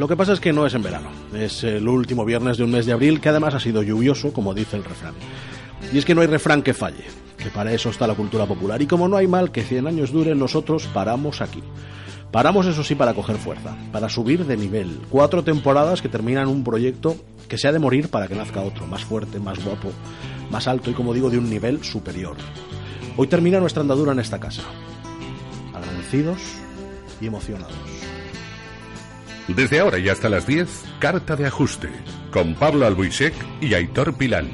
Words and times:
Lo 0.00 0.08
que 0.08 0.16
pasa 0.16 0.32
es 0.32 0.40
que 0.40 0.54
no 0.54 0.64
es 0.64 0.72
en 0.72 0.82
verano, 0.82 1.10
es 1.34 1.62
el 1.62 1.86
último 1.86 2.24
viernes 2.24 2.56
de 2.56 2.64
un 2.64 2.70
mes 2.70 2.86
de 2.86 2.92
abril 2.92 3.20
que 3.20 3.28
además 3.28 3.52
ha 3.52 3.60
sido 3.60 3.82
lluvioso, 3.82 4.32
como 4.32 4.54
dice 4.54 4.78
el 4.78 4.82
refrán. 4.82 5.12
Y 5.92 5.98
es 5.98 6.06
que 6.06 6.14
no 6.14 6.22
hay 6.22 6.26
refrán 6.26 6.62
que 6.62 6.72
falle, 6.72 7.04
que 7.36 7.50
para 7.50 7.74
eso 7.74 7.90
está 7.90 8.06
la 8.06 8.14
cultura 8.14 8.46
popular. 8.46 8.80
Y 8.80 8.86
como 8.86 9.08
no 9.08 9.18
hay 9.18 9.26
mal 9.26 9.52
que 9.52 9.62
100 9.62 9.88
años 9.88 10.10
dure, 10.10 10.34
nosotros 10.34 10.86
paramos 10.86 11.42
aquí. 11.42 11.62
Paramos 12.32 12.64
eso 12.64 12.82
sí 12.82 12.94
para 12.94 13.12
coger 13.12 13.36
fuerza, 13.36 13.76
para 13.92 14.08
subir 14.08 14.46
de 14.46 14.56
nivel. 14.56 15.02
Cuatro 15.10 15.44
temporadas 15.44 16.00
que 16.00 16.08
terminan 16.08 16.48
un 16.48 16.64
proyecto 16.64 17.16
que 17.46 17.58
se 17.58 17.68
ha 17.68 17.72
de 17.72 17.78
morir 17.78 18.08
para 18.08 18.26
que 18.26 18.34
nazca 18.34 18.62
otro, 18.62 18.86
más 18.86 19.04
fuerte, 19.04 19.38
más 19.38 19.62
guapo, 19.62 19.92
más 20.50 20.66
alto 20.66 20.90
y 20.90 20.94
como 20.94 21.12
digo 21.12 21.28
de 21.28 21.36
un 21.36 21.50
nivel 21.50 21.84
superior. 21.84 22.38
Hoy 23.18 23.26
termina 23.26 23.60
nuestra 23.60 23.82
andadura 23.82 24.12
en 24.12 24.20
esta 24.20 24.40
casa. 24.40 24.62
Agradecidos 25.74 26.40
y 27.20 27.26
emocionados. 27.26 27.89
Desde 29.56 29.80
ahora 29.80 29.98
y 29.98 30.08
hasta 30.08 30.28
las 30.28 30.46
10, 30.46 30.68
Carta 31.00 31.34
de 31.34 31.44
Ajuste, 31.44 31.88
con 32.30 32.54
Pablo 32.54 32.86
Albuisek 32.86 33.34
y 33.60 33.74
Aitor 33.74 34.16
Pilán. 34.16 34.48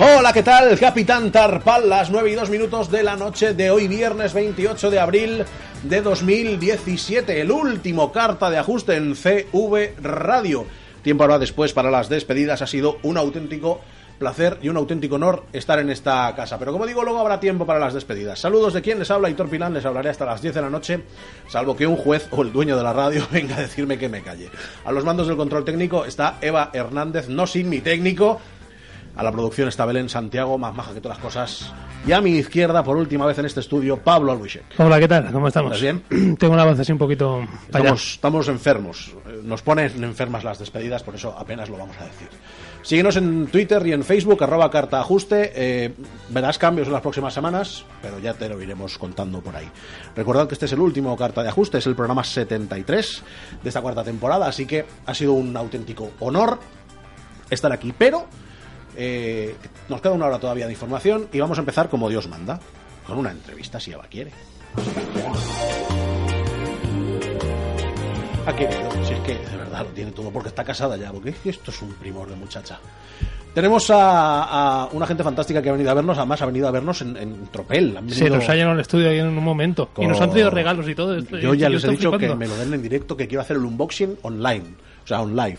Hola, 0.00 0.32
¿qué 0.32 0.42
tal? 0.42 0.78
Capitán 0.78 1.30
Tarpal, 1.30 1.88
las 1.88 2.10
9 2.10 2.30
y 2.30 2.34
2 2.34 2.48
minutos 2.48 2.90
de 2.90 3.02
la 3.02 3.16
noche 3.16 3.52
de 3.52 3.70
hoy, 3.70 3.88
viernes 3.88 4.32
28 4.32 4.90
de 4.90 5.00
abril 5.00 5.44
de 5.82 6.00
2017. 6.00 7.42
El 7.42 7.50
último 7.50 8.10
carta 8.10 8.48
de 8.48 8.56
ajuste 8.56 8.96
en 8.96 9.14
CV 9.14 9.96
Radio. 10.02 10.66
Tiempo 11.02 11.24
ahora 11.24 11.38
después 11.38 11.74
para 11.74 11.90
las 11.90 12.08
despedidas. 12.08 12.62
Ha 12.62 12.66
sido 12.66 12.96
un 13.02 13.18
auténtico 13.18 13.82
placer 14.18 14.58
y 14.62 14.68
un 14.68 14.76
auténtico 14.76 15.16
honor 15.16 15.44
estar 15.52 15.78
en 15.78 15.90
esta 15.90 16.32
casa. 16.34 16.58
Pero 16.58 16.72
como 16.72 16.86
digo, 16.86 17.02
luego 17.04 17.18
habrá 17.20 17.40
tiempo 17.40 17.66
para 17.66 17.78
las 17.78 17.94
despedidas. 17.94 18.38
Saludos 18.38 18.72
de 18.74 18.82
quien 18.82 18.98
les 18.98 19.10
habla, 19.10 19.30
Hitor 19.30 19.48
Pilán. 19.48 19.74
Les 19.74 19.84
hablaré 19.84 20.10
hasta 20.10 20.24
las 20.24 20.40
10 20.40 20.54
de 20.54 20.60
la 20.62 20.70
noche, 20.70 21.00
salvo 21.48 21.76
que 21.76 21.86
un 21.86 21.96
juez 21.96 22.28
o 22.30 22.42
el 22.42 22.52
dueño 22.52 22.76
de 22.76 22.82
la 22.82 22.92
radio 22.92 23.26
venga 23.32 23.56
a 23.56 23.60
decirme 23.60 23.98
que 23.98 24.08
me 24.08 24.22
calle. 24.22 24.50
A 24.84 24.92
los 24.92 25.04
mandos 25.04 25.26
del 25.26 25.36
control 25.36 25.64
técnico 25.64 26.04
está 26.04 26.38
Eva 26.40 26.70
Hernández, 26.72 27.28
no 27.28 27.46
sin 27.46 27.68
mi 27.68 27.80
técnico. 27.80 28.40
A 29.16 29.22
la 29.22 29.30
producción 29.30 29.68
está 29.68 29.86
Belén 29.86 30.08
Santiago, 30.08 30.58
más 30.58 30.74
maja 30.74 30.92
que 30.92 31.00
todas 31.00 31.18
las 31.18 31.24
cosas. 31.24 31.72
Y 32.04 32.10
a 32.10 32.20
mi 32.20 32.30
izquierda, 32.32 32.82
por 32.82 32.96
última 32.96 33.24
vez 33.26 33.38
en 33.38 33.46
este 33.46 33.60
estudio, 33.60 33.96
Pablo 33.98 34.32
Albuisek. 34.32 34.64
Hola, 34.76 34.98
¿qué 34.98 35.06
tal? 35.06 35.30
¿Cómo 35.30 35.46
estamos? 35.46 35.80
¿Estás 35.80 35.82
bien? 36.10 36.36
Tengo 36.38 36.52
una 36.52 36.64
voz 36.64 36.80
así 36.80 36.90
un 36.90 36.98
poquito... 36.98 37.46
para 37.70 37.84
allá. 37.84 37.94
Estamos, 37.94 38.14
estamos 38.14 38.48
enfermos. 38.48 39.12
Eh, 39.28 39.40
Nos 39.44 39.62
ponen 39.62 40.02
enfermas 40.02 40.42
las 40.42 40.58
despedidas, 40.58 41.04
por 41.04 41.14
eso 41.14 41.32
apenas 41.38 41.68
lo 41.68 41.78
vamos 41.78 41.96
a 42.00 42.04
decir. 42.06 42.28
Síguenos 42.84 43.16
en 43.16 43.46
Twitter 43.46 43.86
y 43.86 43.92
en 43.92 44.04
Facebook, 44.04 44.44
arroba 44.44 44.70
carta 44.70 45.00
ajuste. 45.00 45.52
Eh, 45.54 45.94
verás 46.28 46.58
cambios 46.58 46.86
en 46.86 46.92
las 46.92 47.00
próximas 47.00 47.32
semanas, 47.32 47.86
pero 48.02 48.18
ya 48.18 48.34
te 48.34 48.46
lo 48.46 48.60
iremos 48.60 48.98
contando 48.98 49.40
por 49.40 49.56
ahí. 49.56 49.66
Recordad 50.14 50.46
que 50.46 50.52
este 50.52 50.66
es 50.66 50.72
el 50.72 50.80
último 50.80 51.16
carta 51.16 51.42
de 51.42 51.48
ajuste, 51.48 51.78
es 51.78 51.86
el 51.86 51.94
programa 51.94 52.22
73 52.22 53.22
de 53.62 53.68
esta 53.68 53.80
cuarta 53.80 54.04
temporada, 54.04 54.46
así 54.46 54.66
que 54.66 54.84
ha 55.06 55.14
sido 55.14 55.32
un 55.32 55.56
auténtico 55.56 56.10
honor 56.20 56.58
estar 57.48 57.72
aquí. 57.72 57.94
Pero 57.96 58.26
eh, 58.98 59.56
nos 59.88 60.02
queda 60.02 60.12
una 60.12 60.26
hora 60.26 60.38
todavía 60.38 60.66
de 60.66 60.72
información 60.72 61.28
y 61.32 61.40
vamos 61.40 61.56
a 61.56 61.62
empezar 61.62 61.88
como 61.88 62.10
Dios 62.10 62.28
manda, 62.28 62.60
con 63.06 63.16
una 63.16 63.30
entrevista 63.30 63.80
si 63.80 63.92
Eva 63.92 64.04
quiere. 64.10 64.30
Ha 68.46 68.52
querido, 68.54 68.90
si 69.06 69.14
es 69.14 69.20
que 69.20 69.34
de 69.38 69.56
verdad 69.56 69.80
lo 69.84 69.88
tiene 69.90 70.10
todo 70.12 70.30
porque 70.30 70.48
está 70.48 70.64
casada 70.64 70.96
ya, 70.96 71.10
porque 71.12 71.30
es 71.30 71.36
que 71.36 71.50
esto 71.50 71.70
es 71.70 71.80
un 71.82 71.92
primor 71.94 72.28
de 72.28 72.36
muchacha. 72.36 72.78
Tenemos 73.54 73.88
a, 73.90 74.82
a 74.82 74.88
una 74.92 75.06
gente 75.06 75.22
fantástica 75.22 75.62
que 75.62 75.68
ha 75.68 75.72
venido 75.72 75.90
a 75.90 75.94
vernos, 75.94 76.18
además 76.18 76.42
ha 76.42 76.46
venido 76.46 76.66
a 76.68 76.70
vernos 76.72 77.00
en, 77.02 77.16
en 77.16 77.46
Tropel. 77.46 77.96
Han 77.96 78.10
Se 78.10 78.20
venido- 78.24 78.36
nos 78.36 78.48
ha 78.48 78.54
llenado 78.54 78.74
el 78.74 78.80
estudio 78.80 79.08
ahí 79.08 79.18
en 79.18 79.28
un 79.28 79.42
momento. 79.44 79.88
Y 79.96 80.06
nos 80.06 80.20
han 80.20 80.30
traído 80.30 80.50
regalos 80.50 80.88
y 80.88 80.94
todo. 80.94 81.18
Yo 81.20 81.54
ya 81.54 81.68
les 81.68 81.84
he 81.84 81.88
dicho 81.90 82.10
que 82.10 82.18
flipando. 82.18 82.36
me 82.36 82.48
lo 82.48 82.56
den 82.56 82.74
en 82.74 82.82
directo, 82.82 83.16
que 83.16 83.26
quiero 83.28 83.42
hacer 83.42 83.56
el 83.56 83.64
unboxing 83.64 84.18
online, 84.22 84.64
o 85.04 85.06
sea, 85.06 85.22
on 85.22 85.34
live. 85.36 85.58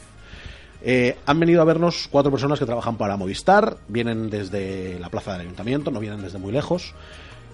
Eh, 0.87 1.17
han 1.25 1.39
venido 1.39 1.61
a 1.61 1.65
vernos 1.65 2.07
cuatro 2.11 2.29
personas 2.29 2.59
que 2.59 2.65
trabajan 2.65 2.97
para 2.97 3.17
Movistar, 3.17 3.77
vienen 3.87 4.29
desde 4.29 4.99
la 4.99 5.09
plaza 5.09 5.31
del 5.31 5.41
ayuntamiento, 5.41 5.89
no 5.89 5.99
vienen 5.99 6.21
desde 6.21 6.37
muy 6.37 6.51
lejos. 6.51 6.93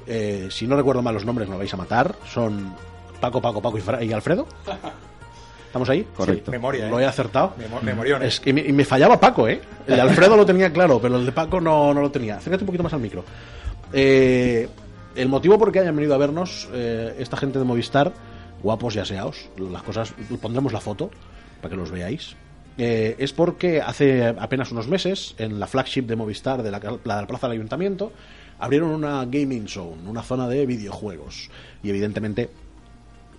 Eh, 0.08 0.48
si 0.52 0.68
no 0.68 0.76
recuerdo 0.76 1.02
mal 1.04 1.14
los 1.14 1.24
nombres, 1.24 1.48
me 1.48 1.56
vais 1.56 1.74
a 1.74 1.78
matar. 1.78 2.16
Son 2.28 2.74
Paco, 3.22 3.40
Paco, 3.40 3.62
Paco 3.62 3.78
y, 3.78 3.82
Fra- 3.82 4.04
y 4.04 4.12
Alfredo. 4.12 4.48
¿Estamos 5.72 5.90
ahí? 5.90 6.06
Correcto. 6.16 6.52
Memoria, 6.52 6.90
Lo 6.90 7.00
¿eh? 7.00 7.04
he 7.04 7.06
acertado. 7.06 7.54
Memo- 7.58 7.82
memoriones. 7.82 8.28
Es 8.34 8.40
que 8.42 8.52
me, 8.52 8.60
y 8.60 8.74
me 8.74 8.84
fallaba 8.84 9.18
Paco, 9.18 9.48
¿eh? 9.48 9.62
El 9.88 9.96
de 9.96 10.02
Alfredo 10.02 10.36
lo 10.36 10.46
tenía 10.46 10.72
claro, 10.74 11.00
pero 11.02 11.16
el 11.16 11.26
de 11.26 11.32
Paco 11.32 11.62
no, 11.62 11.94
no 11.94 12.02
lo 12.02 12.12
tenía. 12.12 12.36
Acércate 12.38 12.64
un 12.64 12.68
poquito 12.68 12.84
más 12.84 12.94
al 12.94 13.00
micro. 13.00 13.24
Eh, 13.94 14.68
el 15.16 15.30
motivo 15.30 15.58
por 15.58 15.72
qué 15.72 15.80
hayan 15.80 15.96
venido 15.96 16.14
a 16.14 16.18
vernos 16.18 16.68
eh, 16.74 17.16
esta 17.20 17.38
gente 17.38 17.58
de 17.58 17.66
Movistar, 17.66 18.12
guapos 18.62 18.96
y 18.96 19.00
aseados, 19.00 19.50
las 19.58 19.82
cosas, 19.84 20.14
pondremos 20.42 20.74
la 20.74 20.82
foto 20.82 21.10
para 21.62 21.72
que 21.72 21.78
los 21.78 21.90
veáis. 21.90 22.36
eh, 22.78 23.16
es 23.18 23.32
porque 23.34 23.82
hace 23.82 24.26
apenas 24.26 24.72
unos 24.72 24.88
meses, 24.88 25.36
en 25.38 25.60
la 25.60 25.68
flagship 25.68 26.04
de 26.04 26.16
Movistar 26.16 26.64
de 26.64 26.72
la, 26.72 26.80
la 27.04 27.28
Plaza 27.28 27.48
del 27.48 27.58
Ayuntamiento, 27.58 28.12
abrieron 28.60 28.90
una 28.90 29.26
gaming 29.26 29.68
zone, 29.68 30.08
una 30.08 30.22
zona 30.22 30.48
de 30.48 30.66
videojuegos. 30.66 31.50
Y 31.84 31.90
evidentemente 31.90 32.50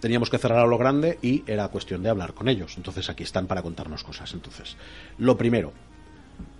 teníamos 0.02 0.28
que 0.28 0.36
cerrar 0.36 0.58
a 0.58 0.66
lo 0.66 0.76
grande 0.76 1.18
y 1.22 1.44
era 1.46 1.68
cuestión 1.68 2.02
de 2.02 2.10
hablar 2.10 2.34
con 2.34 2.48
ellos. 2.48 2.74
Entonces 2.76 3.08
aquí 3.08 3.22
están 3.22 3.46
para 3.46 3.62
contarnos 3.62 4.02
cosas. 4.04 4.34
Entonces, 4.34 4.76
lo 5.18 5.38
primero, 5.38 5.72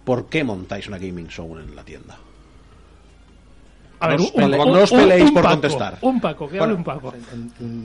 ¿por 0.04 0.26
qué 0.26 0.44
montáis 0.44 0.86
una 0.88 0.97
gaming 0.98 1.28
zone 1.28 1.64
en 1.64 1.75
la 1.76 1.82
tienda? 1.84 2.16
A 4.00 4.08
ver, 4.08 4.19
No 4.19 4.25
os 4.26 4.32
un- 4.34 4.50
no 4.72 4.81
os 4.82 4.91
peleéis 4.91 5.28
un 5.28 5.34
por 5.34 5.42
Paco, 5.42 5.54
contestar. 5.54 5.98
Un 6.02 6.20
Paco, 6.20 6.48
que 6.48 6.58
hable 6.58 6.75
un 6.75 6.84
Paco. 6.84 7.12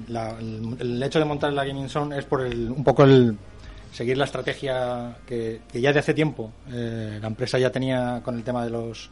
la- 0.07 0.31
el, 0.39 0.75
el 0.79 1.03
hecho 1.03 1.19
de 1.19 1.25
montar 1.25 1.53
la 1.53 1.63
Gaming 1.65 1.89
Zone 1.89 2.17
es 2.17 2.25
por 2.25 2.41
el, 2.45 2.71
un 2.71 2.83
poco 2.83 3.03
el 3.03 3.35
seguir 3.91 4.17
la 4.17 4.25
estrategia 4.25 5.17
que, 5.25 5.61
que 5.71 5.79
ya 5.81 5.93
de 5.93 5.99
hace 5.99 6.13
tiempo 6.13 6.51
eh, 6.71 7.19
la 7.21 7.27
empresa 7.27 7.57
ya 7.59 7.71
tenía 7.71 8.21
con 8.23 8.35
el 8.35 8.43
tema 8.43 8.63
de 8.63 8.69
los 8.71 9.09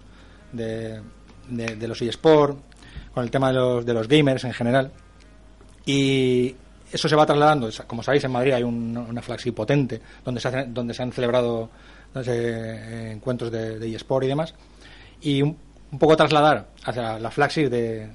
de, 0.52 1.00
de- 1.50 1.76
de 1.76 1.88
los 1.88 2.02
eSport, 2.02 2.58
con 3.14 3.24
el 3.24 3.30
tema 3.32 3.50
de 3.50 3.54
los, 3.56 3.86
de 3.86 3.94
los 3.94 4.08
gamers 4.08 4.44
en 4.44 4.54
general. 4.54 4.92
Y 5.86 6.56
eso 6.92 7.08
se 7.10 7.16
va 7.16 7.26
trasladando. 7.26 7.70
Como 7.88 8.02
sabéis, 8.04 8.24
en 8.24 8.32
Madrid 8.32 8.54
hay 8.54 8.64
un- 8.64 8.98
una 8.98 9.22
flagship 9.22 9.52
potente 9.54 10.02
donde 10.24 10.40
se, 10.42 10.48
hacen- 10.50 10.74
donde 10.74 10.94
se 10.94 11.04
han 11.04 11.12
celebrado 11.12 11.70
eh, 12.16 13.12
encuentros 13.14 13.52
de, 13.52 13.78
de 13.80 13.96
eSport 13.96 14.24
y 14.26 14.28
demás. 14.30 14.54
Y 15.22 15.42
un, 15.42 15.58
un 15.92 16.00
poco 16.00 16.16
trasladar 16.18 16.68
hacia 16.86 17.20
la 17.20 17.32
flagship 17.32 17.70
de, 17.70 18.08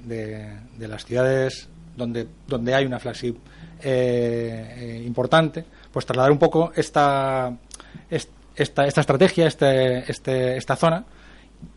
de- 0.77 0.87
las 0.87 1.05
ciudades 1.05 1.67
donde, 1.95 2.27
donde 2.47 2.73
hay 2.73 2.85
una 2.85 2.99
flagship 2.99 3.35
eh, 3.83 4.75
eh, 4.77 5.03
importante, 5.05 5.63
pues 5.91 6.05
trasladar 6.05 6.31
un 6.31 6.37
poco 6.39 6.71
esta, 6.75 7.55
est- 8.09 8.29
esta, 8.55 8.85
esta 8.85 9.01
estrategia, 9.01 9.47
este, 9.47 10.09
este, 10.11 10.57
esta 10.57 10.75
zona, 10.75 11.03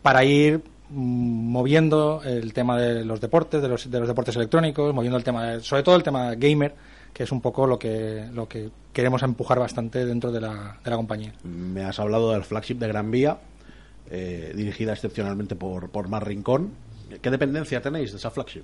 para 0.01 0.23
ir 0.23 0.61
moviendo 0.89 2.21
el 2.23 2.53
tema 2.53 2.77
de 2.79 3.03
los 3.05 3.19
deportes, 3.21 3.61
de 3.61 3.67
los, 3.67 3.89
de 3.89 3.99
los 3.99 4.07
deportes 4.07 4.35
electrónicos, 4.35 4.93
moviendo 4.93 5.17
el 5.17 5.23
tema, 5.23 5.45
de- 5.45 5.59
sobre 5.61 5.83
todo 5.83 5.95
el 5.95 6.03
tema 6.03 6.35
gamer, 6.35 6.75
que 7.13 7.23
es 7.23 7.31
un 7.31 7.41
poco 7.41 7.65
lo 7.65 7.79
que, 7.79 8.27
lo 8.33 8.47
que 8.47 8.69
queremos 8.93 9.23
empujar 9.23 9.59
bastante 9.59 10.05
dentro 10.05 10.31
de 10.31 10.41
la, 10.41 10.77
de 10.83 10.89
la 10.89 10.95
compañía. 10.97 11.33
Me 11.43 11.83
has 11.83 11.99
hablado 11.99 12.31
del 12.31 12.43
flagship 12.43 12.75
de 12.75 12.87
Gran 12.87 13.09
Vía, 13.11 13.37
eh, 14.09 14.53
dirigida 14.55 14.93
excepcionalmente 14.93 15.55
por, 15.55 15.89
por 15.89 16.07
Mar 16.07 16.25
Rincón. 16.27 16.71
¿Qué 17.21 17.31
dependencia 17.31 17.81
tenéis 17.81 18.11
de 18.11 18.17
esa 18.17 18.29
flagship? 18.31 18.63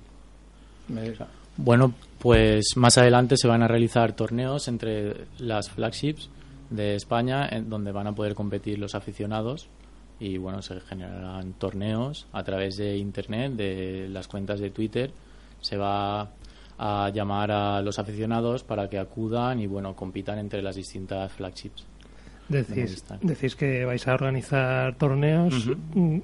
Me- 0.88 1.14
Bueno, 1.56 1.94
pues 2.18 2.64
más 2.76 2.98
adelante 2.98 3.36
se 3.36 3.48
van 3.48 3.62
a 3.62 3.68
realizar 3.68 4.12
torneos 4.12 4.68
entre 4.68 5.26
las 5.38 5.70
flagships 5.70 6.28
de 6.70 6.94
España, 6.96 7.48
en 7.50 7.68
donde 7.70 7.92
van 7.92 8.06
a 8.06 8.14
poder 8.14 8.34
competir 8.34 8.78
los 8.78 8.94
aficionados 8.94 9.68
y 10.22 10.38
bueno, 10.38 10.62
se 10.62 10.80
generarán 10.80 11.54
torneos 11.54 12.28
a 12.32 12.44
través 12.44 12.76
de 12.76 12.96
internet, 12.96 13.54
de 13.54 14.06
las 14.08 14.28
cuentas 14.28 14.60
de 14.60 14.70
Twitter. 14.70 15.10
Se 15.60 15.76
va 15.76 16.28
a 16.78 17.10
llamar 17.12 17.50
a 17.50 17.82
los 17.82 17.98
aficionados 17.98 18.62
para 18.62 18.88
que 18.88 19.00
acudan 19.00 19.58
y 19.58 19.66
bueno, 19.66 19.96
compitan 19.96 20.38
entre 20.38 20.62
las 20.62 20.76
distintas 20.76 21.32
flagships. 21.32 21.84
de 22.48 22.62
Decís, 22.62 23.04
decís 23.20 23.56
que 23.56 23.84
vais 23.84 24.06
a 24.06 24.14
organizar 24.14 24.94
torneos. 24.94 25.68
Mm, 25.94 26.18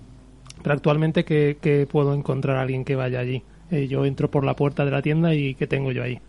Pero 0.62 0.74
actualmente, 0.74 1.24
¿qué, 1.24 1.58
qué 1.60 1.88
puedo 1.90 2.14
encontrar 2.14 2.56
a 2.56 2.62
alguien 2.62 2.84
que 2.84 2.94
vaya 2.94 3.18
allí? 3.18 3.42
Eh, 3.72 3.88
yo 3.88 4.04
entro 4.04 4.30
por 4.30 4.44
la 4.44 4.54
puerta 4.54 4.84
de 4.84 4.92
la 4.92 5.02
tienda 5.02 5.34
y 5.34 5.56
¿qué 5.56 5.66
tengo 5.66 5.90
yo 5.90 6.04
ahí? 6.04 6.20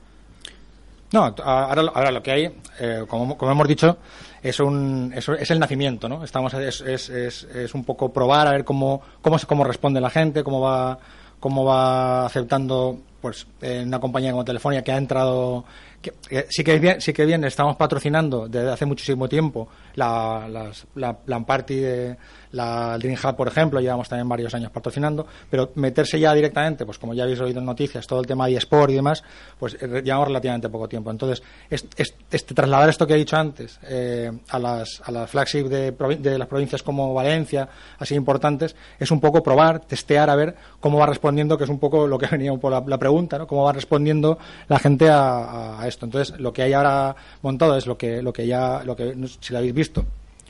No, 1.11 1.23
ahora, 1.43 1.83
ahora 1.93 2.11
lo 2.11 2.21
que 2.21 2.31
hay, 2.31 2.51
eh, 2.79 3.03
como, 3.07 3.37
como 3.37 3.51
hemos 3.51 3.67
dicho, 3.67 3.97
es 4.41 4.59
un 4.59 5.11
es, 5.15 5.27
es 5.27 5.51
el 5.51 5.59
nacimiento, 5.59 6.07
¿no? 6.07 6.23
Estamos 6.23 6.53
es, 6.53 6.81
es, 6.81 7.09
es, 7.09 7.43
es 7.43 7.73
un 7.73 7.83
poco 7.83 8.11
probar 8.11 8.47
a 8.47 8.51
ver 8.51 8.63
cómo 8.63 9.01
cómo 9.21 9.37
cómo 9.47 9.63
responde 9.63 10.01
la 10.01 10.09
gente, 10.09 10.43
cómo 10.43 10.61
va 10.61 10.99
cómo 11.39 11.65
va 11.65 12.25
aceptando 12.25 12.99
pues 13.21 13.47
eh, 13.61 13.83
una 13.85 13.99
compañía 13.99 14.31
como 14.31 14.45
Telefonia 14.45 14.81
que 14.81 14.91
ha 14.91 14.97
entrado 14.97 15.65
que, 16.01 16.13
que 16.27 16.45
sí 16.49 16.63
que 16.63 16.79
bien 16.79 17.01
sí 17.01 17.11
que 17.11 17.25
bien 17.25 17.43
estamos 17.43 17.75
patrocinando 17.75 18.47
desde 18.47 18.71
hace 18.71 18.85
muchísimo 18.85 19.27
tiempo 19.27 19.67
la 19.95 20.71
la 20.95 21.17
plan 21.17 21.45
party 21.45 21.75
de 21.75 22.17
la 22.51 22.97
Dream 22.97 23.15
Hub 23.23 23.35
por 23.35 23.47
ejemplo 23.47 23.79
llevamos 23.79 24.09
también 24.09 24.27
varios 24.27 24.53
años 24.55 24.71
patrocinando 24.71 25.27
pero 25.49 25.69
meterse 25.75 26.19
ya 26.19 26.33
directamente 26.33 26.85
pues 26.85 26.97
como 26.97 27.13
ya 27.13 27.23
habéis 27.23 27.39
oído 27.39 27.59
en 27.59 27.65
noticias 27.65 28.07
todo 28.07 28.19
el 28.19 28.25
tema 28.25 28.47
de 28.47 28.55
eSport 28.55 28.89
y 28.91 28.95
demás 28.95 29.23
pues 29.59 29.75
eh, 29.79 30.01
llevamos 30.03 30.27
relativamente 30.29 30.67
poco 30.69 30.87
tiempo 30.87 31.11
entonces 31.11 31.43
es, 31.69 31.85
es- 31.95 32.15
este, 32.31 32.53
trasladar 32.55 32.89
esto 32.89 33.05
que 33.05 33.13
he 33.13 33.17
dicho 33.17 33.37
antes 33.37 33.79
eh, 33.83 34.31
a 34.49 34.57
las 34.59 35.01
a 35.05 35.11
las 35.11 35.29
flagship 35.29 35.65
de, 35.65 35.91
de 35.91 36.37
las 36.39 36.47
provincias 36.47 36.81
como 36.81 37.13
Valencia 37.13 37.69
así 37.99 38.15
importantes 38.15 38.75
es 38.99 39.11
un 39.11 39.19
poco 39.19 39.43
probar 39.43 39.81
testear 39.81 40.29
a 40.29 40.35
ver 40.35 40.55
cómo 40.79 40.97
va 40.97 41.05
respondiendo 41.05 41.57
que 41.57 41.65
es 41.65 41.69
un 41.69 41.79
poco 41.79 42.07
lo 42.07 42.17
que 42.17 42.27
venía 42.31 42.51
por 42.55 42.71
la, 42.71 42.83
la 42.85 42.97
pregunta 42.97 43.37
¿no? 43.37 43.45
cómo 43.47 43.63
va 43.63 43.73
respondiendo 43.73 44.39
la 44.67 44.79
gente 44.79 45.07
a, 45.09 45.79
a 45.81 45.87
esto 45.87 46.05
entonces 46.05 46.39
lo 46.39 46.51
que 46.51 46.63
hay 46.63 46.73
ahora 46.73 47.15
montado 47.43 47.77
es 47.77 47.85
lo 47.85 47.97
que 47.97 48.21
lo 48.23 48.33
que 48.33 48.47
ya 48.47 48.81
lo 48.83 48.95
que 48.95 49.15
si 49.39 49.53
lo 49.53 49.59
habéis 49.59 49.73
visto 49.73 50.03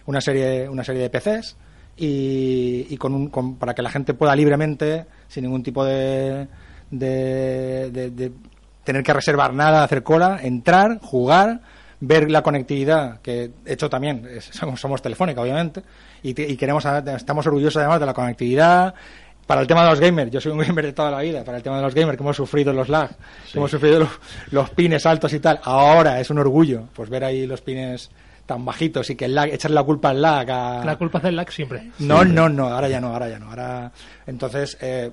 una 0.06 0.22
serie 0.22 0.68
una 0.69 0.84
serie 0.84 1.02
de 1.02 1.10
PCs 1.10 1.56
y, 2.00 2.88
y 2.90 2.98
con 2.98 3.13
un, 3.13 3.30
con- 3.30 3.56
para 3.56 3.74
que 3.75 3.81
la 3.81 3.90
gente 3.90 4.13
pueda 4.13 4.36
libremente 4.36 5.06
sin 5.28 5.44
ningún 5.44 5.62
tipo 5.63 5.84
de, 5.84 6.48
de, 6.92 7.90
de- 7.92 8.10
de 8.12 8.31
tener 8.84 9.04
que 9.04 9.13
reservar 9.13 9.54
nada 9.54 9.84
hacer 9.84 10.01
cola 10.04 10.40
entrar 10.42 11.00
jugar 11.01 11.60
ver 12.01 12.31
la 12.31 12.42
conectividad 12.42 13.19
que 13.22 13.51
he 13.66 13.74
hecho 13.74 13.90
también 13.90 14.25
es- 14.30 14.46
somos, 14.51 14.80
somos 14.80 15.01
telefónica 15.01 15.42
obviamente 15.42 15.84
y, 16.24 16.34
te- 16.34 16.48
y 16.48 16.56
queremos 16.57 16.86
estamos 16.86 17.46
orgullosos 17.48 17.78
además 17.78 18.00
de 18.00 18.06
la 18.06 18.13
conectividad. 18.13 18.94
Para 19.45 19.62
el 19.62 19.68
tema 19.68 19.84
de 19.84 19.90
los 19.90 20.00
gamers, 20.00 20.30
yo 20.30 20.40
soy 20.40 20.52
un 20.52 20.60
gamer 20.60 20.86
de 20.86 20.94
toda 20.94 21.10
la 21.10 21.22
vida, 21.22 21.44
para 21.44 21.57
el 21.57 21.63
tema 21.63 21.78
de 21.78 21.81
los 21.81 21.95
gamers 21.95 22.16
que 22.16 22.22
hemos 22.24 22.36
sufrido 22.38 22.72
los 22.72 22.88
lag, 22.88 23.10
que 23.52 23.57
hemos 23.57 23.72
sufrido 23.72 23.98
los, 24.02 24.10
los 24.52 24.69
pines 24.69 25.07
altos 25.07 25.34
y 25.34 25.40
tal, 25.40 25.60
ahora 25.63 26.19
es 26.19 26.30
un 26.30 26.38
orgullo 26.38 26.84
pues 26.94 27.10
ver 27.10 27.24
ahí 27.24 27.48
los 27.48 27.60
pines 27.62 28.12
tan 28.50 28.66
bajitos 28.66 29.07
y 29.12 29.16
que 29.16 29.25
el 29.25 29.36
lag, 29.36 29.48
echarle 29.54 29.75
la 29.75 29.84
culpa 29.84 30.10
al 30.10 30.24
lag 30.24 30.50
a... 30.50 30.84
La 30.84 30.98
culpa 30.98 31.19
es 31.19 31.25
del 31.25 31.36
lag 31.36 31.51
siempre. 31.51 31.92
No, 32.00 32.25
no, 32.25 32.50
no, 32.50 32.68
ahora 32.68 32.90
ya 32.90 33.00
no, 33.00 33.13
ahora 33.13 33.30
ya 33.30 33.38
no. 33.38 33.48
Ahora, 33.48 33.92
entonces, 34.25 34.75
eh, 34.81 35.12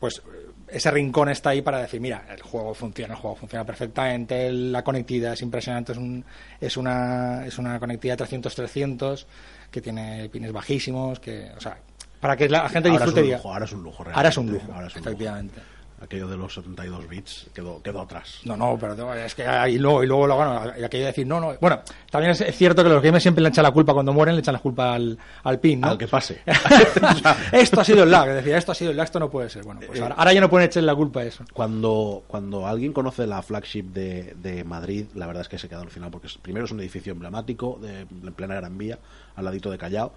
pues 0.00 0.22
ese 0.66 0.90
rincón 0.90 1.28
está 1.28 1.50
ahí 1.50 1.60
para 1.60 1.82
decir, 1.82 2.00
mira, 2.00 2.24
el 2.30 2.40
juego 2.40 2.72
funciona, 2.72 3.12
el 3.12 3.20
juego 3.20 3.36
funciona 3.36 3.66
perfectamente, 3.66 4.50
la 4.50 4.82
conectividad 4.82 5.34
es 5.34 5.42
impresionante, 5.42 5.92
es, 5.92 5.98
un, 5.98 6.24
es, 6.58 6.78
una, 6.78 7.46
es 7.46 7.58
una 7.58 7.78
conectividad 7.78 8.18
300-300 8.18 9.26
que 9.70 9.82
tiene 9.82 10.30
pines 10.30 10.50
bajísimos, 10.50 11.20
que, 11.20 11.50
o 11.54 11.60
sea, 11.60 11.76
para 12.18 12.34
que 12.34 12.48
la 12.48 12.66
gente 12.70 12.88
Ahora 12.88 13.04
es 13.04 13.06
disfrute 13.06 13.20
un 13.20 13.26
diga, 13.26 13.36
lujo, 13.36 13.52
ahora 13.52 13.64
es 13.66 13.72
un 13.72 13.82
lujo. 13.82 14.04
Ahora 14.10 14.28
es 14.30 14.36
un 14.38 14.46
realmente, 14.46 14.66
lujo, 14.66 14.74
ahora 14.74 14.86
es 14.86 14.94
un 14.94 15.00
lujo. 15.00 15.10
efectivamente. 15.10 15.60
Aquello 16.02 16.28
de 16.28 16.36
los 16.38 16.54
72 16.54 17.08
bits 17.08 17.48
quedó, 17.52 17.82
quedó 17.82 18.00
atrás. 18.00 18.40
No, 18.44 18.56
no, 18.56 18.78
pero 18.80 19.12
es 19.14 19.34
que 19.34 19.44
y 19.68 19.78
luego, 19.78 20.02
y 20.02 20.06
luego 20.06 20.26
lo 20.26 20.36
bueno, 20.36 20.62
y 20.78 20.82
aquello 20.82 21.04
de 21.04 21.10
decir, 21.10 21.26
no, 21.26 21.38
no. 21.38 21.54
Bueno, 21.60 21.80
también 22.10 22.30
es, 22.32 22.56
cierto 22.56 22.82
que 22.82 22.88
los 22.88 23.02
gamers 23.02 23.22
siempre 23.22 23.42
le 23.42 23.50
echan 23.50 23.62
la 23.62 23.70
culpa 23.70 23.92
cuando 23.92 24.10
mueren, 24.12 24.34
le 24.34 24.40
echan 24.40 24.54
la 24.54 24.60
culpa 24.60 24.94
al, 24.94 25.18
al 25.42 25.60
pin, 25.60 25.80
¿no? 25.80 25.88
Al 25.88 25.98
que 25.98 26.08
pase. 26.08 26.40
esto 27.52 27.80
ha 27.80 27.84
sido 27.84 28.04
el 28.04 28.10
lag, 28.10 28.28
decir, 28.28 28.54
esto 28.54 28.72
ha 28.72 28.74
sido 28.74 28.92
el 28.92 28.96
lag, 28.96 29.04
esto 29.04 29.20
no 29.20 29.28
puede 29.28 29.50
ser. 29.50 29.62
Bueno, 29.62 29.80
pues 29.86 29.98
Eh, 29.98 30.02
ahora, 30.02 30.14
ahora 30.14 30.32
ya 30.32 30.40
no 30.40 30.48
pueden 30.48 30.68
echar 30.68 30.82
la 30.84 30.94
culpa 30.94 31.20
a 31.20 31.24
eso. 31.24 31.44
Cuando, 31.52 32.22
cuando 32.26 32.66
alguien 32.66 32.94
conoce 32.94 33.26
la 33.26 33.42
flagship 33.42 33.84
de, 33.84 34.34
de 34.40 34.64
Madrid, 34.64 35.04
la 35.14 35.26
verdad 35.26 35.42
es 35.42 35.48
que 35.50 35.58
se 35.58 35.68
queda 35.68 35.82
alucinado 35.82 36.12
porque 36.12 36.28
primero 36.40 36.64
es 36.64 36.72
un 36.72 36.80
edificio 36.80 37.12
emblemático 37.12 37.78
de, 37.82 38.00
en 38.00 38.32
plena 38.34 38.54
Gran 38.54 38.78
Vía, 38.78 38.98
al 39.36 39.44
ladito 39.44 39.70
de 39.70 39.76
Callao. 39.76 40.12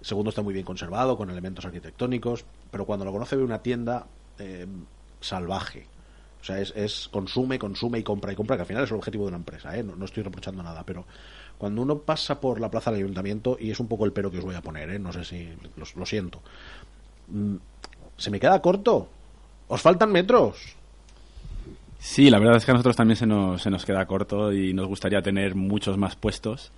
Segundo, 0.00 0.30
está 0.30 0.42
muy 0.42 0.52
bien 0.52 0.64
conservado, 0.64 1.16
con 1.16 1.30
elementos 1.30 1.64
arquitectónicos. 1.64 2.44
Pero 2.72 2.84
cuando 2.86 3.04
lo 3.04 3.12
conoce, 3.12 3.36
ve 3.36 3.44
una 3.44 3.62
tienda 3.62 4.06
eh, 4.38 4.66
salvaje. 5.20 5.86
O 6.40 6.44
sea, 6.44 6.60
es, 6.60 6.72
es 6.76 7.08
consume, 7.08 7.58
consume 7.58 7.98
y 7.98 8.02
compra 8.02 8.32
y 8.32 8.36
compra, 8.36 8.56
que 8.56 8.62
al 8.62 8.66
final 8.68 8.84
es 8.84 8.90
el 8.90 8.96
objetivo 8.96 9.24
de 9.24 9.28
una 9.28 9.38
empresa, 9.38 9.76
¿eh? 9.76 9.82
no, 9.82 9.96
no 9.96 10.04
estoy 10.04 10.22
reprochando 10.22 10.62
nada, 10.62 10.84
pero 10.84 11.04
cuando 11.58 11.82
uno 11.82 11.98
pasa 11.98 12.40
por 12.40 12.60
la 12.60 12.70
plaza 12.70 12.92
del 12.92 13.00
ayuntamiento, 13.00 13.56
y 13.60 13.70
es 13.70 13.80
un 13.80 13.88
poco 13.88 14.04
el 14.04 14.12
pero 14.12 14.30
que 14.30 14.38
os 14.38 14.44
voy 14.44 14.54
a 14.54 14.62
poner, 14.62 14.90
¿eh? 14.90 14.98
no 14.98 15.12
sé 15.12 15.24
si 15.24 15.48
lo, 15.76 16.06
siento, 16.06 16.40
mm, 17.26 17.56
se 18.16 18.30
me 18.30 18.40
queda 18.40 18.62
corto. 18.62 19.08
¿Os 19.66 19.82
faltan 19.82 20.10
metros? 20.10 20.74
Sí, 21.98 22.30
la 22.30 22.38
verdad 22.38 22.56
es 22.56 22.64
que 22.64 22.70
a 22.70 22.74
nosotros 22.74 22.96
también 22.96 23.16
se 23.16 23.26
nos, 23.26 23.60
se 23.60 23.70
nos 23.70 23.84
queda 23.84 24.06
corto 24.06 24.52
y 24.52 24.72
nos 24.72 24.86
gustaría 24.86 25.20
tener 25.20 25.54
muchos 25.56 25.98
más 25.98 26.16
puestos. 26.16 26.70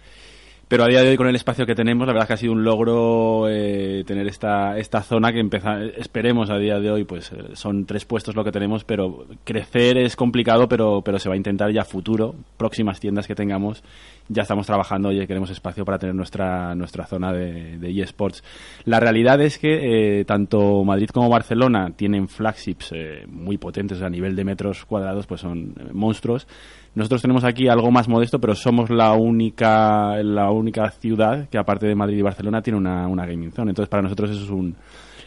Pero 0.71 0.85
a 0.85 0.87
día 0.87 1.03
de 1.03 1.09
hoy, 1.09 1.17
con 1.17 1.27
el 1.27 1.35
espacio 1.35 1.67
que 1.67 1.75
tenemos, 1.75 2.07
la 2.07 2.13
verdad 2.13 2.27
es 2.27 2.29
que 2.29 2.35
ha 2.35 2.37
sido 2.37 2.53
un 2.53 2.63
logro 2.63 3.49
eh, 3.49 4.05
tener 4.07 4.29
esta, 4.29 4.79
esta 4.79 5.03
zona 5.03 5.33
que 5.33 5.41
empeza, 5.41 5.83
esperemos 5.83 6.49
a 6.49 6.59
día 6.59 6.79
de 6.79 6.93
hoy, 6.93 7.03
pues 7.03 7.33
eh, 7.33 7.57
son 7.57 7.87
tres 7.87 8.05
puestos 8.05 8.37
lo 8.37 8.45
que 8.45 8.53
tenemos, 8.53 8.85
pero 8.85 9.27
crecer 9.43 9.99
es 9.99 10.15
complicado, 10.15 10.69
pero, 10.69 11.03
pero 11.03 11.19
se 11.19 11.29
va 11.29 11.35
a 11.35 11.37
intentar 11.37 11.73
ya 11.73 11.85
futuro, 11.85 12.37
próximas 12.57 13.01
tiendas 13.01 13.27
que 13.27 13.35
tengamos, 13.35 13.83
ya 14.29 14.43
estamos 14.43 14.65
trabajando 14.65 15.11
y 15.11 15.27
queremos 15.27 15.51
espacio 15.51 15.85
para 15.85 15.99
tener 15.99 16.15
nuestra, 16.15 16.73
nuestra 16.77 17.05
zona 17.05 17.33
de, 17.33 17.77
de 17.79 18.01
eSports. 18.01 18.45
La 18.85 19.01
realidad 19.01 19.41
es 19.41 19.59
que 19.59 20.21
eh, 20.21 20.25
tanto 20.25 20.85
Madrid 20.85 21.09
como 21.09 21.29
Barcelona 21.29 21.91
tienen 21.97 22.29
flagships 22.29 22.93
eh, 22.95 23.25
muy 23.27 23.59
potentes 23.59 24.01
a 24.03 24.09
nivel 24.09 24.37
de 24.37 24.45
metros 24.45 24.85
cuadrados, 24.85 25.27
pues 25.27 25.41
son 25.41 25.75
eh, 25.81 25.89
monstruos. 25.93 26.47
Nosotros 26.95 27.23
tenemos 27.23 27.45
aquí 27.45 27.69
algo 27.69 27.91
más 27.91 28.09
modesto, 28.09 28.41
pero 28.41 28.55
somos 28.55 28.91
la 28.91 29.13
única, 29.13 30.23
la 30.23 30.51
única 30.51 30.91
ciudad 30.91 31.49
que 31.49 31.59
aparte 31.59 31.87
de 31.87 31.95
Madrid 31.95 32.19
y 32.19 32.23
Barcelona 32.23 32.63
tiene 32.63 32.79
una, 32.79 33.07
una 33.07 33.27
gaming 33.27 33.53
zone. 33.53 33.71
Entonces 33.71 33.89
para 33.89 34.03
nosotros 34.03 34.31
eso 34.31 34.43
es 34.43 34.51
un, 34.51 34.75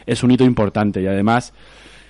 es 0.04 0.22
un 0.22 0.30
hito 0.30 0.44
importante 0.44 1.00
y 1.00 1.06
además 1.06 1.54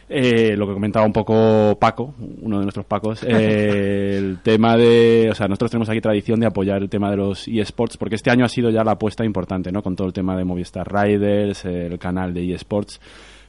eh, 0.09 0.55
lo 0.57 0.67
que 0.67 0.75
comentaba 0.75 1.07
un 1.07 1.13
poco 1.13 1.79
Paco, 1.81 2.15
uno 2.43 2.59
de 2.59 2.65
nuestros 2.65 2.85
Pacos, 2.85 3.23
eh, 3.27 4.17
el 4.19 4.39
tema 4.43 4.77
de, 4.77 5.29
o 5.31 5.35
sea, 5.35 5.49
nosotros 5.49 5.71
tenemos 5.71 5.89
aquí 5.89 6.01
tradición 6.01 6.41
de 6.41 6.47
apoyar 6.47 6.83
el 6.83 6.91
tema 6.91 7.11
de 7.11 7.17
los 7.17 7.49
eSports, 7.49 7.97
porque 7.97 8.17
este 8.17 8.31
año 8.31 8.45
ha 8.45 8.49
sido 8.49 8.71
ya 8.71 8.85
la 8.85 8.93
apuesta 8.93 9.25
importante, 9.25 9.73
¿no? 9.73 9.83
Con 9.83 9.97
todo 9.97 10.07
el 10.07 10.13
tema 10.13 10.37
de 10.37 10.45
Movistar 10.45 10.87
Riders, 10.93 11.65
el 11.65 11.99
canal 11.99 12.35
de 12.35 12.55
eSports. 12.55 13.01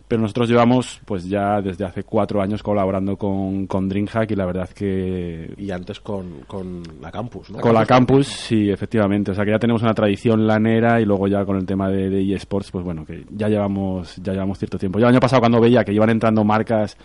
Pero 0.07 0.21
nosotros 0.21 0.49
llevamos, 0.49 1.01
pues 1.05 1.27
ya 1.27 1.61
desde 1.61 1.83
hace 1.83 2.03
cuatro 2.03 2.41
años 2.41 2.61
colaborando 2.61 3.17
con, 3.17 3.65
con 3.65 3.89
DreamHack 3.89 4.31
y 4.31 4.35
la 4.35 4.45
verdad 4.45 4.69
que 4.69 5.51
Y 5.57 5.71
antes 5.71 5.99
con, 5.99 6.41
con 6.47 6.83
la 7.01 7.11
campus, 7.11 7.49
¿no? 7.49 7.59
con 7.59 7.73
la 7.73 7.85
campus, 7.85 8.27
sí, 8.27 8.69
efectivamente. 8.69 9.31
O 9.31 9.33
sea 9.33 9.45
que 9.45 9.51
ya 9.51 9.59
tenemos 9.59 9.81
una 9.81 9.95
tradición 9.95 10.45
lanera 10.45 11.01
y 11.01 11.05
luego 11.05 11.27
ya 11.27 11.43
con 11.43 11.57
el 11.57 11.65
tema 11.65 11.89
de, 11.89 12.09
de 12.09 12.35
eSports, 12.35 12.69
pues 12.69 12.85
bueno, 12.85 13.03
que 13.03 13.25
ya 13.31 13.49
llevamos, 13.49 14.15
ya 14.17 14.33
llevamos 14.33 14.59
cierto 14.59 14.77
tiempo. 14.77 14.99
Yo 14.99 15.07
el 15.07 15.13
año 15.13 15.19
pasado 15.19 15.39
cuando 15.39 15.59
veía 15.59 15.83
que 15.83 15.93
iban 15.93 16.11
entrando 16.11 16.43
marcas, 16.43 16.97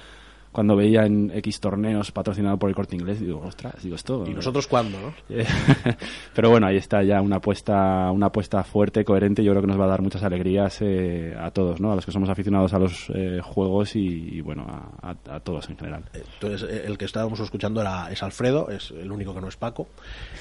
cuando 0.52 0.74
veía 0.74 1.06
en 1.06 1.30
X 1.34 1.60
torneos 1.60 2.10
patrocinado 2.10 2.58
por 2.58 2.68
el 2.68 2.74
corte 2.74 2.96
inglés, 2.96 3.20
digo, 3.20 3.40
ostras, 3.40 3.74
digo 3.82 3.94
esto. 3.94 4.24
¿Y 4.26 4.34
nosotros 4.34 4.66
cuándo, 4.66 4.98
no? 5.00 5.14
Eh, 5.28 5.46
Pero 6.34 6.50
bueno, 6.50 6.66
ahí 6.66 6.76
está 6.76 7.02
ya 7.04 7.20
una 7.20 7.36
apuesta, 7.36 8.10
una 8.10 8.26
apuesta 8.26 8.62
fuerte, 8.64 9.04
coherente. 9.04 9.44
Yo 9.44 9.52
creo 9.52 9.62
que 9.62 9.68
nos 9.68 9.78
va 9.78 9.84
a 9.84 9.88
dar 9.88 10.02
muchas 10.02 10.22
alegrías 10.22 10.78
eh, 10.80 11.34
a 11.38 11.50
todos, 11.50 11.80
¿no? 11.80 11.92
A 11.92 11.94
los 11.96 12.04
que 12.04 12.12
somos 12.12 12.28
aficionados 12.28 12.72
a 12.74 12.78
los 12.78 13.10
eh, 13.14 13.40
juegos 13.42 13.94
y, 13.96 14.00
y, 14.36 14.40
bueno, 14.40 14.66
a, 15.02 15.10
a- 15.10 15.36
a 15.36 15.40
todos 15.40 15.68
en 15.70 15.76
general. 15.76 16.04
Entonces, 16.12 16.68
eh, 16.68 16.82
el 16.86 16.98
que 16.98 17.04
estábamos 17.04 17.38
escuchando 17.40 17.80
era, 17.80 18.10
es 18.10 18.22
Alfredo, 18.22 18.70
es 18.70 18.90
el 18.90 19.12
único 19.12 19.32
que 19.34 19.40
no 19.40 19.48
es 19.48 19.56
Paco. 19.56 19.88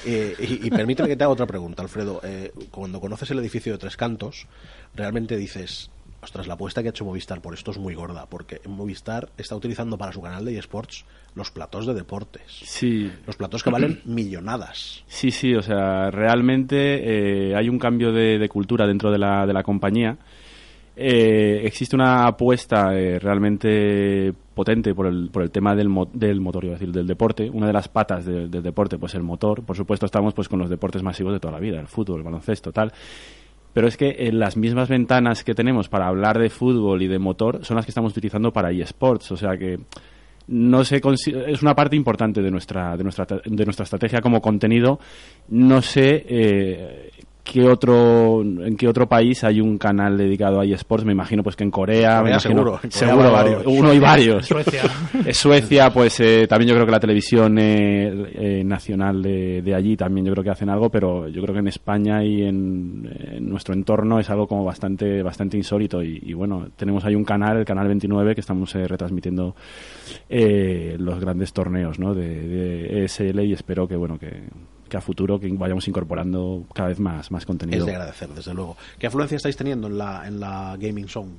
Eh, 0.06 0.34
y, 0.40 0.68
y 0.68 0.70
permíteme 0.72 1.08
que 1.10 1.16
te 1.18 1.24
haga 1.24 1.34
otra 1.34 1.46
pregunta, 1.46 1.84
Alfredo. 1.84 2.20
Eh, 2.24 2.52
cuando 2.72 3.00
conoces 3.00 3.30
el 3.32 3.40
edificio 3.40 3.72
de 3.74 3.78
Tres 3.78 3.96
Cantos, 3.96 4.48
realmente 4.96 5.38
dices, 5.38 5.92
ostras, 6.22 6.48
la 6.48 6.54
apuesta 6.56 6.82
que 6.82 6.90
ha 6.90 6.92
hecho 6.92 7.06
Movistar 7.06 7.42
por 7.42 7.54
esto 7.54 7.72
es 7.72 7.78
muy 7.78 7.94
gorda, 7.96 8.26
porque 8.30 8.60
Movistar 8.68 9.30
está 9.38 9.56
utilizando 9.56 9.98
para 9.98 10.12
su 10.12 10.22
canal 10.22 10.44
de 10.46 10.58
eSports 10.58 11.06
los 11.36 11.52
platós 11.52 11.86
de 11.86 11.94
deportes. 11.94 12.44
Sí, 12.48 13.12
Los 13.28 13.36
platós 13.38 13.64
que 13.64 13.70
valen 13.70 14.02
millonadas. 14.06 15.04
Sí, 15.08 15.32
sí, 15.32 15.54
o 15.56 15.62
sea, 15.62 16.10
realmente 16.12 17.50
eh, 17.52 17.56
hay 17.56 17.70
un 17.70 17.80
cambio 17.80 18.12
de, 18.12 18.38
de 18.40 18.50
cultura 18.50 18.86
dentro 18.88 19.12
de 19.12 19.20
la, 19.20 19.46
de 19.46 19.54
la 19.54 19.64
compañía. 19.64 20.18
Eh, 21.02 21.62
existe 21.64 21.96
una 21.96 22.28
apuesta 22.28 22.94
eh, 22.94 23.20
realmente 23.20 24.34
potente 24.54 24.94
por 24.94 25.08
el, 25.08 25.30
por 25.32 25.44
el 25.44 25.52
tema 25.52 25.74
del, 25.74 25.88
mo- 25.88 26.10
del 26.12 26.42
motor, 26.42 26.66
iba 26.66 26.74
a 26.74 26.78
decir, 26.78 26.92
del 26.92 27.08
deporte. 27.08 27.50
Una 27.50 27.68
de 27.68 27.74
las 27.74 27.88
patas 27.88 28.26
de- 28.26 28.50
del 28.50 28.62
deporte, 28.64 28.98
pues 28.98 29.16
el 29.16 29.24
motor. 29.24 29.64
Por 29.64 29.78
supuesto, 29.78 30.06
estamos 30.06 30.34
pues 30.34 30.50
con 30.50 30.60
los 30.60 30.70
deportes 30.70 31.02
masivos 31.02 31.32
de 31.32 31.40
toda 31.40 31.54
la 31.54 31.60
vida, 31.60 31.80
el 31.80 31.88
fútbol, 31.88 32.18
el 32.18 32.24
baloncesto, 32.26 32.74
tal. 32.74 32.92
Pero 33.74 33.88
es 33.88 33.98
que 33.98 34.16
en 34.20 34.40
las 34.40 34.58
mismas 34.58 34.90
ventanas 34.90 35.44
que 35.44 35.54
tenemos 35.54 35.90
para 35.90 36.08
hablar 36.08 36.40
de 36.40 36.50
fútbol 36.50 37.02
y 37.02 37.08
de 37.08 37.20
motor 37.20 37.64
son 37.64 37.76
las 37.76 37.86
que 37.86 37.92
estamos 37.92 38.12
utilizando 38.12 38.52
para 38.52 38.72
eSports. 38.72 39.32
O 39.32 39.38
sea 39.38 39.58
que 39.58 39.80
no 40.48 40.84
se 40.84 41.00
es 41.48 41.62
una 41.62 41.76
parte 41.76 41.96
importante 41.96 42.42
de 42.42 42.50
nuestra 42.50 42.98
de 42.98 43.04
nuestra 43.04 43.28
de 43.46 43.66
nuestra 43.66 43.84
estrategia 43.84 44.20
como 44.20 44.42
contenido 44.42 45.00
no 45.50 45.82
sé 45.84 46.26
eh, 46.28 47.12
qué 47.44 47.64
otro 47.68 48.42
en 48.42 48.76
qué 48.78 48.88
otro 48.88 49.08
país 49.08 49.44
hay 49.44 49.60
un 49.62 49.78
canal 49.78 50.18
dedicado 50.18 50.60
a 50.60 50.66
eSports 50.66 51.06
me 51.06 51.14
imagino 51.14 51.42
pues 51.42 51.56
que 51.56 51.64
en 51.64 51.72
Corea, 51.72 52.20
Corea 52.20 52.22
me 52.22 52.30
imagino- 52.32 52.40
seguro, 52.40 52.72
en 52.84 52.90
Corea 52.90 52.92
seguro 52.92 53.24
hay 53.28 53.32
varios. 53.34 53.64
uno 53.66 53.94
y 53.94 54.00
varios 54.00 54.46
Suecia. 54.46 54.82
Suecia 55.34 55.90
pues 55.92 56.20
eh, 56.20 56.46
también 56.48 56.70
yo 56.70 56.76
creo 56.76 56.86
que 56.86 56.92
la 56.92 57.00
televisión 57.00 57.58
eh, 57.58 58.26
eh, 58.36 58.64
nacional 58.64 59.22
de, 59.24 59.62
de 59.64 59.74
allí 59.76 59.96
también 59.98 60.26
yo 60.28 60.34
creo 60.34 60.44
que 60.44 60.50
hacen 60.52 60.70
algo 60.70 60.90
pero 60.92 61.28
yo 61.28 61.42
creo 61.42 61.54
que 61.54 61.60
en 61.62 61.68
España 61.70 62.24
y 62.24 62.44
en, 62.44 63.10
en 63.32 63.50
nuestro 63.50 63.74
entorno 63.74 64.20
es 64.20 64.30
algo 64.30 64.46
como 64.46 64.64
bastante 64.64 65.24
bastante 65.24 65.58
insólito 65.58 66.04
y, 66.04 66.20
y 66.22 66.34
bueno 66.34 66.68
tenemos 66.76 67.04
ahí 67.06 67.16
un 67.16 67.24
canal 67.24 67.58
el 67.58 67.66
canal 67.66 67.88
29 67.88 68.36
que 68.36 68.42
estamos 68.42 68.76
eh, 68.76 68.88
retransmitiendo 68.88 69.56
eh, 70.30 70.96
los 71.00 71.20
grandes 71.20 71.52
torneos 71.54 71.98
¿no? 72.00 72.14
de, 72.14 72.48
de 72.48 73.04
ESL 73.06 73.40
y 73.42 73.54
espero 73.54 73.88
que 73.88 73.96
bueno 73.96 74.20
que, 74.20 74.44
que 74.90 74.98
a 74.98 75.02
futuro 75.02 75.40
que 75.40 75.48
vayamos 75.54 75.88
incorporando 75.88 76.66
cada 76.74 76.90
vez 76.90 77.00
más 77.00 77.32
más 77.32 77.46
contenido 77.46 77.80
Es 77.80 77.86
de 77.86 77.92
agradecer, 77.92 78.30
desde 78.30 78.54
luego. 78.54 78.76
¿Qué 78.98 79.08
afluencia 79.08 79.38
estáis 79.38 79.56
teniendo 79.56 79.88
en 79.88 79.98
la, 79.98 80.28
en 80.28 80.40
la 80.40 80.76
Gaming 80.78 81.08
Zone? 81.08 81.32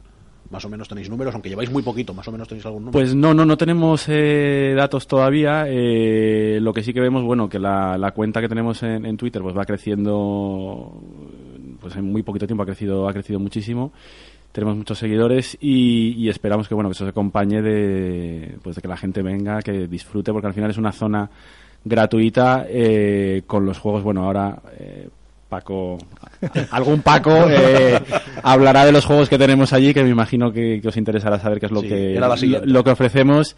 Más 0.50 0.64
o 0.64 0.69
menos 0.69 0.88
tenéis 0.88 1.09
números, 1.09 1.33
aunque 1.33 1.49
lleváis 1.49 1.71
muy 1.71 1.83
poquito, 1.83 2.12
más 2.12 2.26
o 2.26 2.33
menos 2.33 2.49
tenéis 2.49 2.66
algún 2.66 2.87
número. 2.87 2.92
Pues 2.92 3.14
no, 3.14 3.33
no, 3.35 3.45
no 3.45 3.57
tenemos 3.57 4.07
eh, 4.09 4.75
datos 4.76 5.07
todavía. 5.07 5.66
Eh, 5.69 6.59
lo 6.61 6.73
que 6.73 6.83
sí 6.83 6.92
que 6.92 7.00
vemos, 7.00 7.23
bueno, 7.23 7.49
que 7.49 7.61
la, 7.61 7.97
la 7.97 8.11
cuenta 8.11 8.40
que 8.40 8.49
tenemos 8.49 8.83
en, 8.83 9.07
en 9.07 9.16
Twitter 9.16 9.42
pues 9.42 9.57
va 9.57 9.64
creciendo, 9.64 11.00
pues 11.80 11.95
en 11.95 12.11
muy 12.11 12.25
poquito 12.25 12.49
tiempo 12.49 12.64
ha 12.64 12.66
crecido, 12.66 13.09
ha 13.09 13.12
crecido 13.12 13.38
muchísimo. 13.38 13.92
Tenemos 14.50 14.76
muchos 14.76 14.99
seguidores 14.99 15.57
y, 15.61 16.14
y 16.19 16.28
esperamos 16.28 16.66
que 16.66 16.75
bueno 16.75 16.88
que 16.90 16.95
eso 16.95 17.04
se 17.04 17.11
acompañe 17.11 17.62
de, 17.62 18.59
pues 18.61 18.75
de 18.75 18.83
que 18.83 18.88
la 18.88 18.97
gente 18.97 19.23
venga, 19.23 19.62
que 19.62 19.87
disfrute, 19.87 20.33
porque 20.33 20.49
al 20.49 20.54
final 20.54 20.71
es 20.71 20.78
una 20.78 20.90
zona 20.90 21.30
gratuita 21.84 22.66
eh, 22.68 23.42
con 23.46 23.64
los 23.66 23.78
juegos. 23.78 24.02
Bueno, 24.02 24.25
ahora 24.25 24.58
eh, 24.78 25.08
Paco, 25.49 25.99
algún 26.70 27.02
Paco 27.02 27.32
eh, 27.49 27.99
hablará 28.42 28.84
de 28.84 28.92
los 28.92 29.04
juegos 29.04 29.28
que 29.28 29.38
tenemos 29.38 29.72
allí, 29.72 29.92
que 29.94 30.04
me 30.04 30.10
imagino 30.10 30.52
que, 30.52 30.80
que 30.80 30.88
os 30.88 30.96
interesará 30.96 31.38
saber 31.38 31.58
qué 31.60 31.66
es 31.66 31.72
lo 31.72 31.80
Sí, 31.80 31.88
que 31.88 32.20
lo, 32.64 32.84
que 32.84 32.90
ofrecemos 32.90 33.56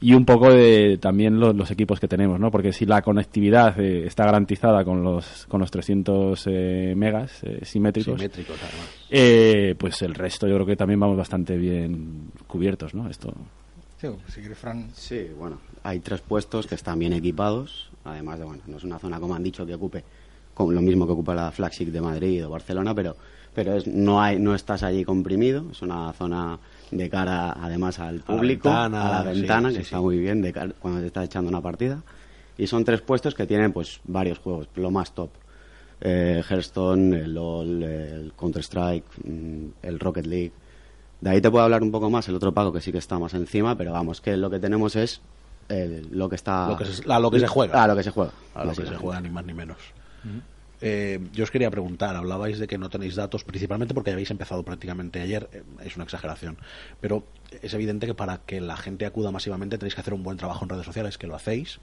y 0.00 0.12
un 0.14 0.24
poco 0.24 0.50
de 0.52 0.98
también 1.00 1.38
lo- 1.38 1.52
los 1.52 1.70
equipos 1.70 2.00
que 2.00 2.08
tenemos, 2.08 2.38
¿no? 2.40 2.50
Porque 2.50 2.72
si 2.72 2.84
la 2.86 3.00
conectividad 3.02 3.78
eh, 3.80 4.06
está 4.06 4.24
garantizada 4.24 4.84
con 4.84 5.02
los 5.04 5.46
con 5.46 5.60
los 5.60 5.70
300 5.70 6.44
eh, 6.46 6.94
megas 6.96 7.42
eh, 7.44 7.60
simétricos, 7.62 8.14
Simétricos, 8.20 8.56
eh, 9.10 9.74
pues 9.78 10.02
el 10.02 10.14
resto 10.14 10.46
yo 10.48 10.54
creo 10.56 10.66
que 10.66 10.76
también 10.76 10.98
vamos 11.00 11.16
bastante 11.16 11.56
bien 11.56 12.30
cubiertos, 12.46 12.94
¿no? 12.94 13.08
Esto 13.08 13.32
Sí, 14.12 14.32
si 14.32 14.40
quieres, 14.40 14.58
Fran. 14.58 14.90
Sí, 14.94 15.30
bueno, 15.38 15.58
hay 15.82 16.00
tres 16.00 16.20
puestos 16.20 16.66
que 16.66 16.74
están 16.74 16.98
bien 16.98 17.12
equipados, 17.12 17.90
además 18.04 18.38
de, 18.38 18.44
bueno, 18.44 18.62
no 18.66 18.76
es 18.76 18.84
una 18.84 18.98
zona, 18.98 19.18
como 19.18 19.34
han 19.34 19.42
dicho, 19.42 19.64
que 19.64 19.74
ocupe 19.74 20.04
como 20.52 20.72
lo 20.72 20.82
mismo 20.82 21.06
que 21.06 21.12
ocupa 21.12 21.34
la 21.34 21.50
flagship 21.50 21.86
de 21.86 22.00
Madrid 22.00 22.46
o 22.46 22.50
Barcelona, 22.50 22.94
pero, 22.94 23.16
pero 23.54 23.74
es, 23.74 23.86
no, 23.86 24.20
hay, 24.22 24.38
no 24.38 24.54
estás 24.54 24.82
allí 24.82 25.04
comprimido, 25.04 25.64
es 25.72 25.82
una 25.82 26.12
zona 26.12 26.58
de 26.90 27.08
cara 27.10 27.52
además 27.52 27.98
al 27.98 28.20
público, 28.20 28.68
ventana, 28.68 29.06
a 29.06 29.10
la 29.24 29.30
ventana, 29.32 29.70
sí, 29.70 29.76
que 29.76 29.80
sí. 29.82 29.86
está 29.86 30.00
muy 30.00 30.18
bien 30.18 30.42
de 30.42 30.52
cara- 30.52 30.74
cuando 30.78 31.00
te 31.00 31.06
estás 31.06 31.24
echando 31.24 31.48
una 31.48 31.60
partida. 31.60 32.02
Y 32.56 32.68
son 32.68 32.84
tres 32.84 33.00
puestos 33.00 33.34
que 33.34 33.46
tienen 33.46 33.72
pues 33.72 34.00
varios 34.04 34.38
juegos, 34.38 34.68
lo 34.76 34.90
más 34.92 35.12
top. 35.12 35.30
Eh, 36.00 36.42
Hearthstone, 36.48 37.14
el 37.14 37.34
LOL, 37.34 37.82
el 37.82 38.32
Counter-Strike, 38.38 39.04
mm, 39.24 39.66
el 39.82 39.98
Rocket 39.98 40.26
League. 40.26 40.52
De 41.24 41.30
ahí 41.30 41.40
te 41.40 41.50
puedo 41.50 41.64
hablar 41.64 41.82
un 41.82 41.90
poco 41.90 42.10
más 42.10 42.28
el 42.28 42.34
otro 42.34 42.52
pago 42.52 42.70
que 42.70 42.82
sí 42.82 42.92
que 42.92 42.98
está 42.98 43.18
más 43.18 43.32
encima, 43.32 43.76
pero 43.78 43.92
vamos, 43.92 44.20
que 44.20 44.36
lo 44.36 44.50
que 44.50 44.58
tenemos 44.58 44.94
es 44.94 45.22
el- 45.70 46.06
lo 46.12 46.28
que 46.28 46.36
está... 46.36 46.68
Lo 46.68 46.76
que 46.76 46.84
se- 46.84 47.10
a 47.10 47.18
lo 47.18 47.30
que 47.30 47.40
se 47.40 47.46
juega. 47.46 47.82
A 47.82 47.86
lo 47.86 47.96
que 47.96 48.02
se 48.02 48.10
juega. 48.10 48.32
a 48.54 48.64
lo 48.66 48.72
que 48.74 48.84
se 48.86 48.94
juega 48.96 49.20
ni 49.22 49.30
más 49.30 49.44
ni 49.46 49.54
menos. 49.54 49.78
Eh, 50.82 51.18
yo 51.32 51.44
os 51.44 51.50
quería 51.50 51.70
preguntar, 51.70 52.14
hablabais 52.14 52.58
de 52.58 52.66
que 52.66 52.76
no 52.76 52.90
tenéis 52.90 53.14
datos, 53.14 53.42
principalmente 53.42 53.94
porque 53.94 54.10
habéis 54.10 54.30
empezado 54.30 54.62
prácticamente 54.64 55.18
ayer, 55.22 55.48
eh, 55.54 55.62
es 55.82 55.96
una 55.96 56.04
exageración, 56.04 56.58
pero 57.00 57.24
es 57.62 57.72
evidente 57.72 58.06
que 58.06 58.12
para 58.14 58.38
que 58.44 58.60
la 58.60 58.76
gente 58.76 59.06
acuda 59.06 59.30
masivamente 59.30 59.78
tenéis 59.78 59.94
que 59.94 60.02
hacer 60.02 60.12
un 60.12 60.22
buen 60.22 60.36
trabajo 60.36 60.62
en 60.66 60.68
redes 60.68 60.84
sociales, 60.84 61.16
que 61.16 61.26
lo 61.26 61.36
hacéis, 61.36 61.78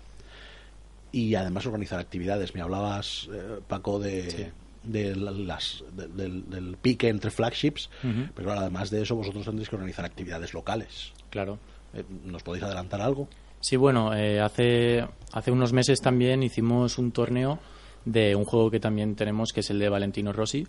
y 1.12 1.34
además 1.34 1.66
organizar 1.66 2.00
actividades. 2.00 2.54
Me 2.54 2.62
hablabas, 2.62 3.28
eh, 3.34 3.60
Paco, 3.68 3.98
de, 4.00 4.52
de 4.84 5.16
la- 5.16 5.32
las, 5.32 5.84
de- 5.96 6.08
del, 6.08 6.50
del 6.50 6.78
pique 6.78 7.08
entre 7.10 7.32
flagships, 7.32 7.90
pero 8.36 8.52
además 8.54 8.90
de 8.90 9.02
eso 9.04 9.16
vosotros 9.16 9.46
tendréis 9.46 9.70
que 9.70 9.76
organizar 9.76 10.06
actividades 10.06 10.54
locales. 10.54 11.12
Claro. 11.30 11.58
Eh, 11.94 12.04
¿Nos 12.26 12.44
podéis 12.44 12.64
adelantar 12.64 13.02
algo? 13.02 13.28
Sí, 13.60 13.76
bueno, 13.76 14.14
eh, 14.16 14.40
hace, 14.40 15.06
hace 15.34 15.52
unos 15.52 15.72
meses 15.74 16.00
también 16.02 16.42
hicimos 16.42 16.98
un 16.98 17.12
torneo 17.12 17.60
de 18.06 18.36
un 18.36 18.46
juego 18.46 18.72
que 18.72 18.80
también 18.80 19.16
tenemos, 19.16 19.52
que 19.54 19.60
es 19.60 19.70
el 19.70 19.78
de 19.78 19.88
Valentino 19.90 20.34
Rossi, 20.34 20.66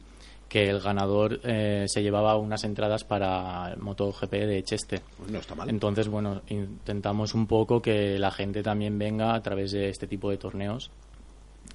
que 0.49 0.69
el 0.69 0.81
ganador 0.81 1.41
eh, 1.45 1.87
se 1.89 2.03
llevaba 2.03 2.37
unas 2.37 2.63
entradas 2.65 3.05
para 3.05 3.73
el 3.73 3.79
MotoGP 3.81 4.31
de 4.33 4.63
Cheste. 4.63 5.01
Pues 5.17 5.31
no 5.31 5.39
está 5.39 5.55
mal. 5.55 5.71
Entonces, 5.71 6.09
bueno, 6.09 6.43
intentamos 6.49 7.33
un 7.33 7.47
poco 7.47 7.81
que 7.81 8.19
la 8.19 8.31
gente 8.31 8.63
también 8.63 8.99
venga 8.99 9.35
a 9.35 9.41
través 9.43 9.73
de 9.73 9.89
este 9.89 10.07
tipo 10.07 10.29
de 10.29 10.37
torneos 10.37 10.91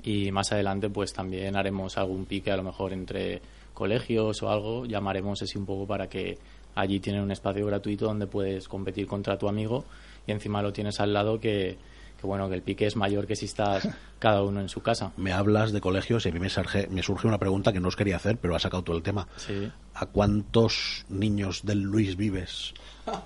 y 0.03 0.31
más 0.31 0.51
adelante 0.51 0.89
pues 0.89 1.13
también 1.13 1.55
haremos 1.55 1.97
algún 1.97 2.25
pique 2.25 2.51
a 2.51 2.57
lo 2.57 2.63
mejor 2.63 2.93
entre 2.93 3.41
colegios 3.73 4.41
o 4.43 4.49
algo, 4.49 4.85
llamaremos 4.85 5.41
así 5.41 5.57
un 5.57 5.65
poco 5.65 5.85
para 5.85 6.07
que 6.07 6.37
allí 6.75 6.99
tienen 6.99 7.21
un 7.21 7.31
espacio 7.31 7.65
gratuito 7.65 8.05
donde 8.05 8.27
puedes 8.27 8.67
competir 8.67 9.07
contra 9.07 9.37
tu 9.37 9.47
amigo 9.47 9.85
y 10.25 10.31
encima 10.31 10.61
lo 10.61 10.73
tienes 10.73 10.99
al 10.99 11.13
lado 11.13 11.39
que, 11.39 11.77
que 12.19 12.27
bueno, 12.27 12.49
que 12.49 12.55
el 12.55 12.61
pique 12.61 12.85
es 12.85 12.95
mayor 12.95 13.27
que 13.27 13.35
si 13.35 13.45
estás 13.45 13.87
cada 14.19 14.43
uno 14.43 14.59
en 14.59 14.69
su 14.69 14.81
casa. 14.81 15.11
Me 15.17 15.31
hablas 15.31 15.71
de 15.71 15.81
colegios 15.81 16.25
y 16.25 16.29
a 16.29 16.31
mí 16.31 16.39
me 16.39 16.49
surge, 16.49 16.87
me 16.87 17.03
surge 17.03 17.27
una 17.27 17.37
pregunta 17.37 17.71
que 17.71 17.79
no 17.79 17.87
os 17.87 17.95
quería 17.95 18.15
hacer, 18.15 18.37
pero 18.37 18.55
ha 18.55 18.59
sacado 18.59 18.83
todo 18.83 18.97
el 18.97 19.03
tema. 19.03 19.27
Sí. 19.37 19.71
¿A 19.93 20.05
cuántos 20.07 21.05
niños 21.09 21.65
del 21.65 21.81
Luis 21.81 22.17
Vives 22.17 22.73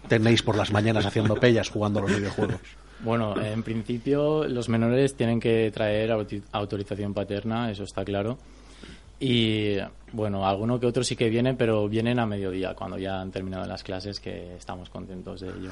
tenéis 0.07 0.43
por 0.43 0.57
las 0.57 0.71
mañanas 0.71 1.05
haciendo 1.05 1.35
pellas 1.39 1.69
jugando 1.69 1.99
a 1.99 2.03
los 2.03 2.15
videojuegos? 2.15 2.61
Bueno, 3.03 3.39
en 3.41 3.63
principio 3.63 4.48
los 4.48 4.70
menores 4.70 5.15
tienen 5.15 5.39
que 5.39 5.72
traer 5.74 6.12
autorización 6.51 7.13
paterna, 7.13 7.72
eso 7.72 7.84
está 7.84 8.05
claro. 8.05 8.38
Y 9.22 9.77
bueno, 10.13 10.48
alguno 10.48 10.79
que 10.79 10.88
otro 10.88 11.03
sí 11.03 11.15
que 11.15 11.29
viene, 11.29 11.53
pero 11.53 11.88
vienen 11.88 12.17
a 12.17 12.25
mediodía, 12.25 12.74
cuando 12.74 12.98
ya 12.98 13.22
han 13.22 13.29
terminado 13.29 13.67
las 13.67 13.84
clases, 13.84 14.20
que 14.20 14.55
estamos 14.55 14.89
contentos 14.89 15.41
de 15.41 15.50
ello. 15.50 15.70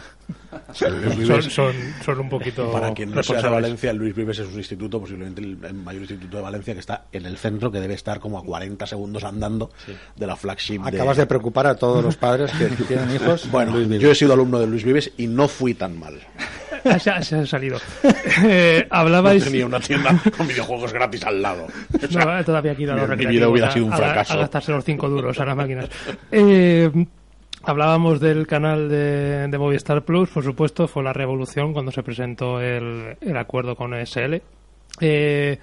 Son, 0.72 1.42
son, 1.50 1.74
son 2.06 2.20
un 2.20 2.30
poquito 2.30 2.72
Para 2.72 2.94
quien 2.94 3.10
no 3.10 3.24
sea 3.24 3.42
de. 3.42 3.50
Valencia, 3.50 3.92
Luis 3.92 4.16
Vives 4.16 4.38
es 4.38 4.48
un 4.48 4.58
instituto, 4.58 5.00
posiblemente 5.00 5.42
el, 5.42 5.58
mayor 5.74 6.02
instituto 6.02 6.38
de 6.38 6.44
Valencia, 6.44 6.76
que 6.76 6.80
está 6.80 7.06
en 7.12 7.26
el 7.26 7.38
centro, 7.38 7.72
que 7.72 7.80
debe 7.80 7.96
estar 7.96 8.20
como 8.20 8.38
a 8.38 8.44
40 8.44 8.86
segundos 8.86 9.24
andando 9.24 9.72
de 10.16 10.28
la 10.28 10.36
flagship. 10.36 10.82
Acabas 10.84 11.18
de 11.18 11.26
preocupar 11.26 11.66
a 11.66 11.76
todos 11.76 12.04
los 12.04 12.18
padres 12.18 12.52
que 12.52 12.68
tienen 12.86 13.16
hijos. 13.16 13.50
Bueno, 13.50 13.72
Luis 13.72 13.88
Vives. 13.88 14.04
yo 14.04 14.12
he 14.12 14.16
sido 14.16 14.34
alumno 14.34 14.60
de 14.60 14.68
Luis 14.68 14.84
Vives 14.84 15.12
y 15.18 15.26
no 15.26 15.48
fui 15.48 15.74
tan 15.74 15.98
mal. 15.98 16.20
Ah, 16.86 17.00
Se 17.00 17.10
ha, 17.10 17.22
se 17.22 17.36
ha 17.36 17.46
salido. 17.46 17.78
Eh, 18.46 18.86
hablabais. 18.90 19.44
Tenía 19.44 19.66
una 19.66 19.80
tienda 19.80 20.16
con 20.38 20.48
videojuegos 20.48 20.94
gratis 20.94 21.26
al 21.26 21.42
lado. 21.42 21.68
O 21.94 22.08
sea, 22.08 22.26
No, 22.38 22.44
todavía 22.46 22.72
aquí 22.74 22.88
a 22.88 22.94
mi- 22.96 23.16
mi 23.18 23.26
vida 23.26 23.48
hubiera 23.50 23.68
a- 23.68 23.72
sido 23.72 23.86
un 23.86 23.94
a- 23.94 23.98
fracaso. 23.98 24.34
A, 24.34 24.38
gastarse 24.38 24.72
los 24.72 24.84
5 24.86 25.10
duros 25.10 25.40
a 25.40 25.46
las 25.46 25.56
máquinas. 25.56 25.90
Eh, 26.32 26.90
hablábamos 27.64 28.20
del 28.20 28.48
canal 28.48 28.90
de, 28.90 29.48
de 29.48 29.58
Movistar 29.58 30.04
Plus, 30.04 30.30
por 30.30 30.44
supuesto, 30.44 30.88
fue 30.88 31.04
la 31.04 31.14
revolución 31.14 31.74
cuando 31.74 31.92
se 31.92 32.04
presentó 32.04 32.62
el, 32.62 33.18
el 33.22 33.38
acuerdo 33.38 33.76
con 33.76 33.94
ESL. 33.94 34.42
Eh, 35.02 35.58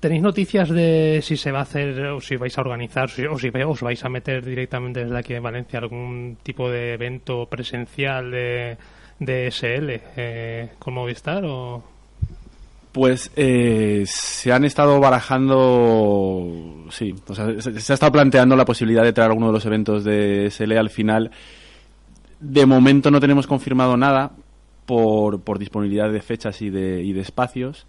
¿Tenéis 0.00 0.20
noticias 0.22 0.68
de 0.68 1.20
si 1.22 1.36
se 1.36 1.52
va 1.52 1.60
a 1.60 1.62
hacer 1.62 1.96
o 2.06 2.20
si 2.20 2.34
vais 2.34 2.58
a 2.58 2.60
organizar 2.60 3.08
si- 3.08 3.24
o 3.24 3.38
si 3.38 3.50
os 3.54 3.80
vais 3.82 4.04
a 4.04 4.08
meter 4.08 4.44
directamente 4.44 5.04
desde 5.04 5.16
aquí 5.16 5.34
en 5.34 5.42
Valencia 5.44 5.78
algún 5.78 6.38
tipo 6.42 6.68
de 6.68 6.94
evento 6.94 7.46
presencial 7.46 8.32
de, 8.32 8.76
de 9.24 9.46
ESL 9.48 10.00
eh, 10.16 10.70
con 10.78 10.94
Movistar 10.94 11.44
o 11.44 11.82
Pues 12.92 13.30
eh, 13.36 14.04
se 14.06 14.52
han 14.52 14.64
estado 14.64 15.00
barajando, 15.00 16.86
sí, 16.90 17.14
o 17.26 17.34
sea, 17.34 17.60
se, 17.60 17.80
se 17.80 17.92
ha 17.92 17.94
estado 17.94 18.12
planteando 18.12 18.56
la 18.56 18.64
posibilidad 18.64 19.02
de 19.02 19.12
traer 19.12 19.30
alguno 19.30 19.48
de 19.48 19.52
los 19.52 19.66
eventos 19.66 20.04
de 20.04 20.50
SL 20.50 20.72
al 20.72 20.90
final. 20.90 21.30
De 22.40 22.66
momento 22.66 23.10
no 23.10 23.20
tenemos 23.20 23.46
confirmado 23.46 23.96
nada 23.96 24.32
por, 24.86 25.40
por 25.40 25.58
disponibilidad 25.58 26.10
de 26.10 26.20
fechas 26.20 26.60
y 26.62 26.70
de, 26.70 27.02
y 27.02 27.12
de 27.12 27.20
espacios, 27.20 27.86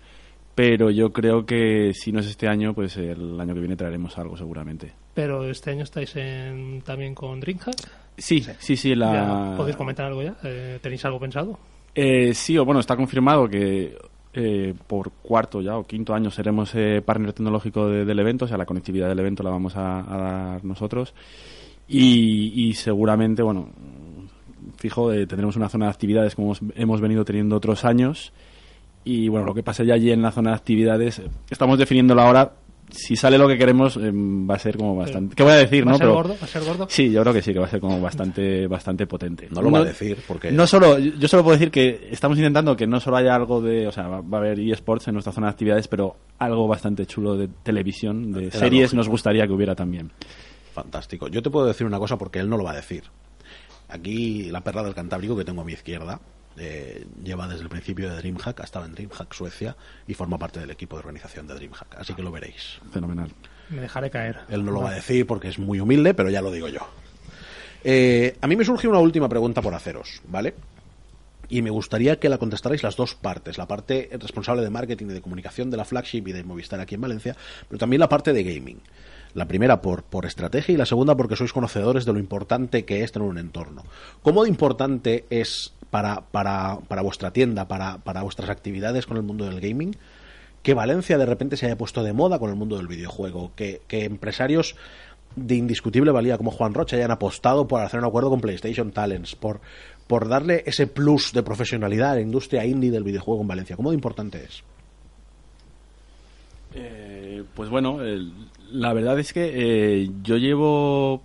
pero 0.55 0.89
yo 0.91 1.11
creo 1.11 1.45
que 1.45 1.93
si 1.93 2.11
no 2.11 2.19
es 2.19 2.27
este 2.27 2.47
año, 2.47 2.73
pues 2.73 2.97
el 2.97 3.39
año 3.39 3.53
que 3.53 3.59
viene 3.59 3.75
traeremos 3.75 4.17
algo 4.17 4.37
seguramente. 4.37 4.93
pero 5.13 5.49
este 5.49 5.71
año 5.71 5.83
estáis 5.83 6.15
en, 6.15 6.81
también 6.81 7.13
con 7.15 7.39
DreamHack 7.39 7.75
Sí, 8.17 8.45
sí, 8.59 8.75
sí, 8.77 8.93
la... 8.93 9.13
¿Ya 9.51 9.57
¿Podéis 9.57 9.75
comentar 9.75 10.05
algo 10.05 10.21
ya? 10.21 10.35
Eh, 10.43 10.77
¿Tenéis 10.81 11.03
algo 11.05 11.19
pensado? 11.19 11.57
Eh, 11.95 12.33
sí, 12.35 12.55
o 12.57 12.63
bueno, 12.65 12.79
está 12.79 12.95
confirmado 12.95 13.47
que 13.47 13.97
eh, 14.35 14.73
por 14.87 15.11
cuarto 15.23 15.61
ya 15.61 15.77
o 15.77 15.83
quinto 15.87 16.13
año 16.13 16.29
seremos 16.29 16.73
eh, 16.75 17.01
partner 17.03 17.33
tecnológico 17.33 17.87
de- 17.87 18.05
del 18.05 18.19
evento, 18.19 18.45
o 18.45 18.47
sea, 18.47 18.57
la 18.57 18.65
conectividad 18.67 19.07
del 19.09 19.19
evento 19.19 19.41
la 19.43 19.49
vamos 19.49 19.75
a, 19.75 19.99
a 20.01 20.17
dar 20.53 20.63
nosotros. 20.65 21.13
Y, 21.87 22.67
y 22.67 22.73
seguramente, 22.73 23.41
bueno, 23.43 23.69
fijo, 24.77 25.11
eh, 25.11 25.25
tendremos 25.27 25.55
una 25.55 25.69
zona 25.69 25.85
de 25.85 25.91
actividades 25.91 26.35
como 26.35 26.47
hemos, 26.53 26.61
hemos 26.75 27.01
venido 27.01 27.25
teniendo 27.25 27.55
otros 27.55 27.83
años. 27.85 28.31
Y 29.05 29.27
bueno, 29.27 29.45
lo 29.45 29.53
que 29.53 29.63
pasa 29.63 29.83
ya 29.83 29.95
allí 29.95 30.11
en 30.11 30.21
la 30.21 30.31
zona 30.31 30.51
de 30.51 30.55
actividades, 30.57 31.21
estamos 31.49 31.77
definiéndolo 31.77 32.21
ahora 32.21 32.53
si 32.91 33.15
sale 33.15 33.39
lo 33.39 33.47
que 33.47 33.57
queremos, 33.57 33.97
eh, 33.97 34.11
va 34.13 34.53
a 34.55 34.59
ser 34.59 34.77
como 34.77 34.95
bastante. 34.95 35.35
¿Qué 35.35 35.41
voy 35.41 35.53
a 35.53 35.55
decir, 35.55 35.83
¿Va 35.83 35.91
no? 35.91 35.95
a 35.95 35.97
ser 35.97 36.05
Pero- 36.05 36.13
gordo? 36.15 36.35
¿Va 36.39 36.45
a 36.45 36.47
ser 36.47 36.63
gordo? 36.63 36.85
Sí, 36.89 37.11
yo 37.11 37.21
creo 37.21 37.33
que 37.33 37.41
sí, 37.41 37.51
que 37.51 37.57
va 37.59 37.65
a 37.65 37.69
ser 37.69 37.79
como 37.79 37.99
bastante, 37.99 38.67
bastante 38.67 39.07
potente. 39.07 39.47
No 39.49 39.63
lo 39.63 39.71
va 39.71 39.79
a 39.79 39.83
decir, 39.85 40.17
porque- 40.27 40.51
No 40.51 40.67
solo, 40.67 40.99
yo 40.99 41.27
solo 41.27 41.41
puedo 41.43 41.57
decir 41.57 41.71
que 41.71 42.09
estamos 42.11 42.37
intentando 42.37 42.75
que 42.75 42.85
no 42.85 42.99
solo 42.99 43.17
haya 43.17 43.33
algo 43.33 43.61
de, 43.61 43.87
o 43.87 43.91
sea, 43.91 44.07
va, 44.07 44.21
va 44.21 44.37
a 44.37 44.41
haber 44.41 44.59
eSports 44.59 45.07
en 45.07 45.15
nuestra 45.15 45.33
zona 45.33 45.47
de 45.47 45.51
actividades, 45.51 45.87
pero 45.87 46.17
algo 46.37 46.67
bastante 46.67 47.07
chulo 47.07 47.35
de 47.35 47.47
televisión, 47.63 48.31
de 48.31 48.47
Era 48.47 48.59
series, 48.59 48.83
lógico. 48.83 48.97
nos 48.97 49.09
gustaría 49.09 49.47
que 49.47 49.53
hubiera 49.53 49.73
también. 49.73 50.11
Fantástico. 50.73 51.29
Yo 51.29 51.41
te 51.41 51.49
puedo 51.49 51.65
decir 51.65 51.87
una 51.87 51.97
cosa 51.97 52.17
porque 52.17 52.39
él 52.39 52.49
no 52.49 52.57
lo 52.57 52.63
va 52.63 52.71
a 52.73 52.75
decir. 52.75 53.03
Aquí 53.89 54.49
la 54.51 54.61
perra 54.61 54.83
del 54.83 54.93
Cantábrico 54.93 55.35
que 55.35 55.45
tengo 55.45 55.61
a 55.61 55.65
mi 55.65 55.73
izquierda 55.73 56.19
eh, 56.57 57.05
lleva 57.23 57.47
desde 57.47 57.63
el 57.63 57.69
principio 57.69 58.09
de 58.09 58.17
DreamHack, 58.17 58.59
ha 58.59 58.63
estado 58.63 58.85
en 58.85 58.93
DreamHack 58.93 59.33
Suecia 59.33 59.75
y 60.07 60.13
forma 60.13 60.37
parte 60.37 60.59
del 60.59 60.71
equipo 60.71 60.95
de 60.95 60.99
organización 60.99 61.47
de 61.47 61.55
DreamHack. 61.55 61.95
Así 61.97 62.13
que 62.13 62.21
lo 62.21 62.31
veréis. 62.31 62.79
Fenomenal. 62.91 63.31
Me 63.69 63.81
dejaré 63.81 64.09
caer. 64.09 64.39
Él 64.49 64.63
no 64.63 64.71
lo 64.71 64.81
va 64.81 64.91
a 64.91 64.95
decir 64.95 65.25
porque 65.25 65.47
es 65.47 65.57
muy 65.57 65.79
humilde, 65.79 66.13
pero 66.13 66.29
ya 66.29 66.41
lo 66.41 66.51
digo 66.51 66.67
yo. 66.67 66.87
Eh, 67.83 68.37
a 68.39 68.47
mí 68.47 68.55
me 68.55 68.63
surge 68.63 68.87
una 68.87 68.99
última 68.99 69.27
pregunta 69.27 69.61
por 69.61 69.73
haceros, 69.73 70.21
¿vale? 70.27 70.53
Y 71.49 71.61
me 71.61 71.69
gustaría 71.69 72.19
que 72.19 72.29
la 72.29 72.37
contestarais 72.37 72.83
las 72.83 72.95
dos 72.95 73.15
partes, 73.15 73.57
la 73.57 73.67
parte 73.67 74.09
responsable 74.13 74.61
de 74.61 74.69
marketing 74.69 75.07
y 75.07 75.13
de 75.13 75.21
comunicación 75.21 75.69
de 75.69 75.77
la 75.77 75.85
flagship 75.85 76.27
y 76.27 76.31
de 76.31 76.43
Movistar 76.43 76.79
aquí 76.79 76.95
en 76.95 77.01
Valencia, 77.01 77.35
pero 77.67 77.79
también 77.79 77.99
la 77.99 78.09
parte 78.09 78.31
de 78.31 78.43
gaming. 78.43 78.79
La 79.33 79.47
primera 79.47 79.81
por, 79.81 80.03
por 80.03 80.25
estrategia 80.25 80.73
y 80.73 80.77
la 80.77 80.85
segunda 80.85 81.17
porque 81.17 81.35
sois 81.35 81.51
conocedores 81.51 82.05
de 82.05 82.13
lo 82.13 82.19
importante 82.19 82.85
que 82.85 83.03
es 83.03 83.11
tener 83.11 83.27
un 83.27 83.39
entorno. 83.39 83.83
¿Cómo 84.21 84.43
de 84.43 84.49
importante 84.49 85.25
es 85.29 85.73
para, 85.93 86.21
para, 86.31 86.79
para 86.87 87.03
vuestra 87.03 87.29
tienda, 87.29 87.67
para, 87.67 87.99
para 87.99 88.23
vuestras 88.23 88.49
actividades 88.49 89.05
con 89.05 89.15
el 89.15 89.21
mundo 89.21 89.45
del 89.45 89.61
gaming, 89.61 89.95
que 90.63 90.73
Valencia 90.73 91.19
de 91.19 91.27
repente 91.27 91.55
se 91.55 91.67
haya 91.67 91.77
puesto 91.77 92.01
de 92.01 92.13
moda 92.13 92.39
con 92.39 92.49
el 92.49 92.55
mundo 92.55 92.77
del 92.77 92.87
videojuego, 92.87 93.51
que, 93.55 93.83
que 93.87 94.05
empresarios 94.05 94.75
de 95.35 95.53
indiscutible 95.53 96.09
valía 96.09 96.35
como 96.39 96.49
Juan 96.49 96.73
Rocha 96.73 96.95
hayan 96.95 97.11
apostado 97.11 97.67
por 97.67 97.81
hacer 97.81 97.99
un 97.99 98.07
acuerdo 98.07 98.31
con 98.31 98.41
PlayStation 98.41 98.91
Talents, 98.91 99.35
por, 99.35 99.61
por 100.07 100.27
darle 100.27 100.63
ese 100.65 100.87
plus 100.87 101.31
de 101.31 101.43
profesionalidad 101.43 102.13
a 102.13 102.15
la 102.15 102.21
industria 102.21 102.65
indie 102.65 102.89
del 102.89 103.03
videojuego 103.03 103.43
en 103.43 103.47
Valencia. 103.49 103.75
¿Cómo 103.75 103.91
de 103.91 103.95
importante 103.95 104.43
es? 104.43 104.63
Eh, 106.73 107.43
pues 107.53 107.69
bueno, 107.69 107.99
la 108.71 108.93
verdad 108.93 109.19
es 109.19 109.31
que 109.31 109.51
eh, 109.53 110.09
yo 110.23 110.37
llevo 110.37 111.21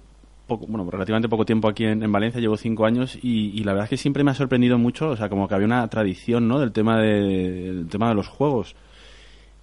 poco, 0.48 0.66
bueno, 0.66 0.90
relativamente 0.90 1.28
poco 1.28 1.44
tiempo 1.44 1.68
aquí 1.68 1.84
en, 1.84 2.02
en 2.02 2.10
Valencia, 2.10 2.40
llevo 2.40 2.56
cinco 2.56 2.84
años 2.86 3.16
y, 3.22 3.50
y 3.54 3.62
la 3.62 3.72
verdad 3.72 3.84
es 3.84 3.90
que 3.90 3.96
siempre 3.96 4.24
me 4.24 4.32
ha 4.32 4.34
sorprendido 4.34 4.78
mucho, 4.78 5.10
o 5.10 5.16
sea, 5.16 5.28
como 5.28 5.46
que 5.46 5.54
había 5.54 5.66
una 5.66 5.86
tradición, 5.88 6.48
¿no? 6.48 6.58
Del 6.58 6.72
tema 6.72 6.98
de, 7.00 7.12
del 7.74 7.88
tema 7.88 8.08
de 8.08 8.14
los 8.16 8.26
juegos. 8.26 8.74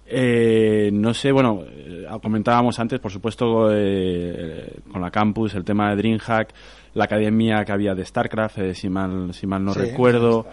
Eh, 0.08 0.90
no 0.92 1.12
sé, 1.14 1.32
bueno, 1.32 1.62
eh, 1.66 2.06
comentábamos 2.22 2.78
antes, 2.78 3.00
por 3.00 3.10
supuesto, 3.10 3.68
eh, 3.72 4.74
con 4.92 5.02
la 5.02 5.10
campus, 5.10 5.54
el 5.56 5.64
tema 5.64 5.90
de 5.90 5.96
DreamHack, 5.96 6.54
la 6.94 7.04
academia 7.04 7.64
que 7.64 7.72
había 7.72 7.94
de 7.94 8.04
StarCraft, 8.04 8.58
eh, 8.58 8.74
si 8.74 8.88
mal, 8.88 9.34
si 9.34 9.46
mal 9.48 9.64
no 9.64 9.72
Sí, 9.74 9.80
recuerdo. 9.80 10.46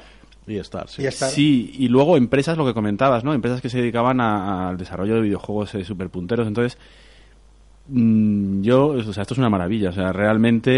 Y 0.48 0.58
Star, 0.58 0.90
sí. 0.90 1.04
Y 1.04 1.06
Star. 1.06 1.30
Sí, 1.30 1.72
y 1.78 1.88
luego 1.88 2.18
empresas, 2.18 2.58
lo 2.58 2.66
que 2.66 2.74
comentabas, 2.74 3.24
¿no? 3.24 3.34
Empresas 3.34 3.62
que 3.62 3.70
se 3.70 3.78
dedicaban 3.78 4.20
a- 4.20 4.70
al 4.70 4.78
desarrollo 4.78 5.16
de 5.16 5.22
videojuegos 5.22 5.74
eh, 5.76 5.86
superpunteros. 5.86 6.48
Entonces, 6.48 6.78
yo, 7.90 8.88
o 8.88 9.14
sea, 9.14 9.24
esto 9.24 9.34
es 9.34 9.38
una 9.38 9.50
maravilla. 9.50 9.90
O 9.90 9.92
sea, 9.92 10.14
realmente, 10.14 10.72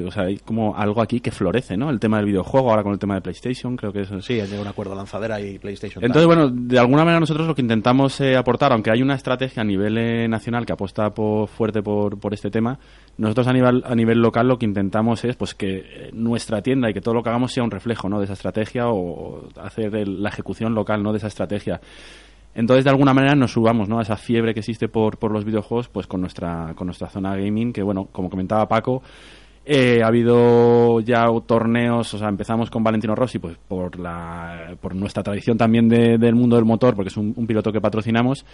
eh, 0.00 0.04
o 0.04 0.10
sea, 0.10 0.24
hay 0.24 0.38
como 0.38 0.76
algo 0.76 1.02
aquí 1.02 1.20
que 1.20 1.32
florece, 1.32 1.76
¿no? 1.76 1.90
El 1.90 1.98
tema 1.98 2.18
del 2.18 2.26
videojuego, 2.26 2.70
ahora 2.70 2.82
con 2.84 2.92
el 2.92 2.98
tema 2.98 3.16
de 3.16 3.22
PlayStation, 3.22 3.76
creo 3.76 3.92
que 3.92 4.02
eso 4.02 4.20
Sí, 4.22 4.34
han 4.38 4.46
llegado 4.46 4.60
a 4.60 4.62
un 4.62 4.68
acuerdo 4.68 4.94
lanzadera 4.94 5.40
y 5.40 5.58
PlayStation. 5.58 6.04
entonces, 6.04 6.26
bueno, 6.26 6.48
de 6.48 6.78
alguna 6.78 7.04
manera 7.04 7.18
nosotros 7.20 7.46
lo 7.48 7.54
que 7.54 7.62
intentamos 7.62 8.20
eh, 8.20 8.36
aportar, 8.36 8.72
aunque 8.72 8.90
hay 8.92 9.02
una 9.02 9.14
estrategia 9.16 9.62
a 9.62 9.64
nivel 9.64 9.98
eh, 9.98 10.28
nacional 10.28 10.64
que 10.64 10.72
apuesta 10.72 11.12
por, 11.12 11.48
fuerte 11.48 11.82
por, 11.82 12.18
por 12.20 12.32
este 12.34 12.50
tema, 12.50 12.78
nosotros 13.18 13.48
a 13.48 13.52
nivel, 13.52 13.82
a 13.84 13.94
nivel 13.94 14.20
local 14.20 14.46
lo 14.46 14.56
que 14.58 14.66
intentamos 14.66 15.24
es 15.24 15.34
pues 15.36 15.54
que 15.54 16.10
nuestra 16.12 16.62
tienda 16.62 16.88
y 16.88 16.94
que 16.94 17.00
todo 17.00 17.14
lo 17.14 17.22
que 17.22 17.30
hagamos 17.30 17.52
sea 17.52 17.64
un 17.64 17.70
reflejo 17.70 18.08
¿no? 18.08 18.18
de 18.18 18.24
esa 18.24 18.34
estrategia 18.34 18.88
o, 18.88 18.94
o 18.96 19.48
hacer 19.60 19.94
el- 19.96 20.22
la 20.22 20.28
ejecución 20.28 20.74
local 20.74 21.02
¿no? 21.02 21.12
de 21.12 21.18
esa 21.18 21.26
estrategia. 21.28 21.80
Entonces, 22.54 22.84
de 22.84 22.90
alguna 22.90 23.12
manera 23.14 23.34
nos 23.34 23.52
subamos 23.52 23.88
¿no? 23.88 23.98
a 23.98 24.02
esa 24.02 24.16
fiebre 24.16 24.54
que 24.54 24.60
existe 24.60 24.88
por, 24.88 25.18
por 25.18 25.32
los 25.32 25.44
videojuegos 25.44 25.88
pues 25.88 26.06
con 26.06 26.20
nuestra, 26.20 26.72
con 26.76 26.86
nuestra 26.86 27.08
zona 27.08 27.36
gaming, 27.36 27.72
que 27.72 27.82
bueno, 27.82 28.08
como 28.12 28.30
comentaba 28.30 28.68
Paco, 28.68 29.02
eh, 29.66 30.02
ha 30.02 30.08
habido 30.08 31.00
ya 31.00 31.24
torneos, 31.46 32.12
o 32.12 32.18
sea, 32.18 32.28
empezamos 32.28 32.68
con 32.68 32.84
Valentino 32.84 33.14
Rossi, 33.14 33.38
pues 33.38 33.56
por 33.66 33.98
la, 33.98 34.76
por 34.78 34.94
nuestra 34.94 35.22
tradición 35.22 35.56
también 35.56 35.88
de- 35.88 36.18
del 36.18 36.34
mundo 36.34 36.56
del 36.56 36.66
motor, 36.66 36.94
porque 36.94 37.08
es 37.08 37.16
un, 37.16 37.32
piloto 37.46 37.72
que 37.72 37.80
patrocinamos, 37.80 38.44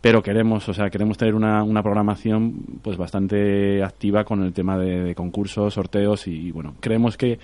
pero 0.00 0.22
queremos, 0.22 0.68
o 0.68 0.72
sea, 0.72 0.88
queremos 0.88 1.18
tener 1.18 1.34
una, 1.34 1.64
una 1.64 1.82
programación 1.82 2.54
pues 2.82 2.96
bastante 2.96 3.82
activa 3.82 4.22
con 4.22 4.44
el 4.44 4.52
tema 4.52 4.78
de 4.78 5.12
concursos, 5.16 5.74
sorteos 5.74 6.28
y 6.28 6.52
bueno, 6.52 6.76
creemos 6.78 7.16
que 7.16 7.40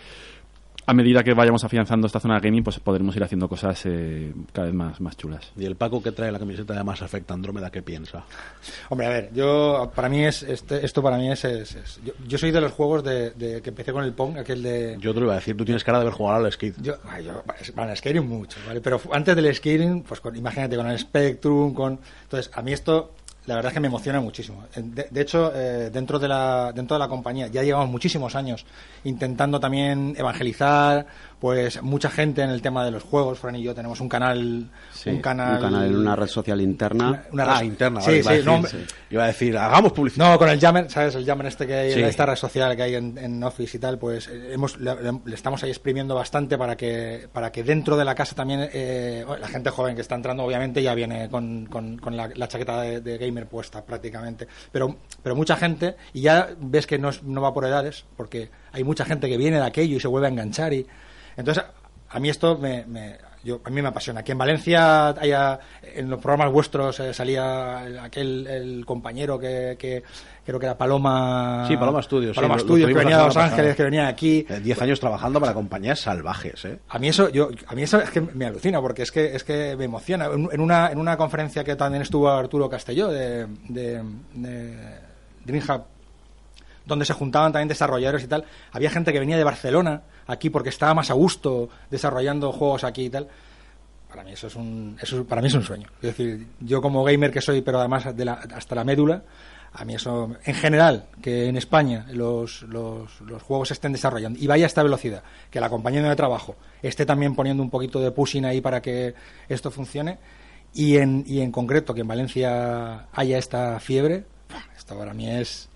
a 0.88 0.92
medida 0.94 1.24
que 1.24 1.34
vayamos 1.34 1.64
afianzando 1.64 2.06
esta 2.06 2.20
zona 2.20 2.36
de 2.36 2.40
gaming, 2.42 2.62
pues 2.62 2.78
podremos 2.78 3.16
ir 3.16 3.24
haciendo 3.24 3.48
cosas 3.48 3.82
eh, 3.86 4.32
cada 4.52 4.66
vez 4.68 4.74
más, 4.74 5.00
más 5.00 5.16
chulas. 5.16 5.50
Y 5.56 5.64
el 5.64 5.74
Paco 5.76 6.00
que 6.02 6.12
trae 6.12 6.30
la 6.30 6.38
camiseta 6.38 6.74
de 6.74 6.84
Mass 6.84 7.02
Effect 7.02 7.28
Andrómeda, 7.32 7.70
¿qué 7.70 7.82
piensa? 7.82 8.24
Hombre, 8.88 9.06
a 9.06 9.10
ver, 9.10 9.30
yo 9.34 9.90
para 9.94 10.08
mí 10.08 10.24
es 10.24 10.42
este, 10.44 10.84
esto 10.86 11.02
para 11.02 11.16
mí 11.18 11.30
es, 11.30 11.44
es- 11.44 11.74
es- 11.74 12.00
yo, 12.04 12.12
yo 12.28 12.38
soy 12.38 12.52
de 12.52 12.60
los 12.60 12.70
juegos 12.72 13.02
de, 13.02 13.30
de 13.30 13.60
que 13.62 13.70
empecé 13.70 13.92
con 13.92 14.04
el 14.04 14.12
Pong, 14.12 14.38
aquel 14.38 14.62
de 14.62 14.96
Yo 15.00 15.12
te 15.12 15.18
lo 15.20 15.26
iba 15.26 15.32
a 15.34 15.36
decir, 15.36 15.56
tú 15.56 15.64
tienes 15.64 15.82
cara 15.82 15.98
de 15.98 16.02
haber 16.02 16.14
jugado 16.14 16.44
al 16.44 16.52
Skid. 16.52 16.74
yo, 16.80 16.94
ay, 17.08 17.24
yo 17.24 17.42
bueno, 17.74 17.90
el 17.90 17.96
Skyrim 17.96 18.24
mucho, 18.28 18.58
¿vale? 18.66 18.80
Pero 18.80 19.00
antes 19.12 19.34
del 19.34 19.52
Skyrim, 19.54 20.02
pues 20.02 20.20
con, 20.20 20.36
imagínate 20.36 20.76
con 20.76 20.86
el 20.88 20.98
Spectrum, 20.98 21.74
con 21.74 21.98
entonces 22.22 22.50
a 22.54 22.62
mí 22.62 22.72
esto 22.72 23.10
la 23.46 23.54
verdad 23.54 23.70
es 23.70 23.74
que 23.74 23.80
me 23.80 23.86
emociona 23.88 24.20
muchísimo. 24.20 24.64
Eh, 24.74 24.82
De, 25.10 25.20
hecho, 25.20 25.52
eh, 25.54 25.90
dentro 25.92 26.18
de 26.18 26.28
la 26.28 26.72
dentro 26.74 26.96
de 26.96 26.98
la 26.98 27.08
compañía 27.08 27.46
ya 27.46 27.62
llevamos 27.62 27.88
muchísimos 27.88 28.34
años 28.34 28.66
intentando 29.04 29.60
también 29.60 30.14
evangelizar, 30.18 31.06
pues 31.38 31.82
mucha 31.82 32.08
gente 32.08 32.42
en 32.42 32.50
el 32.50 32.62
tema 32.62 32.84
de 32.84 32.90
los 32.90 33.02
juegos. 33.02 33.38
Fran 33.38 33.56
y 33.56 33.62
yo 33.62 33.74
tenemos 33.74 34.00
un 34.00 34.08
canal, 34.08 34.70
Sí, 34.92 35.10
un 35.10 35.20
canal, 35.20 35.56
un 35.56 35.60
canal 35.62 35.86
en 35.88 35.96
una 35.96 36.16
red 36.16 36.26
social 36.28 36.60
interna. 36.62 37.24
una 37.32 37.44
ah, 37.44 37.58
red- 37.60 37.66
interna. 37.66 38.00
Sí, 38.00 38.22
vale, 38.22 38.40
iba, 38.40 38.54
a 38.54 38.56
sí, 38.56 38.62
decir, 38.62 38.80
no, 38.80 38.86
iba 39.10 39.24
a 39.24 39.26
decir, 39.26 39.58
hagamos 39.58 39.92
publicidad. 39.92 40.30
no, 40.32 40.38
con 40.38 40.48
el 40.48 40.58
Jammer, 40.58 40.90
¿sabes? 40.90 41.14
El 41.14 41.26
Jammer 41.26 41.46
este 41.48 41.66
que 41.66 41.74
hay, 41.74 41.92
Sí. 41.92 42.02
esta 42.02 42.24
red 42.26 42.36
social 42.36 42.74
que 42.74 42.82
hay 42.82 42.94
en, 42.94 43.18
en 43.18 43.42
Office 43.44 43.76
y 43.76 43.80
tal, 43.80 43.98
pues 43.98 44.28
eh, 44.28 44.52
hemos, 44.54 44.78
le, 44.80 44.94
le 45.24 45.34
estamos 45.34 45.62
ahí 45.62 45.70
exprimiendo 45.70 46.14
bastante 46.14 46.56
para 46.56 46.76
que, 46.76 47.28
para 47.32 47.52
que 47.52 47.62
dentro 47.62 47.96
de 47.96 48.04
la 48.06 48.14
casa 48.14 48.34
también 48.34 48.68
eh, 48.72 49.22
bueno, 49.26 49.40
la 49.42 49.48
gente 49.48 49.70
joven 49.70 49.94
que 49.94 50.00
está 50.00 50.14
entrando 50.14 50.42
obviamente 50.44 50.82
ya 50.82 50.94
viene 50.94 51.28
con, 51.28 51.66
con- 51.66 51.98
con 51.98 52.16
la, 52.16 52.30
la 52.34 52.48
chaqueta 52.48 52.80
de, 52.80 53.00
de 53.02 53.18
gamer 53.18 53.46
puesta 53.46 53.84
prácticamente. 53.84 54.48
Pero, 54.72 54.96
pero 55.22 55.36
mucha 55.36 55.56
gente, 55.56 55.96
y 56.14 56.22
ya 56.22 56.48
ves 56.58 56.86
que 56.86 56.98
no, 56.98 57.10
es- 57.10 57.22
no 57.22 57.42
va 57.42 57.52
por 57.52 57.66
edades, 57.66 58.04
porque 58.16 58.48
hay 58.72 58.84
mucha 58.84 59.04
gente 59.04 59.28
que 59.28 59.36
viene 59.36 59.58
de 59.58 59.64
aquello 59.66 59.96
y 59.96 60.00
se 60.00 60.08
vuelve 60.08 60.28
a 60.28 60.30
enganchar 60.30 60.72
y 60.72 60.86
entonces 61.36 61.64
a 62.10 62.18
mí 62.20 62.28
esto 62.28 62.56
me, 62.58 62.84
me- 62.86 63.16
yo, 63.44 63.60
a 63.64 63.70
mí 63.70 63.80
me 63.80 63.88
apasiona. 63.88 64.24
Que 64.24 64.32
en 64.32 64.38
Valencia 64.38 65.08
haya, 65.10 65.60
en 65.94 66.10
los 66.10 66.20
programas 66.20 66.52
vuestros 66.52 66.98
eh, 66.98 67.14
salía 67.14 67.84
el- 67.86 67.98
aquel 68.00 68.44
el 68.48 68.84
compañero 68.84 69.38
que, 69.38 69.76
que 69.78 70.02
creo 70.44 70.58
que 70.58 70.66
era 70.66 70.76
Paloma. 70.76 71.64
Sí, 71.68 71.76
Paloma 71.76 72.02
Studios, 72.02 72.32
sí, 72.32 72.36
Paloma 72.36 72.56
lo- 72.56 72.62
lo 72.62 72.66
Studios, 72.66 72.88
que 72.88 72.94
venía 72.94 73.18
de 73.18 73.24
Los 73.24 73.36
Ángeles, 73.36 73.56
pasada. 73.58 73.74
que 73.76 73.82
venía 73.84 74.08
aquí. 74.08 74.44
Eh, 74.48 74.60
Diez 74.60 74.82
años 74.82 74.98
trabajando 74.98 75.38
para 75.38 75.54
compañías 75.54 76.00
salvajes, 76.00 76.64
¿eh? 76.64 76.78
A 76.88 76.98
mí 76.98 77.06
eso, 77.08 77.28
yo, 77.28 77.50
a 77.68 77.74
mí 77.76 77.82
eso 77.84 78.00
es 78.00 78.10
que 78.10 78.20
me 78.20 78.46
alucina, 78.46 78.80
porque 78.80 79.02
es 79.02 79.12
que, 79.12 79.36
es 79.36 79.44
que 79.44 79.76
me 79.76 79.84
emociona. 79.84 80.26
En, 80.26 80.60
una, 80.60 80.90
en 80.90 80.98
una 80.98 81.16
conferencia 81.16 81.62
que 81.62 81.76
también 81.76 82.02
estuvo 82.02 82.28
Arturo 82.28 82.68
Castelló 82.68 83.08
de, 83.08 83.46
de, 83.68 84.02
donde 86.84 87.04
se 87.04 87.12
juntaban 87.12 87.52
también 87.52 87.68
desarrolladores 87.68 88.24
y 88.24 88.28
tal, 88.28 88.44
había 88.72 88.90
gente 88.90 89.12
que 89.12 89.18
venía 89.18 89.36
de 89.36 89.44
Barcelona 89.44 90.02
aquí 90.26 90.50
porque 90.50 90.68
estaba 90.70 90.94
más 90.94 91.10
a 91.10 91.14
gusto 91.14 91.68
desarrollando 91.90 92.52
juegos 92.52 92.84
aquí 92.84 93.04
y 93.06 93.10
tal. 93.10 93.28
Para 94.08 94.22
mí 94.24 94.32
eso 94.32 94.46
es 94.46 94.56
un, 94.56 94.96
eso 95.00 95.24
para 95.24 95.42
mí 95.42 95.48
es 95.48 95.54
un 95.54 95.62
sueño. 95.62 95.88
Es 95.96 96.16
decir, 96.16 96.46
yo 96.60 96.80
como 96.80 97.04
gamer 97.04 97.30
que 97.30 97.40
soy, 97.40 97.60
pero 97.62 97.78
además 97.78 98.16
de 98.16 98.24
la- 98.24 98.34
hasta 98.54 98.74
la 98.74 98.84
médula, 98.84 99.22
a 99.72 99.84
mí 99.84 99.94
eso, 99.94 100.34
en 100.44 100.54
general, 100.54 101.06
que 101.20 101.48
en 101.48 101.56
España 101.58 102.06
los, 102.12 102.62
los, 102.62 103.10
juegos 103.42 103.70
estén 103.72 103.92
desarrollando 103.92 104.38
y 104.38 104.46
vaya 104.46 104.64
a 104.64 104.68
esta 104.68 104.82
velocidad, 104.82 105.22
que 105.50 105.60
la 105.60 105.68
compañía 105.68 106.02
de 106.02 106.16
trabajo 106.16 106.56
esté 106.82 107.04
también 107.04 107.34
poniendo 107.34 107.62
un 107.62 107.68
poquito 107.68 108.00
de 108.00 108.10
pushing 108.10 108.46
ahí 108.46 108.62
para 108.62 108.80
que 108.80 109.14
esto 109.50 109.70
funcione 109.70 110.18
y 110.72 110.96
en, 110.96 111.24
y 111.26 111.40
en 111.40 111.52
concreto 111.52 111.92
que 111.92 112.00
en 112.02 112.08
Valencia 112.08 113.06
haya 113.12 113.36
esta 113.36 113.78
fiebre, 113.80 114.24
esto 114.78 114.96
para 114.96 115.12
mí 115.12 115.28
es, 115.28 115.68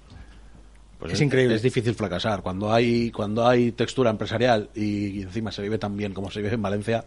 Pues 1.01 1.15
es 1.15 1.21
increíble. 1.23 1.57
Es 1.57 1.63
difícil 1.63 1.95
fracasar. 1.95 2.43
Cuando 2.43 2.73
hay, 2.73 3.11
cuando 3.11 3.49
hay 3.49 3.73
textura 3.73 4.11
empresarial 4.11 4.69
y, 4.75 5.23
encima 5.23 5.51
se 5.51 5.63
vive 5.63 5.79
tan 5.79 5.97
bien 5.97 6.13
como 6.13 6.31
se 6.31 6.43
vive 6.43 6.55
en 6.55 6.63
Valencia, 6.63 7.05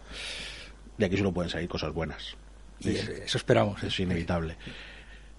de 0.98 1.06
aquí 1.06 1.16
solo 1.16 1.32
pueden 1.32 1.52
salir 1.52 1.70
cosas 1.70 1.94
buenas. 1.94 2.36
y 2.80 2.90
eso 2.90 3.38
esperamos. 3.38 3.82
Es 3.84 4.00
inevitable. 4.00 4.58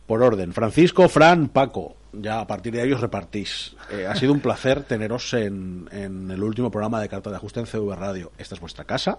Por 0.06 0.22
orden, 0.22 0.52
Francisco, 0.52 1.08
Fran, 1.08 1.48
Paco, 1.48 1.96
ya 2.12 2.40
a 2.40 2.46
partir 2.46 2.74
de 2.74 2.82
ahí 2.82 2.92
os 2.92 3.00
repartís. 3.00 3.74
Eh, 3.90 4.06
ha 4.06 4.14
sido 4.14 4.32
un 4.32 4.40
placer 4.40 4.84
teneros 4.84 5.32
en, 5.34 5.88
en 5.90 6.30
el 6.30 6.42
último 6.42 6.70
programa 6.70 7.00
de 7.00 7.08
Carta 7.08 7.30
de 7.30 7.36
Ajuste 7.36 7.60
en 7.60 7.66
CV 7.66 7.96
Radio. 7.96 8.30
Esta 8.38 8.54
es 8.54 8.60
vuestra 8.60 8.84
casa, 8.84 9.18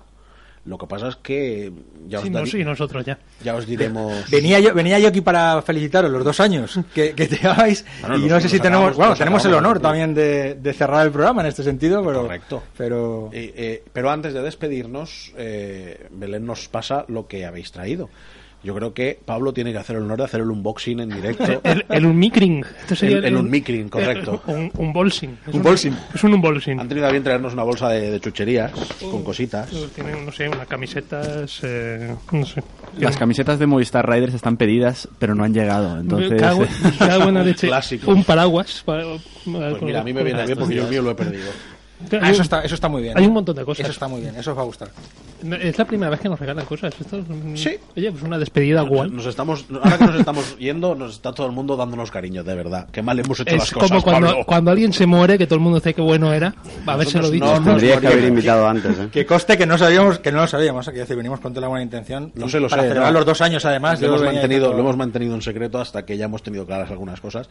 Lo 0.66 0.80
que 0.80 0.88
pasa 0.88 1.10
es 1.10 1.16
que 1.18 1.72
ya 2.08 2.18
os, 2.18 2.24
Sí, 2.24 2.30
no, 2.32 2.44
sí, 2.48 2.64
nosotros 2.64 3.06
ya. 3.06 3.20
ya 3.44 3.54
os 3.54 3.68
diremos. 3.68 4.12
Venía 4.32 4.60
yo, 4.60 4.74
venía 4.74 4.98
yo 4.98 5.10
aquí 5.10 5.22
para 5.22 5.62
felicitaros 5.62 6.10
los 6.10 6.24
dos 6.24 6.40
años 6.40 6.80
que, 6.94 7.14
que 7.14 7.28
lleváis 7.28 7.86
Bueno, 8.02 8.18
y 8.18 8.22
no 8.28 8.42
sé 8.42 8.50
si 8.50 8.60
tenemos, 8.60 8.86
acabamos- 8.94 8.98
bueno, 8.98 9.16
tenemos 9.16 9.46
el 9.46 9.54
honor 9.54 9.80
también 9.80 10.16
de, 10.16 10.56
de 10.56 10.74
cerrar 10.74 11.06
el 11.06 11.12
programa 11.12 11.42
en 11.42 11.48
este 11.48 11.62
sentido, 11.62 12.04
pero 12.04 12.24
Correcto. 12.24 12.64
pero 12.76 13.30
Eh, 13.32 13.54
eh, 13.56 13.84
pero 13.94 14.10
antes 14.10 14.34
de 14.34 14.42
despedirnos, 14.42 15.34
eh, 15.38 16.08
Belén 16.10 16.46
nos 16.48 16.68
pasa 16.68 17.06
lo 17.10 17.28
que 17.28 17.46
habéis 17.46 17.72
traído. 17.72 18.10
Yo 18.66 18.74
creo 18.76 18.94
que 18.94 19.18
Pablo 19.24 19.54
tiene 19.54 19.72
que 19.72 19.78
hacer 19.78 19.96
el 19.96 20.02
honor 20.02 20.18
de 20.18 20.24
hacer 20.24 20.42
el 20.42 20.50
unboxing 20.50 21.00
en 21.02 21.10
directo. 21.10 21.62
El, 21.64 21.86
el 21.88 22.06
unmikring. 22.06 22.66
Esto 22.82 22.96
sería 22.96 23.18
El- 23.20 23.26
el 23.26 23.36
unmikring, 23.38 23.88
correcto. 23.90 24.42
Un, 24.48 24.72
un 24.78 24.92
bolsing. 24.92 25.38
Es 25.48 25.54
Un 25.54 25.62
bolsing. 25.64 25.96
Es 26.14 26.24
un 26.24 26.34
unbolsing. 26.34 26.80
Han 26.80 26.88
tenido 26.90 27.08
a 27.08 27.12
bien 27.12 27.24
traernos 27.24 27.54
una 27.54 27.64
bolsa 27.64 27.90
de, 27.90 28.10
de 28.12 28.20
chucherías 28.20 28.72
con 29.00 29.24
cositas. 29.24 29.70
Tienen, 29.94 30.26
no 30.26 30.32
sé, 30.32 30.50
unas 30.50 30.68
camisetas, 30.68 31.60
eh, 31.64 32.14
no 32.32 32.46
sé. 32.46 32.64
Las 32.98 33.16
camisetas 33.18 33.60
de 33.60 33.68
Movistar 33.68 34.10
Riders 34.10 34.34
están 34.34 34.58
pedidas, 34.58 35.08
pero 35.20 35.36
no 35.36 35.44
han 35.44 35.54
llegado. 35.54 36.00
Entonces, 36.00 36.42
Cago- 36.42 36.66
cago 36.98 37.30
en 37.30 37.36
la 37.36 37.44
leche. 37.44 37.68
Clásico. 37.68 38.12
Un 38.12 38.24
paraguas. 38.24 38.82
para- 38.86 39.04
Pues 39.44 39.82
mira, 39.84 40.02
a 40.02 40.04
mí 40.04 40.12
me 40.12 40.24
viene 40.24 40.44
bien 40.46 40.58
porque 40.58 40.76
yo 40.76 40.84
el 40.86 40.90
mío 40.90 41.02
lo 41.04 41.12
he 41.12 41.16
perdido. 41.16 41.52
Ah, 42.22 42.30
eso 42.30 42.42
está 42.42 42.62
eso 42.62 42.76
está 42.76 42.90
muy 42.90 43.02
bien. 43.02 43.18
Hay 43.18 43.24
¿eh? 43.24 43.28
un 43.28 43.34
montón 43.34 43.56
de 43.56 43.64
cosas. 43.64 43.84
Eso 43.86 43.92
está 43.94 44.08
muy 44.08 44.20
bien, 44.22 44.36
eso 44.36 44.52
os 44.52 44.58
va 44.58 44.62
a 44.64 44.66
gustar. 44.66 44.90
Es 45.54 45.78
la 45.78 45.86
primera 45.86 46.10
vez 46.10 46.20
que 46.20 46.30
nos 46.30 46.40
regalan 46.40 46.66
cosas. 46.66 46.94
Esto 47.00 47.18
es 47.20 47.30
un- 47.30 47.58
Sí. 47.58 47.72
Oye, 47.96 48.12
pues 48.12 48.24
una 48.24 48.38
despedida 48.38 48.82
guay. 48.82 49.10
Nos 49.12 49.26
estamos, 49.26 49.66
ahora 49.84 49.98
que 49.98 50.06
nos 50.06 50.16
estamos 50.20 50.58
yendo, 50.58 50.96
nos 50.96 51.14
está 51.14 51.34
todo 51.34 51.48
el 51.48 51.54
mundo 51.54 51.76
dándonos 51.76 52.12
cariño, 52.12 52.44
de 52.44 52.56
verdad. 52.56 52.88
Qué 52.92 53.02
mal 53.02 53.20
hemos 53.20 53.40
hecho 53.40 53.56
las 53.56 53.66
Es 53.68 53.72
cosas, 53.72 53.90
como 53.90 54.02
cuando, 54.04 54.28
Pablo. 54.28 54.46
cuando 54.46 54.72
alguien 54.72 54.94
se 54.94 55.06
muere, 55.06 55.38
que 55.38 55.46
todo 55.46 55.56
el 55.56 55.62
mundo 55.62 55.80
dice 55.80 55.94
que 55.94 56.02
bueno 56.02 56.34
era. 56.34 56.54
A 56.86 56.96
ver 56.96 57.08
si 57.08 57.18
lo 57.18 57.30
dicho. 57.30 57.60
no 57.60 57.78
que 57.78 57.94
haber 58.08 58.24
invitado 58.24 58.68
antes, 58.68 58.98
¿eh? 58.98 59.10
Que 59.12 59.26
coste 59.26 59.58
que 59.58 59.66
no 59.66 59.78
sabíamos, 59.78 60.20
que 60.20 60.32
no 60.32 60.42
lo 60.42 60.48
sabíamos, 60.48 60.86
quiero 60.86 61.02
decir, 61.02 61.16
venimos 61.16 61.40
con 61.40 61.54
toda 61.54 61.62
la 61.62 61.68
buena 61.68 61.84
intención. 61.84 62.32
Lo 62.36 62.50
sé, 62.50 62.60
lo 62.60 62.68
para 62.70 62.84
celebrar 62.84 63.12
no. 63.12 63.20
los 63.20 63.26
dos 63.26 63.42
años 63.42 63.64
además. 63.66 64.02
lo 64.02 64.08
hemos, 64.08 64.24
mantenido, 64.24 64.74
lo 64.74 64.80
hemos 64.80 64.98
mantenido 64.98 65.36
en 65.36 65.42
secreto 65.42 65.80
hasta 65.80 66.06
que 66.06 66.18
ya 66.18 66.26
hemos 66.26 66.44
tenido 66.44 66.66
claras 66.66 66.90
algunas 66.92 67.20
cosas. 67.22 67.50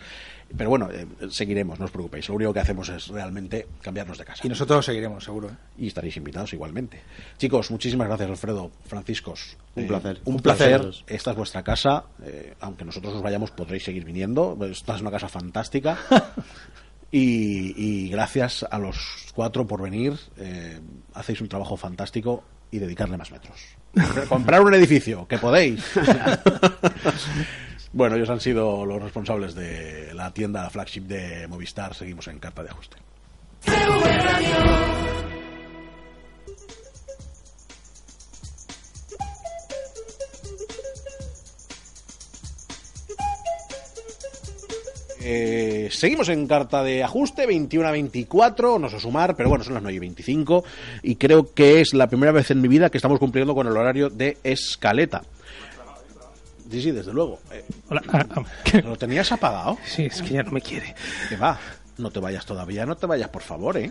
Pero 0.56 0.70
bueno, 0.70 0.88
eh, 0.92 1.06
seguiremos, 1.30 1.78
no 1.78 1.86
os 1.86 1.90
preocupéis. 1.90 2.28
Lo 2.28 2.34
único 2.36 2.52
que 2.52 2.60
hacemos 2.60 2.88
es 2.88 3.08
realmente 3.08 3.66
cambiarnos 3.80 4.18
de 4.18 4.24
casa. 4.24 4.42
Y 4.44 4.48
nosotros 4.48 4.84
seguiremos, 4.84 5.24
seguro. 5.24 5.48
¿eh? 5.48 5.52
Y 5.78 5.86
estaréis 5.88 6.16
invitados 6.16 6.52
igualmente. 6.52 7.00
Chicos, 7.38 7.70
muchísimas 7.84 8.08
gracias, 8.08 8.30
Alfredo, 8.30 8.70
Franciscos. 8.86 9.58
Un 9.74 9.84
Eh, 9.84 9.86
placer. 9.86 10.20
Un 10.24 10.34
Un 10.36 10.40
placer. 10.40 10.80
placer. 10.80 11.04
Esta 11.06 11.30
es 11.32 11.36
vuestra 11.36 11.62
casa. 11.62 12.04
eh, 12.24 12.54
aunque 12.60 12.82
nosotros 12.84 13.12
nos 13.12 13.22
vayamos, 13.22 13.50
podréis 13.50 13.84
seguir 13.84 14.04
viniendo. 14.06 14.56
Esta 14.70 14.94
es 14.94 15.02
una 15.02 15.10
casa 15.10 15.28
fantástica. 15.28 15.98
y, 17.12 17.74
y 17.76 18.08
gracias 18.08 18.64
a 18.70 18.78
los 18.78 18.96
cuatro 19.34 19.66
por 19.66 19.82
venir. 19.82 20.14
eh, 20.38 20.80
hacéis 21.12 21.42
un 21.42 21.48
trabajo 21.50 21.76
fantástico 21.76 22.42
y 22.70 22.78
dedicarle 22.78 23.18
más 23.18 23.30
metros. 23.30 23.60
Comprar 24.30 24.62
un 24.62 24.72
edificio, 24.72 25.28
que 25.28 25.36
podéis. 25.36 25.84
bueno, 27.92 28.16
ellos 28.16 28.30
han 28.30 28.40
sido 28.40 28.86
los 28.86 29.02
responsables 29.02 29.54
de 29.54 30.14
la 30.14 30.32
tienda 30.32 30.70
flagship 30.70 31.02
de 31.02 31.46
Movistar. 31.48 31.94
Seguimos 31.94 32.26
en 32.28 32.38
carta 32.38 32.62
de 32.62 32.70
ajuste. 32.70 32.96
Eh, 45.26 45.88
seguimos 45.90 46.28
en 46.28 46.46
carta 46.46 46.82
de 46.82 47.02
ajuste, 47.02 47.46
21 47.46 47.88
a 47.88 47.92
24, 47.92 48.78
no 48.78 48.90
sé 48.90 49.00
sumar, 49.00 49.34
pero 49.34 49.48
bueno, 49.48 49.64
son 49.64 49.72
las 49.72 49.82
9 49.82 49.96
y 49.96 49.98
25 49.98 50.64
y 51.02 51.16
creo 51.16 51.54
que 51.54 51.80
es 51.80 51.94
la 51.94 52.08
primera 52.08 52.30
vez 52.30 52.50
en 52.50 52.60
mi 52.60 52.68
vida 52.68 52.90
que 52.90 52.98
estamos 52.98 53.18
cumpliendo 53.18 53.54
con 53.54 53.66
el 53.66 53.74
horario 53.74 54.10
de 54.10 54.36
escaleta. 54.44 55.22
Sí, 56.70 56.82
sí, 56.82 56.90
desde 56.90 57.12
luego. 57.12 57.38
Eh, 57.52 57.64
Hola, 57.88 58.02
ah, 58.08 58.26
ah, 58.36 58.42
¿Lo 58.84 58.96
tenías 58.96 59.32
apagado? 59.32 59.78
Sí, 59.86 60.04
es 60.04 60.20
que 60.20 60.34
ya 60.34 60.42
no 60.42 60.50
me 60.50 60.60
quiere. 60.60 60.94
Que 61.28 61.36
va, 61.36 61.58
no 61.96 62.10
te 62.10 62.20
vayas 62.20 62.44
todavía, 62.44 62.84
no 62.84 62.96
te 62.96 63.06
vayas, 63.06 63.28
por 63.30 63.42
favor, 63.42 63.78
¿eh? 63.78 63.90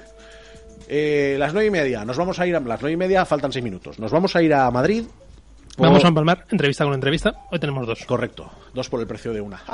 Eh, 0.88 1.36
las 1.40 1.54
nueve 1.54 1.68
y 1.68 1.72
media, 1.72 2.06
nos 2.06 2.18
vamos 2.18 2.40
a 2.40 2.46
ir 2.46 2.56
a 2.56 2.60
las 2.60 2.82
nueve 2.82 2.94
y 2.94 2.98
media, 2.98 3.26
faltan 3.26 3.52
seis 3.52 3.64
minutos. 3.64 3.98
Nos 3.98 4.12
vamos 4.12 4.36
a 4.36 4.44
ir 4.44 4.54
a 4.54 4.70
Madrid. 4.70 5.06
Vamos 5.78 6.06
a 6.06 6.08
empalmar 6.08 6.46
entrevista 6.52 6.84
con 6.84 6.94
entrevista. 6.94 7.34
Hoy 7.50 7.58
tenemos 7.58 7.88
dos. 7.88 8.06
Correcto, 8.06 8.52
dos 8.74 8.90
por 8.90 9.00
el 9.00 9.08
precio 9.08 9.34
de 9.34 9.42
una. 9.42 9.62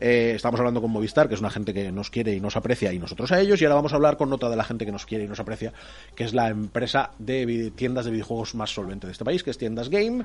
Eh, 0.00 0.34
estamos 0.36 0.60
hablando 0.60 0.80
con 0.80 0.92
Movistar, 0.92 1.26
que 1.26 1.34
es 1.34 1.40
una 1.40 1.50
gente 1.50 1.74
que 1.74 1.90
nos 1.90 2.08
quiere 2.08 2.32
y 2.32 2.40
nos 2.40 2.56
aprecia, 2.56 2.92
y 2.92 3.00
nosotros 3.00 3.32
a 3.32 3.40
ellos. 3.40 3.60
Y 3.60 3.64
ahora 3.64 3.74
vamos 3.74 3.92
a 3.92 3.96
hablar 3.96 4.16
con 4.16 4.32
otra 4.32 4.48
de 4.48 4.54
la 4.54 4.62
gente 4.62 4.86
que 4.86 4.92
nos 4.92 5.06
quiere 5.06 5.24
y 5.24 5.26
nos 5.26 5.40
aprecia, 5.40 5.72
que 6.14 6.22
es 6.22 6.34
la 6.34 6.48
empresa 6.50 7.10
de 7.18 7.72
tiendas 7.74 8.04
de 8.04 8.12
videojuegos 8.12 8.54
más 8.54 8.70
solvente 8.70 9.08
de 9.08 9.12
este 9.12 9.24
país, 9.24 9.42
que 9.42 9.50
es 9.50 9.58
Tiendas 9.58 9.88
Game. 9.88 10.24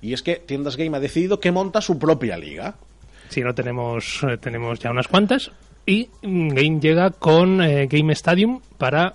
Y 0.00 0.12
es 0.12 0.24
que 0.24 0.36
Tiendas 0.36 0.76
Game 0.76 0.96
ha 0.96 1.00
decidido 1.00 1.38
que 1.38 1.52
monta 1.52 1.80
su 1.80 2.00
propia 2.00 2.36
liga. 2.36 2.74
Sí, 3.28 3.42
no 3.42 3.54
tenemos, 3.54 4.24
eh, 4.28 4.38
tenemos 4.38 4.80
ya 4.80 4.90
unas 4.90 5.06
cuantas. 5.06 5.52
Y 5.86 6.10
mm, 6.22 6.48
Game 6.48 6.80
llega 6.80 7.10
con 7.10 7.62
eh, 7.62 7.86
Game 7.86 8.12
Stadium 8.12 8.60
para 8.76 9.14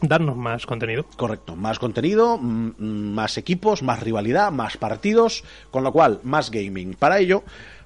darnos 0.00 0.36
más 0.36 0.66
contenido. 0.66 1.04
Correcto, 1.16 1.56
más 1.56 1.78
contenido, 1.78 2.38
mm, 2.38 2.72
mm, 2.78 3.14
más 3.14 3.38
equipos, 3.38 3.82
más 3.82 4.00
rivalidad, 4.02 4.50
más 4.52 4.76
partidos, 4.76 5.44
con 5.70 5.82
lo 5.84 5.92
cual 5.92 6.20
más 6.22 6.50
gaming. 6.50 6.94
Para 6.94 7.18
ello 7.18 7.42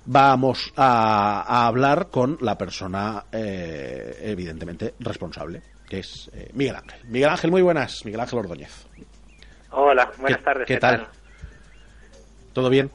vamos 0.06 0.72
a, 0.76 1.42
a 1.46 1.66
hablar 1.66 2.08
con 2.10 2.38
la 2.40 2.56
persona 2.58 3.24
eh, 3.32 4.18
evidentemente 4.22 4.94
responsable, 5.00 5.62
que 5.88 6.00
es 6.00 6.30
eh, 6.34 6.50
Miguel 6.54 6.76
Ángel. 6.76 7.00
Miguel 7.08 7.28
Ángel, 7.28 7.50
muy 7.50 7.62
buenas. 7.62 8.04
Miguel 8.04 8.20
Ángel 8.20 8.38
Ordóñez. 8.40 8.86
Hola, 9.72 10.10
buenas 10.18 10.38
¿Qué- 10.38 10.44
tardes. 10.44 10.66
qué 10.66 10.76
tal? 10.78 11.06
¿Todo 12.52 12.68
bien? 12.68 12.90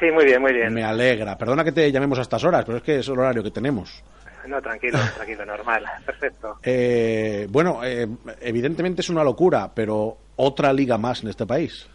Sí, 0.00 0.10
muy 0.10 0.24
bien, 0.24 0.42
muy 0.42 0.52
bien. 0.52 0.74
Me 0.74 0.84
alegra. 0.84 1.38
Perdona 1.38 1.64
que 1.64 1.72
te 1.72 1.90
llamemos 1.92 2.18
a 2.18 2.22
estas 2.22 2.42
horas, 2.44 2.64
pero 2.66 2.78
es 2.78 2.84
que 2.84 2.98
es 2.98 3.08
el 3.08 3.18
horario 3.18 3.42
que 3.42 3.50
tenemos. 3.50 4.02
No, 4.46 4.60
tranquilo, 4.62 4.98
tranquilo, 5.16 5.44
normal. 5.44 5.84
Perfecto. 6.04 6.56
Eh, 6.62 7.46
bueno, 7.50 7.80
eh, 7.84 8.06
evidentemente 8.40 9.00
es 9.00 9.10
una 9.10 9.24
locura, 9.24 9.70
pero 9.74 10.16
otra 10.36 10.72
liga 10.72 10.98
más 10.98 11.22
en 11.22 11.30
este 11.30 11.46
país. 11.46 11.88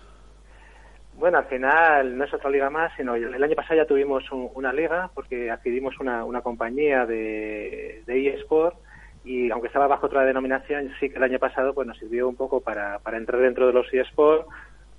Bueno, 1.14 1.38
al 1.38 1.46
final 1.46 2.18
no 2.18 2.24
es 2.24 2.34
otra 2.34 2.50
liga 2.50 2.70
más, 2.72 2.92
sino 2.98 3.14
el 3.16 3.44
año 3.44 3.56
pasado 3.56 3.76
ya 3.80 3.86
tuvimos 3.86 4.32
un- 4.32 4.50
una 4.56 4.74
liga 4.74 5.12
porque 5.14 5.52
adquirimos 5.52 6.00
una, 6.00 6.26
una 6.26 6.42
compañía 6.42 7.06
de, 7.06 8.02
de 8.08 8.28
eSport 8.30 8.76
y 9.24 9.52
aunque 9.52 9.68
estaba 9.68 9.86
bajo 9.86 10.08
otra 10.08 10.24
denominación, 10.26 10.92
sí 11.00 11.10
que 11.12 11.18
el 11.18 11.24
año 11.24 11.38
pasado 11.38 11.76
pues 11.76 11.86
nos 11.88 11.98
sirvió 12.00 12.28
un 12.28 12.36
poco 12.36 12.62
para, 12.62 12.98
para 13.00 13.18
entrar 13.18 13.40
dentro 13.40 13.68
de 13.68 13.74
los 13.74 13.94
eSport, 13.94 14.48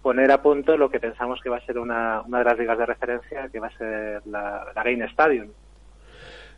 poner 0.00 0.30
a 0.30 0.40
punto 0.42 0.76
lo 0.76 0.90
que 0.90 1.00
pensamos 1.00 1.40
que 1.42 1.48
va 1.50 1.56
a 1.56 1.66
ser 1.66 1.76
una, 1.78 2.20
una 2.22 2.38
de 2.38 2.44
las 2.44 2.58
ligas 2.58 2.78
de 2.78 2.86
referencia, 2.86 3.48
que 3.48 3.58
va 3.58 3.66
a 3.66 3.76
ser 3.76 4.22
la, 4.26 4.66
la 4.76 4.82
Game 4.84 5.04
Stadium. 5.06 5.48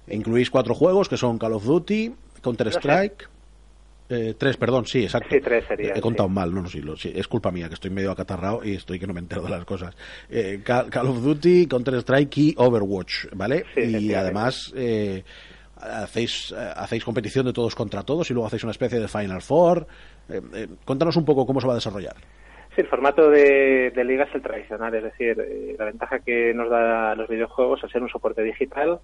Incluís 0.09 0.51
cuatro 0.51 0.75
juegos 0.75 1.09
que 1.09 1.17
son 1.17 1.39
Call 1.39 1.53
of 1.55 1.65
Duty, 1.65 2.15
Counter 2.43 2.69
Strike. 2.69 3.29
eh, 4.11 4.35
tres, 4.39 4.57
perdón, 4.59 4.85
sí, 4.87 5.03
exacto. 5.05 5.29
Sí, 5.31 5.41
tres 5.41 5.65
serían, 5.67 5.97
He 5.97 6.01
contado 6.01 6.29
sí. 6.29 6.35
mal, 6.35 6.53
no, 6.55 6.61
no, 6.63 6.69
sí, 6.69 6.81
lo- 6.83 6.95
sí, 6.97 7.11
es 7.15 7.27
culpa 7.27 7.51
mía 7.51 7.69
que 7.69 7.75
estoy 7.75 7.91
medio 7.91 8.11
acatarrado 8.11 8.63
y 8.63 8.75
estoy 8.75 8.99
que 8.99 9.07
no 9.07 9.15
me 9.15 9.21
entero 9.21 9.43
de 9.43 9.49
las 9.51 9.65
cosas. 9.65 9.97
Eh, 10.29 10.61
Ca- 10.63 10.87
Call 10.91 11.07
of 11.09 11.23
Duty, 11.23 11.67
Counter 11.67 11.95
Strike 11.95 12.37
y 12.39 12.55
Overwatch, 12.59 13.27
¿vale? 13.35 13.65
Sí, 13.75 13.81
y 13.81 14.13
además 14.15 14.73
eh, 14.77 15.25
hacéis 15.81 16.53
eh, 16.57 16.73
hacéis 16.77 17.05
competición 17.05 17.47
de 17.47 17.53
todos 17.55 17.75
contra 17.75 18.03
todos 18.03 18.31
y 18.31 18.35
luego 18.35 18.47
hacéis 18.47 18.63
una 18.65 18.73
especie 18.73 19.01
de 19.01 19.09
Final 19.09 19.41
Four. 19.41 19.87
Eh, 20.29 20.41
eh, 20.55 20.69
cuéntanos 20.85 21.17
un 21.17 21.25
poco 21.25 21.47
cómo 21.47 21.61
se 21.61 21.67
va 21.67 21.73
a 21.73 21.77
desarrollar. 21.77 22.17
Sí, 22.75 22.81
el 22.83 22.89
formato 22.89 23.31
de, 23.31 23.91
de 23.95 24.05
liga 24.05 24.25
es 24.25 24.35
el 24.35 24.43
tradicional, 24.43 24.93
es 24.97 25.05
decir, 25.05 25.37
la 25.79 25.85
ventaja 25.85 26.19
que 26.19 26.53
nos 26.53 26.69
da 26.69 27.15
los 27.15 27.29
videojuegos 27.29 27.83
al 27.85 27.91
ser 27.91 28.03
un 28.03 28.09
soporte 28.09 28.43
digital, 28.43 28.99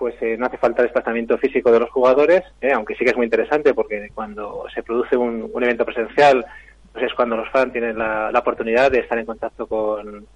pues 0.00 0.14
eh, 0.22 0.34
no 0.38 0.46
hace 0.46 0.56
falta 0.56 0.80
el 0.80 0.86
desplazamiento 0.86 1.36
físico 1.36 1.70
de 1.70 1.78
los 1.78 1.90
jugadores, 1.90 2.42
eh, 2.62 2.72
aunque 2.72 2.94
sí 2.94 3.04
que 3.04 3.10
es 3.10 3.16
muy 3.18 3.26
interesante 3.26 3.74
porque 3.74 4.08
cuando 4.14 4.64
se 4.74 4.82
produce 4.82 5.14
un, 5.14 5.50
evento 5.62 5.84
presencial, 5.84 6.42
pues 6.90 7.04
es 7.04 7.12
cuando 7.12 7.36
los 7.36 7.50
fans 7.50 7.70
tienen 7.70 7.98
la, 7.98 8.32
oportunidad 8.34 8.90
de 8.90 9.00
estar 9.00 9.18
en 9.18 9.26
contacto 9.26 9.66
con, 9.66 10.26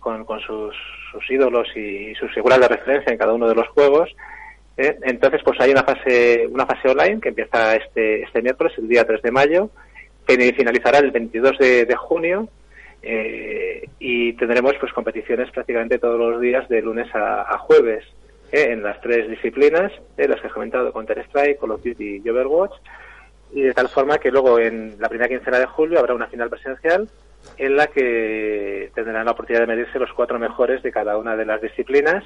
con, 0.00 0.40
sus, 0.40 0.74
sus 1.12 1.30
ídolos 1.30 1.68
y 1.76 2.16
sus 2.16 2.34
figuras 2.34 2.58
de 2.58 2.66
referencia 2.66 3.12
en 3.12 3.18
cada 3.18 3.32
uno 3.32 3.48
de 3.48 3.54
los 3.54 3.68
juegos. 3.68 4.10
eh. 4.76 4.98
Entonces, 5.02 5.40
pues 5.44 5.60
hay 5.60 5.70
una 5.70 5.84
fase, 5.84 6.48
una 6.50 6.66
fase 6.66 6.88
online 6.88 7.20
que 7.20 7.28
empieza 7.28 7.76
este, 7.76 8.24
este 8.24 8.42
miércoles, 8.42 8.72
el 8.76 8.88
día 8.88 9.06
3 9.06 9.22
de 9.22 9.30
mayo, 9.30 9.70
que 10.26 10.52
finalizará 10.52 10.98
el 10.98 11.12
22 11.12 11.58
de, 11.58 11.94
junio 11.96 12.48
eh, 13.02 13.88
y 14.00 14.32
tendremos 14.32 14.74
pues 14.80 14.92
competiciones 14.92 15.48
prácticamente 15.52 16.00
todos 16.00 16.18
los 16.18 16.40
días 16.40 16.68
de 16.68 16.82
lunes 16.82 17.06
a, 17.14 17.56
jueves 17.58 18.04
en 18.52 18.82
las 18.82 19.00
tres 19.00 19.28
disciplinas, 19.28 19.90
eh, 20.16 20.28
las 20.28 20.40
que 20.40 20.46
has 20.46 20.52
comentado, 20.52 20.92
Counter 20.92 21.18
Strike, 21.20 21.58
Call 21.58 21.72
of 21.72 21.82
Duty 21.82 22.22
y 22.22 22.28
Overwatch, 22.28 22.74
y 23.52 23.62
de 23.62 23.72
tal 23.72 23.88
forma 23.88 24.18
que 24.18 24.30
luego 24.30 24.58
en 24.58 24.96
la 24.98 25.08
primera 25.08 25.28
quincena 25.28 25.58
de 25.58 25.66
julio 25.66 25.98
habrá 25.98 26.14
una 26.14 26.28
final 26.28 26.48
presencial 26.48 27.08
en 27.58 27.76
la 27.76 27.86
que 27.88 28.90
tendrán 28.94 29.24
la 29.24 29.32
oportunidad 29.32 29.66
de 29.66 29.74
medirse 29.74 29.98
los 29.98 30.12
cuatro 30.12 30.38
mejores 30.38 30.82
de 30.82 30.92
cada 30.92 31.16
una 31.16 31.34
de 31.36 31.44
las 31.44 31.60
disciplinas 31.60 32.24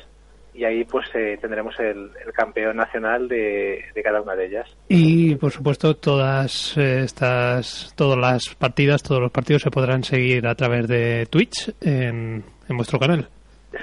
y 0.54 0.64
ahí 0.64 0.84
pues 0.84 1.06
eh, 1.14 1.38
tendremos 1.40 1.78
el, 1.78 2.10
el 2.24 2.32
campeón 2.32 2.76
nacional 2.76 3.28
de, 3.28 3.84
de 3.94 4.02
cada 4.02 4.22
una 4.22 4.34
de 4.34 4.46
ellas. 4.46 4.68
Y 4.88 5.34
por 5.34 5.52
supuesto 5.52 5.96
todas 5.96 6.76
eh, 6.78 7.02
estas, 7.02 7.92
todas 7.94 8.18
las 8.18 8.54
partidas, 8.54 9.02
todos 9.02 9.20
los 9.20 9.30
partidos 9.30 9.62
se 9.62 9.70
podrán 9.70 10.02
seguir 10.02 10.46
a 10.46 10.54
través 10.54 10.88
de 10.88 11.26
Twitch 11.26 11.74
en, 11.80 12.42
en 12.68 12.76
vuestro 12.76 12.98
canal. 12.98 13.28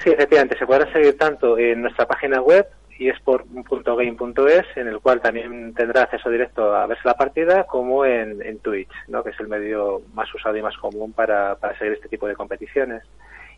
Sí, 0.02 0.10
efectivamente, 0.10 0.58
se 0.58 0.66
podrán 0.66 0.92
seguir 0.92 1.16
tanto 1.18 1.58
en 1.58 1.82
nuestra 1.82 2.06
página 2.06 2.40
web 2.40 2.66
eSport.game.es, 2.98 4.64
en 4.76 4.88
el 4.88 5.00
cual 5.00 5.20
también 5.20 5.74
tendrá 5.74 6.02
acceso 6.02 6.30
directo 6.30 6.74
a 6.74 6.86
verse 6.86 7.02
la 7.04 7.14
partida, 7.14 7.64
como 7.64 8.04
en, 8.04 8.40
en 8.42 8.58
Twitch, 8.58 8.90
¿no? 9.08 9.22
que 9.22 9.30
es 9.30 9.40
el 9.40 9.48
medio 9.48 10.02
más 10.14 10.32
usado 10.34 10.56
y 10.56 10.62
más 10.62 10.76
común 10.76 11.12
para, 11.12 11.56
para 11.56 11.76
seguir 11.78 11.94
este 11.94 12.08
tipo 12.08 12.28
de 12.28 12.36
competiciones. 12.36 13.02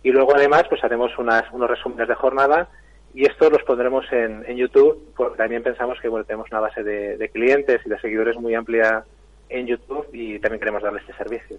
Y 0.02 0.10
luego 0.10 0.34
además 0.34 0.64
pues 0.68 0.82
haremos 0.84 1.16
unas, 1.18 1.44
unos 1.52 1.68
resúmenes 1.68 2.08
de 2.08 2.14
jornada 2.14 2.68
y 3.14 3.26
estos 3.26 3.50
los 3.50 3.62
pondremos 3.62 4.04
en, 4.12 4.44
en 4.46 4.56
YouTube, 4.56 5.12
porque 5.16 5.38
también 5.38 5.62
pensamos 5.62 5.98
que 6.00 6.08
bueno, 6.08 6.24
tenemos 6.24 6.50
una 6.50 6.60
base 6.60 6.82
de, 6.82 7.16
de 7.16 7.28
clientes 7.28 7.80
y 7.84 7.88
de 7.88 7.98
seguidores 8.00 8.36
muy 8.36 8.54
amplia 8.54 9.04
en 9.48 9.66
YouTube 9.66 10.06
y 10.12 10.38
también 10.38 10.60
queremos 10.60 10.82
darle 10.82 11.00
este 11.00 11.14
servicio. 11.14 11.56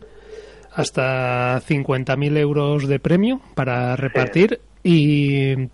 Hasta 0.73 1.59
50.000 1.61 2.37
euros 2.37 2.87
de 2.87 2.99
premio 2.99 3.41
para 3.55 3.95
repartir 3.95 4.59
y 4.87 5.69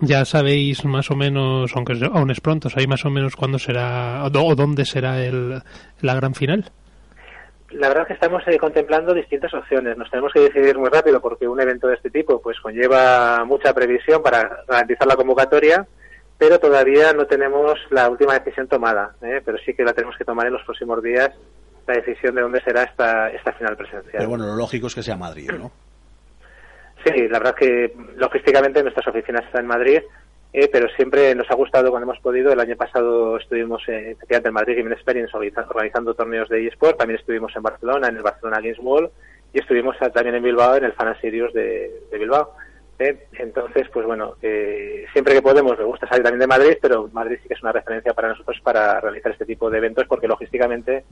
ya 0.00 0.24
sabéis 0.24 0.84
más 0.84 1.10
o 1.10 1.14
menos, 1.16 1.70
aunque 1.76 1.94
aún 2.12 2.30
es 2.30 2.40
pronto, 2.40 2.68
¿sabéis 2.68 2.88
más 2.88 3.04
o 3.04 3.10
menos 3.10 3.36
cuándo 3.36 3.58
será 3.58 4.24
o 4.24 4.30
dó- 4.30 4.46
o 4.46 4.54
dónde 4.54 4.84
será 4.84 5.22
el, 5.24 5.62
la 6.00 6.14
gran 6.14 6.34
final? 6.34 6.70
La 7.70 7.88
verdad 7.88 8.02
es 8.04 8.08
que 8.08 8.14
estamos 8.14 8.42
eh, 8.46 8.58
contemplando 8.58 9.12
distintas 9.12 9.52
opciones. 9.52 9.96
Nos 9.98 10.10
tenemos 10.10 10.32
que 10.32 10.40
decidir 10.40 10.78
muy 10.78 10.88
rápido 10.88 11.20
porque 11.20 11.46
un 11.46 11.60
evento 11.60 11.86
de 11.86 11.94
este 11.96 12.10
tipo 12.10 12.40
pues 12.40 12.58
conlleva 12.60 13.44
mucha 13.44 13.74
previsión 13.74 14.22
para 14.22 14.64
garantizar 14.66 15.06
la 15.06 15.16
convocatoria, 15.16 15.86
pero 16.38 16.58
todavía 16.58 17.12
no 17.12 17.26
tenemos 17.26 17.74
la 17.90 18.08
última 18.08 18.32
decisión 18.38 18.68
tomada. 18.68 19.14
¿eh? 19.20 19.42
Pero 19.44 19.58
sí 19.66 19.74
que 19.74 19.84
la 19.84 19.92
tenemos 19.92 20.16
que 20.16 20.24
tomar 20.24 20.46
en 20.46 20.54
los 20.54 20.62
próximos 20.64 21.02
días 21.02 21.30
la 21.86 21.94
decisión 21.94 22.34
de 22.34 22.40
dónde 22.42 22.62
será 22.62 22.84
esta, 22.84 23.28
esta 23.30 23.52
final 23.52 23.76
presencial. 23.76 24.12
Pero 24.16 24.28
bueno, 24.30 24.46
lo 24.46 24.56
lógico 24.56 24.86
es 24.86 24.94
que 24.94 25.02
sea 25.02 25.16
Madrid, 25.16 25.50
¿no? 25.58 25.70
Sí, 27.14 27.28
la 27.28 27.38
verdad 27.38 27.54
que 27.54 27.92
logísticamente 28.16 28.82
nuestras 28.82 29.06
oficinas 29.06 29.44
están 29.44 29.62
en 29.62 29.66
Madrid, 29.68 30.00
eh, 30.52 30.68
pero 30.72 30.88
siempre 30.96 31.34
nos 31.34 31.50
ha 31.50 31.54
gustado 31.54 31.90
cuando 31.90 32.10
hemos 32.10 32.22
podido. 32.22 32.52
El 32.52 32.60
año 32.60 32.76
pasado 32.76 33.36
estuvimos 33.36 33.82
eh, 33.88 34.16
en 34.28 34.52
Madrid 34.52 34.76
Gaming 34.78 34.92
Experience 34.92 35.32
organiza- 35.36 35.66
organizando 35.68 36.14
torneos 36.14 36.48
de 36.48 36.66
eSport, 36.66 36.98
también 36.98 37.18
estuvimos 37.20 37.54
en 37.56 37.62
Barcelona, 37.62 38.08
en 38.08 38.16
el 38.16 38.22
Barcelona 38.22 38.60
Games 38.60 38.78
World, 38.80 39.10
y 39.52 39.60
estuvimos 39.60 39.96
también 39.98 40.34
en 40.34 40.42
Bilbao, 40.42 40.76
en 40.76 40.84
el 40.84 40.92
Fan 40.92 41.16
Series 41.20 41.52
de, 41.52 42.02
de 42.10 42.18
Bilbao. 42.18 42.52
eh. 42.98 43.26
Entonces, 43.38 43.88
pues 43.92 44.04
bueno, 44.06 44.34
eh, 44.42 45.06
siempre 45.12 45.34
que 45.34 45.42
podemos, 45.42 45.78
me 45.78 45.84
gusta 45.84 46.08
salir 46.08 46.24
también 46.24 46.40
de 46.40 46.46
Madrid, 46.46 46.76
pero 46.82 47.08
Madrid 47.12 47.38
sí 47.42 47.48
que 47.48 47.54
es 47.54 47.62
una 47.62 47.72
referencia 47.72 48.12
para 48.12 48.28
nosotros 48.28 48.58
para 48.62 49.00
realizar 49.00 49.32
este 49.32 49.46
tipo 49.46 49.70
de 49.70 49.78
eventos, 49.78 50.06
porque 50.08 50.26
logísticamente 50.28 51.04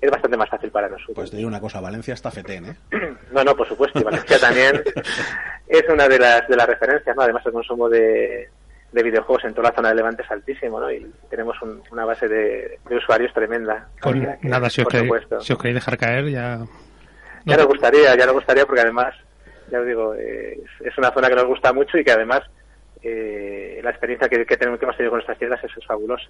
es 0.00 0.10
bastante 0.10 0.36
más 0.36 0.48
fácil 0.50 0.70
para 0.70 0.88
nosotros. 0.88 1.14
Pues 1.16 1.30
te 1.30 1.36
digo 1.36 1.48
una 1.48 1.60
cosa, 1.60 1.80
Valencia 1.80 2.14
está 2.14 2.30
fetén, 2.30 2.66
¿eh? 2.66 2.76
No, 3.32 3.42
no, 3.44 3.56
por 3.56 3.66
supuesto. 3.68 3.98
Y 4.00 4.02
Valencia 4.04 4.38
también 4.38 4.82
es 5.68 5.84
una 5.88 6.06
de 6.08 6.18
las 6.18 6.46
de 6.48 6.56
las 6.56 6.66
referencias, 6.66 7.16
¿no? 7.16 7.22
Además, 7.22 7.42
el 7.46 7.52
consumo 7.52 7.88
de, 7.88 8.48
de 8.92 9.02
videojuegos 9.02 9.44
en 9.44 9.54
toda 9.54 9.70
la 9.70 9.74
zona 9.76 9.88
de 9.88 9.94
Levante 9.96 10.22
es 10.22 10.30
altísimo, 10.30 10.78
¿no? 10.78 10.90
Y 10.92 11.10
tenemos 11.30 11.60
un- 11.62 11.82
una 11.90 12.04
base 12.04 12.28
de, 12.28 12.78
de 12.88 12.96
usuarios 12.96 13.32
tremenda. 13.32 13.88
Con 14.00 14.20
que, 14.20 14.38
nada, 14.48 14.68
si 14.70 14.82
os, 14.82 14.88
queréis, 14.88 15.08
supuesto. 15.08 15.40
si 15.40 15.52
os 15.52 15.58
queréis 15.58 15.76
dejar 15.76 15.96
caer, 15.98 16.28
ya. 16.30 16.60
Ya 17.46 17.56
nos 17.56 17.66
gustaría, 17.66 18.14
ya 18.16 18.24
nos 18.26 18.34
gustaría, 18.34 18.64
porque 18.66 18.80
además, 18.82 19.14
ya 19.70 19.80
os 19.80 19.86
digo, 19.86 20.14
eh, 20.14 20.60
es 20.80 20.96
una 20.98 21.10
zona 21.12 21.28
que 21.28 21.34
nos 21.34 21.46
gusta 21.46 21.72
mucho 21.72 21.98
y 21.98 22.04
que 22.04 22.12
además 22.12 22.40
eh, 23.04 23.80
la 23.82 23.90
experiencia 23.90 24.28
que, 24.28 24.44
tenemos 24.56 24.78
que 24.78 24.86
hemos 24.86 24.96
tenido 24.96 25.10
con 25.10 25.18
nuestras 25.18 25.38
tiendas 25.38 25.60
es, 25.62 25.70
fabulosa. 25.86 26.24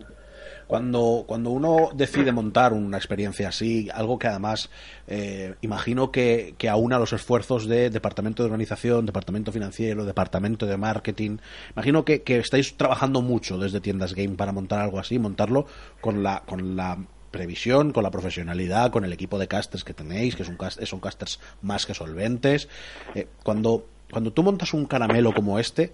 Cuando, 0.67 1.25
cuando 1.27 1.51
uno 1.51 1.91
decide 1.95 2.33
montar 2.33 2.73
una 2.73 2.97
experiencia 2.97 3.49
así, 3.49 3.89
algo 3.95 4.19
que 4.19 4.27
además 4.27 4.71
eh, 5.07 5.55
imagino 5.61 6.11
que, 6.11 6.55
que 6.59 6.69
aúna 6.69 6.99
los 6.99 7.13
esfuerzos 7.13 7.69
de 7.69 7.91
departamento 7.91 8.43
de 8.43 8.47
organización, 8.49 9.07
departamento 9.07 9.53
financiero, 9.53 10.05
departamento 10.05 10.67
de 10.67 10.77
marketing, 10.77 11.39
imagino 11.73 12.05
que, 12.05 12.23
que 12.23 12.39
estáis 12.39 12.77
trabajando 12.77 13.23
mucho 13.23 13.57
desde 13.59 13.81
Tiendas 13.81 14.15
Game 14.15 14.37
para 14.37 14.53
montar 14.53 14.81
algo 14.81 14.99
así, 14.99 15.19
montarlo 15.19 15.67
con 16.01 16.23
la, 16.23 16.43
con 16.47 16.77
la 16.77 16.99
previsión, 17.31 17.93
con 17.93 18.05
la 18.05 18.11
profesionalidad, 18.11 18.91
con 18.91 19.05
el 19.05 19.13
equipo 19.13 19.39
de 19.39 19.49
casters 19.49 19.85
que 19.85 19.93
tenéis, 19.93 20.37
que 20.37 20.45
cast- 20.45 20.85
son 20.87 21.01
casters 21.01 21.41
más 21.63 21.85
que 21.85 21.93
solventes. 21.93 22.69
Eh, 23.15 23.27
cuando, 23.43 23.87
cuando 24.11 24.33
tú 24.33 24.43
montas 24.45 24.73
un 24.73 24.87
caramelo 24.87 25.35
como 25.35 25.59
este, 25.59 25.93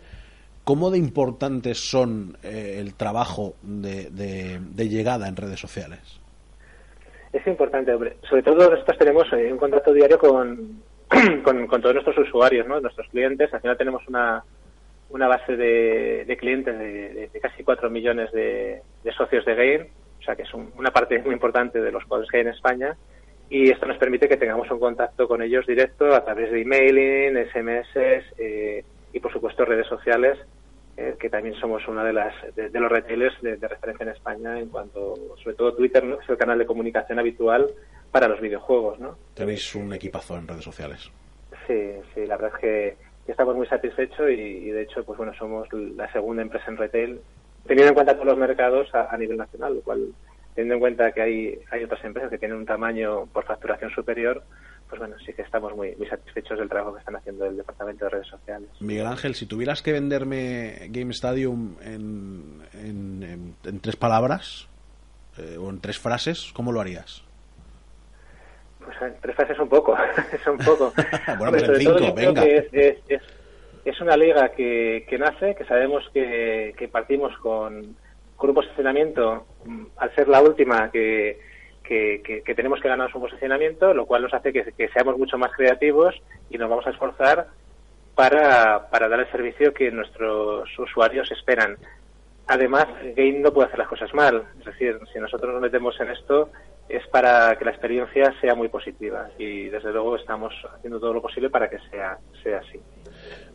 ¿Cómo 0.64 0.90
de 0.90 0.98
importantes 0.98 1.78
son 1.78 2.36
eh, 2.42 2.76
el 2.78 2.94
trabajo 2.94 3.54
de, 3.62 4.10
de- 4.10 4.88
llegada 4.88 5.26
en 5.28 5.36
redes 5.36 5.58
sociales? 5.58 6.20
Es 7.32 7.46
importante, 7.46 7.92
hombre. 7.92 8.16
Sobre 8.28 8.42
todo 8.42 8.70
nosotros 8.70 8.98
tenemos 8.98 9.26
eh, 9.32 9.50
un 9.52 9.58
contacto 9.58 9.92
diario 9.92 10.18
con, 10.18 10.82
con, 11.44 11.66
todos 11.80 11.94
nuestros 11.94 12.18
usuarios, 12.18 12.66
¿no? 12.66 12.80
Nuestros 12.80 13.08
clientes. 13.08 13.52
Al 13.54 13.60
final 13.60 13.76
tenemos 13.78 14.06
una, 14.08 14.44
una 15.10 15.28
base 15.28 15.56
de, 15.56 16.36
clientes 16.38 16.78
de, 16.78 17.30
casi 17.40 17.62
4 17.64 17.88
millones 17.90 18.30
de, 18.32 18.82
socios 19.16 19.44
de 19.44 19.54
Game, 19.54 19.90
o 20.18 20.22
sea 20.22 20.36
que 20.36 20.42
es 20.42 20.54
un- 20.54 20.72
una 20.76 20.90
parte 20.90 21.18
muy 21.20 21.32
importante 21.32 21.80
de 21.80 21.90
los 21.92 22.04
jugadores 22.04 22.30
que 22.30 22.38
hay 22.38 22.42
en 22.42 22.48
España. 22.48 22.96
Y 23.48 23.70
esto 23.70 23.86
nos 23.86 23.96
permite 23.98 24.28
que 24.28 24.36
tengamos 24.36 24.70
un 24.70 24.78
contacto 24.78 25.26
con 25.26 25.42
ellos 25.42 25.66
directo 25.66 26.14
a 26.14 26.24
través 26.24 26.52
de 26.52 26.60
emailing, 26.62 27.36
SMS 27.48 27.88
eh, 28.38 28.84
y, 29.12 29.20
por 29.20 29.32
supuesto, 29.32 29.64
redes 29.64 29.86
sociales, 29.86 30.38
eh, 30.96 31.16
que 31.18 31.30
también 31.30 31.54
somos 31.54 31.86
una 31.88 32.04
de 32.04 32.12
las 32.12 32.34
de, 32.54 32.68
de 32.68 32.80
los 32.80 32.90
retailers 32.90 33.40
de, 33.40 33.56
de 33.56 33.68
referencia 33.68 34.04
en 34.04 34.10
España 34.10 34.58
en 34.58 34.68
cuanto, 34.68 35.14
sobre 35.42 35.56
todo 35.56 35.74
Twitter, 35.74 36.04
¿no? 36.04 36.20
es 36.20 36.28
el 36.28 36.36
canal 36.36 36.58
de 36.58 36.66
comunicación 36.66 37.18
habitual 37.18 37.66
para 38.10 38.28
los 38.28 38.40
videojuegos, 38.40 38.98
¿no? 38.98 39.16
Tenéis 39.34 39.74
un 39.74 39.92
equipazo 39.92 40.36
en 40.36 40.48
redes 40.48 40.64
sociales. 40.64 41.10
Sí, 41.66 41.92
sí, 42.14 42.26
la 42.26 42.36
verdad 42.36 42.52
es 42.56 42.60
que, 42.60 42.96
que 43.24 43.32
estamos 43.32 43.54
muy 43.54 43.66
satisfechos 43.66 44.28
y, 44.28 44.32
y, 44.32 44.70
de 44.70 44.82
hecho, 44.82 45.04
pues 45.04 45.16
bueno, 45.16 45.32
somos 45.34 45.72
la 45.72 46.10
segunda 46.12 46.42
empresa 46.42 46.66
en 46.68 46.76
retail, 46.76 47.20
teniendo 47.66 47.90
en 47.90 47.94
cuenta 47.94 48.14
todos 48.14 48.26
los 48.26 48.38
mercados 48.38 48.92
a, 48.94 49.14
a 49.14 49.16
nivel 49.16 49.36
nacional, 49.36 49.76
lo 49.76 49.80
cual, 49.82 50.08
teniendo 50.54 50.74
en 50.74 50.80
cuenta 50.80 51.12
que 51.12 51.22
hay, 51.22 51.58
hay 51.70 51.84
otras 51.84 52.04
empresas 52.04 52.30
que 52.30 52.38
tienen 52.38 52.58
un 52.58 52.66
tamaño 52.66 53.26
por 53.26 53.44
facturación 53.44 53.90
superior, 53.92 54.42
pues 54.90 54.98
bueno, 54.98 55.16
sí 55.24 55.32
que 55.32 55.42
estamos 55.42 55.74
muy, 55.74 55.94
muy 55.96 56.06
satisfechos 56.08 56.58
del 56.58 56.68
trabajo 56.68 56.92
que 56.94 56.98
están 56.98 57.16
haciendo 57.16 57.46
el 57.46 57.56
departamento 57.56 58.04
de 58.04 58.10
redes 58.10 58.26
sociales. 58.26 58.68
Miguel 58.80 59.06
Ángel, 59.06 59.34
si 59.34 59.46
tuvieras 59.46 59.80
que 59.82 59.92
venderme 59.92 60.88
Game 60.90 61.12
Stadium 61.12 61.76
en, 61.82 62.60
en- 62.74 63.22
en- 63.22 63.54
en 63.64 63.80
tres 63.80 63.96
palabras 63.96 64.68
eh, 65.38 65.56
o 65.58 65.70
en 65.70 65.80
tres 65.80 65.98
frases, 65.98 66.50
¿cómo 66.52 66.72
lo 66.72 66.80
harías? 66.80 67.22
Pues 68.84 68.96
en 69.02 69.14
tres 69.20 69.36
frases 69.36 69.58
un 69.58 69.68
poco, 69.68 69.96
es 70.32 70.46
un 70.46 70.58
poco. 70.58 70.92
Bueno, 71.38 71.52
pues 71.52 71.62
en 71.62 71.66
sobre 71.68 71.84
todo 71.84 71.98
cinco, 71.98 72.14
venga. 72.14 72.42
que 72.42 72.56
es, 72.56 72.66
es, 72.72 72.96
es, 73.08 73.22
es 73.84 74.00
una 74.00 74.16
liga 74.16 74.48
que, 74.50 75.06
que 75.08 75.18
nace, 75.18 75.54
que 75.54 75.64
sabemos 75.64 76.02
que, 76.12 76.74
que 76.76 76.88
partimos 76.88 77.36
con, 77.38 77.96
con 78.36 78.50
un 78.50 78.54
posicionamiento, 78.56 79.46
mm, 79.64 79.84
al 79.96 80.14
ser 80.14 80.28
la 80.28 80.42
última 80.42 80.90
que, 80.90 81.38
que, 81.90 82.22
que- 82.24 82.42
que 82.42 82.54
tenemos 82.54 82.80
que 82.80 82.86
ganar 82.88 83.10
un 83.12 83.20
posicionamiento, 83.20 83.92
lo 83.92 84.06
cual 84.06 84.22
nos 84.22 84.32
hace 84.32 84.52
que, 84.52 84.62
que 84.78 84.88
seamos 84.90 85.18
mucho 85.18 85.36
más 85.36 85.50
creativos 85.52 86.14
y 86.48 86.56
nos 86.56 86.70
vamos 86.70 86.86
a 86.86 86.90
esforzar 86.90 87.48
para, 88.14 88.88
para 88.90 89.08
dar 89.08 89.18
el 89.20 89.30
servicio 89.32 89.74
que 89.74 89.90
nuestros 89.90 90.68
usuarios 90.78 91.28
esperan. 91.32 91.76
Además, 92.46 92.86
Game 93.16 93.40
no 93.40 93.52
puede 93.52 93.66
hacer 93.66 93.80
las 93.80 93.88
cosas 93.88 94.12
mal. 94.14 94.44
Es 94.60 94.66
decir, 94.66 94.98
si 95.12 95.18
nosotros 95.18 95.52
nos 95.52 95.62
metemos 95.62 95.98
en 96.00 96.10
esto 96.10 96.50
es 96.88 97.06
para 97.08 97.56
que 97.56 97.64
la 97.64 97.70
experiencia 97.72 98.32
sea 98.40 98.54
muy 98.54 98.68
positiva 98.68 99.28
y 99.38 99.68
desde 99.68 99.92
luego 99.92 100.16
estamos 100.16 100.52
haciendo 100.76 100.98
todo 101.00 101.12
lo 101.14 101.22
posible 101.22 101.48
para 101.50 101.68
que 101.70 101.78
sea, 101.90 102.18
sea 102.42 102.58
así. 102.58 102.80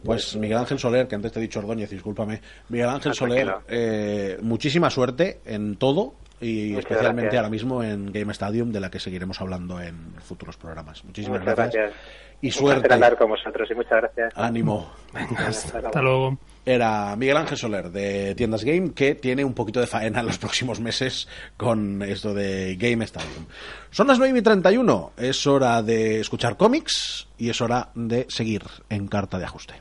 Pues 0.03 0.35
Miguel 0.37 0.57
Ángel 0.57 0.79
Soler, 0.79 1.07
que 1.07 1.15
antes 1.15 1.31
te 1.31 1.39
he 1.39 1.41
dicho 1.41 1.59
Ordóñez, 1.59 1.89
discúlpame. 1.89 2.39
Miguel 2.69 2.89
Ángel 2.89 3.11
Ah, 3.11 3.15
Soler, 3.15 3.53
eh, 3.67 4.37
muchísima 4.41 4.89
suerte 4.89 5.39
en 5.45 5.75
todo 5.77 6.13
y 6.45 6.69
Muchas 6.73 6.85
especialmente 6.91 7.21
gracias. 7.23 7.39
ahora 7.39 7.49
mismo 7.49 7.83
en 7.83 8.11
Game 8.11 8.31
Stadium, 8.31 8.71
de 8.71 8.79
la 8.79 8.89
que 8.91 8.99
seguiremos 8.99 9.39
hablando 9.41 9.81
en 9.81 10.13
futuros 10.21 10.57
programas. 10.57 11.03
Muchísimas 11.03 11.39
Muchas 11.41 11.55
gracias. 11.55 11.83
gracias. 11.83 12.01
Y 12.41 12.47
Un 12.47 12.53
suerte. 12.53 12.93
hablar 12.93 13.17
con 13.17 13.29
vosotros 13.29 13.67
y 13.71 13.75
muchas 13.75 13.91
gracias. 14.01 14.33
Ánimo. 14.35 14.91
Hasta 15.37 16.01
luego. 16.01 16.37
Era 16.65 17.15
Miguel 17.15 17.37
Ángel 17.37 17.57
Soler 17.57 17.89
de 17.91 18.35
Tiendas 18.35 18.63
Game 18.63 18.91
que 18.93 19.15
tiene 19.15 19.45
un 19.45 19.53
poquito 19.53 19.79
de 19.79 19.87
faena 19.87 20.19
en 20.19 20.25
los 20.25 20.37
próximos 20.39 20.79
meses 20.79 21.27
con 21.57 22.01
esto 22.01 22.33
de 22.33 22.75
Game 22.75 23.03
Stadium. 23.05 23.45
Son 23.91 24.07
las 24.07 24.19
9 24.19 24.37
y 24.37 24.41
31. 24.41 25.13
Es 25.17 25.47
hora 25.47 25.81
de 25.81 26.19
escuchar 26.19 26.57
cómics 26.57 27.27
y 27.37 27.49
es 27.49 27.61
hora 27.61 27.89
de 27.95 28.25
seguir 28.29 28.63
en 28.89 29.07
carta 29.07 29.37
de 29.39 29.45
ajuste. 29.45 29.75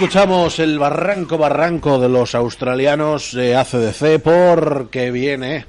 Escuchamos 0.00 0.58
el 0.60 0.78
barranco 0.78 1.36
barranco 1.36 1.98
de 1.98 2.08
los 2.08 2.34
australianos 2.34 3.34
de 3.34 3.54
ACDC 3.54 4.18
porque 4.22 5.10
viene 5.10 5.66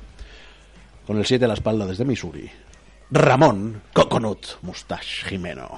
con 1.06 1.18
el 1.18 1.26
7 1.26 1.44
a 1.44 1.48
la 1.50 1.54
espalda 1.56 1.86
desde 1.86 2.06
Missouri. 2.06 2.50
Ramón 3.12 3.82
Coconut 3.92 4.46
Mustache 4.62 5.26
Jimeno. 5.28 5.78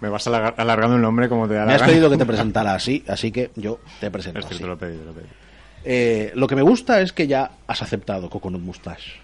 Me 0.00 0.08
vas 0.08 0.28
alarga- 0.28 0.54
alargando 0.56 0.94
el 0.94 1.02
nombre 1.02 1.28
como 1.28 1.48
te 1.48 1.54
da 1.54 1.66
Me 1.66 1.74
has 1.74 1.82
pedido 1.82 2.08
que 2.08 2.16
te 2.16 2.24
presentara 2.26 2.72
así, 2.74 3.02
así 3.08 3.32
que 3.32 3.50
yo 3.56 3.80
te 3.98 4.12
presento 4.12 4.38
Es 4.38 4.46
que 4.46 4.54
así. 4.54 4.62
te 4.62 4.68
lo 4.68 4.78
pedí, 4.78 4.96
te 4.96 5.04
lo 5.04 5.12
pedí. 5.12 5.26
Eh, 5.84 6.30
lo 6.36 6.46
que 6.46 6.54
me 6.54 6.62
gusta 6.62 7.00
es 7.00 7.12
que 7.12 7.26
ya 7.26 7.50
has 7.66 7.82
aceptado 7.82 8.30
Coconut 8.30 8.62
Mustache. 8.62 9.14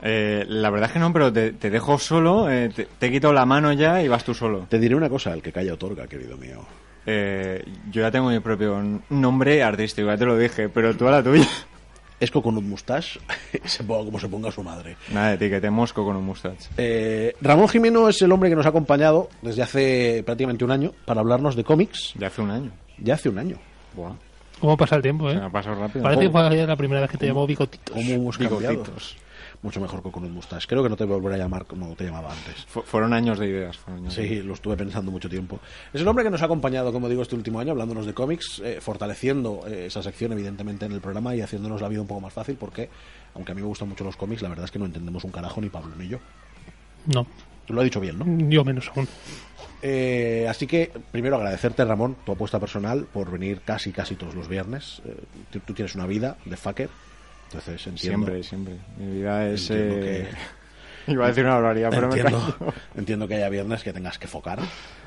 Eh, 0.00 0.46
la 0.48 0.70
verdad 0.70 0.88
es 0.88 0.94
que 0.94 0.98
no, 1.00 1.12
pero 1.12 1.30
te, 1.30 1.52
te 1.52 1.68
dejo 1.68 1.98
solo, 1.98 2.50
eh, 2.50 2.70
te, 2.74 2.86
te 2.98 3.06
he 3.08 3.12
quitado 3.12 3.34
la 3.34 3.44
mano 3.44 3.74
ya 3.74 4.02
y 4.02 4.08
vas 4.08 4.24
tú 4.24 4.32
solo. 4.32 4.64
Te 4.70 4.78
diré 4.78 4.94
una 4.94 5.10
cosa, 5.10 5.34
el 5.34 5.42
que 5.42 5.52
calla 5.52 5.74
otorga, 5.74 6.06
querido 6.06 6.38
mío. 6.38 6.64
Eh, 7.06 7.64
yo 7.90 8.02
ya 8.02 8.10
tengo 8.10 8.30
mi 8.30 8.40
propio 8.40 8.80
nombre 9.10 9.62
artístico, 9.62 10.08
ya 10.08 10.16
te 10.16 10.24
lo 10.24 10.36
dije, 10.36 10.68
pero 10.68 10.94
tú 10.96 11.08
a 11.08 11.12
la 11.12 11.22
tuya. 11.22 11.48
Es 12.20 12.30
Coconut 12.30 12.62
Mustache, 12.62 13.18
se 13.64 13.82
ponga 13.82 14.04
como 14.04 14.20
se 14.20 14.28
ponga 14.28 14.52
su 14.52 14.62
madre. 14.62 14.96
Nada, 15.12 15.32
etiquetemos 15.32 15.92
con 15.92 16.14
un 16.14 16.24
mustache. 16.24 16.70
Eh, 16.76 17.34
Ramón 17.40 17.68
Jimeno 17.68 18.08
es 18.08 18.22
el 18.22 18.30
hombre 18.30 18.48
que 18.48 18.54
nos 18.54 18.64
ha 18.64 18.68
acompañado 18.68 19.28
desde 19.42 19.62
hace 19.62 20.22
prácticamente 20.24 20.64
un 20.64 20.70
año 20.70 20.92
para 21.04 21.20
hablarnos 21.20 21.56
de 21.56 21.64
cómics. 21.64 22.14
Ya 22.16 22.28
hace 22.28 22.40
un 22.40 22.52
año. 22.52 22.70
Ya 22.98 23.14
hace 23.14 23.28
un 23.28 23.38
año. 23.38 23.56
Buah. 23.94 24.12
¿Cómo 24.60 24.76
pasa 24.76 24.94
el 24.94 25.02
tiempo, 25.02 25.28
eh? 25.28 25.32
Se 25.32 25.40
me 25.40 25.46
ha 25.46 25.50
pasado 25.50 25.74
rápido. 25.74 26.04
Parece 26.04 26.22
que 26.22 26.30
fue 26.30 26.64
la 26.64 26.76
primera 26.76 27.00
vez 27.00 27.10
que 27.10 27.18
te 27.18 27.26
llamó 27.26 27.44
bigotitos. 27.44 27.92
¿Cómo 27.96 28.12
hemos 28.12 28.38
cambiado? 28.38 28.70
Bigotitos. 28.70 29.16
Mucho 29.62 29.80
mejor 29.80 30.02
Coconut 30.02 30.30
Mustache. 30.32 30.66
Creo 30.66 30.82
que 30.82 30.88
no 30.88 30.96
te 30.96 31.04
volveré 31.04 31.36
a 31.36 31.38
llamar 31.38 31.64
como 31.66 31.94
te 31.94 32.04
llamaba 32.04 32.32
antes. 32.32 32.64
Fu- 32.66 32.82
fueron 32.82 33.12
años 33.12 33.38
de 33.38 33.46
ideas. 33.46 33.76
fueron 33.78 34.02
años 34.02 34.16
de 34.16 34.28
Sí, 34.28 34.42
lo 34.42 34.54
estuve 34.54 34.76
pensando 34.76 35.12
mucho 35.12 35.28
tiempo. 35.28 35.60
Es 35.92 36.00
el 36.00 36.08
hombre 36.08 36.24
que 36.24 36.30
nos 36.30 36.42
ha 36.42 36.46
acompañado, 36.46 36.92
como 36.92 37.08
digo, 37.08 37.22
este 37.22 37.36
último 37.36 37.60
año, 37.60 37.70
hablándonos 37.70 38.04
de 38.04 38.12
cómics, 38.12 38.60
eh, 38.64 38.78
fortaleciendo 38.80 39.60
eh, 39.68 39.86
esa 39.86 40.02
sección, 40.02 40.32
evidentemente, 40.32 40.84
en 40.86 40.92
el 40.92 41.00
programa 41.00 41.36
y 41.36 41.42
haciéndonos 41.42 41.80
la 41.80 41.86
vida 41.88 42.00
un 42.00 42.08
poco 42.08 42.20
más 42.20 42.32
fácil, 42.32 42.56
porque, 42.56 42.88
aunque 43.36 43.52
a 43.52 43.54
mí 43.54 43.60
me 43.60 43.68
gustan 43.68 43.88
mucho 43.88 44.02
los 44.02 44.16
cómics, 44.16 44.42
la 44.42 44.48
verdad 44.48 44.64
es 44.64 44.72
que 44.72 44.80
no 44.80 44.86
entendemos 44.86 45.22
un 45.22 45.30
carajo 45.30 45.60
ni 45.60 45.68
Pablo 45.68 45.94
ni 45.96 46.08
yo. 46.08 46.18
No, 47.06 47.24
Lo 47.68 47.80
ha 47.80 47.84
dicho 47.84 48.00
bien, 48.00 48.18
¿no? 48.18 48.24
yo 48.48 48.64
menos 48.64 48.90
aún. 48.96 49.06
Eh, 49.80 50.46
así 50.48 50.66
que, 50.66 50.90
primero 51.10 51.36
agradecerte, 51.36 51.84
Ramón, 51.84 52.16
tu 52.24 52.32
apuesta 52.32 52.58
personal 52.60 53.04
por 53.12 53.30
venir 53.30 53.60
casi, 53.64 53.92
casi 53.92 54.14
todos 54.16 54.34
los 54.34 54.48
viernes. 54.48 55.02
Eh, 55.04 55.16
tú, 55.50 55.60
tú 55.60 55.72
tienes 55.74 55.94
una 55.94 56.06
vida 56.06 56.36
de 56.44 56.56
fucker, 56.56 56.88
entonces 57.52 57.86
entiendo. 57.86 58.26
Siempre, 58.26 58.42
siempre. 58.42 58.74
Mi 58.98 59.16
vida 59.18 59.48
es... 59.48 59.70
Eh, 59.70 60.28
que- 60.30 60.62
Iba 61.12 61.24
a 61.24 61.28
decir 61.28 61.44
una 61.44 61.54
barbaridad, 61.54 61.90
pero 61.90 62.08
me 62.08 62.14
entiendo, 62.16 62.56
callo. 62.58 62.72
entiendo 62.94 63.26
que 63.28 63.34
haya 63.34 63.48
viernes 63.48 63.82
que 63.82 63.92
tengas 63.92 64.18
que 64.20 64.28
focar 64.28 64.60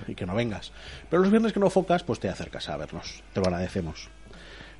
y 0.07 0.13
que 0.15 0.25
no 0.25 0.35
vengas. 0.35 0.73
Pero 1.09 1.21
los 1.21 1.31
viernes 1.31 1.53
que 1.53 1.59
no 1.61 1.69
focas, 1.69 2.03
pues 2.03 2.19
te 2.19 2.27
acercas 2.27 2.67
a 2.67 2.75
vernos. 2.75 3.23
Te 3.33 3.39
lo 3.39 3.45
agradecemos. 3.47 4.09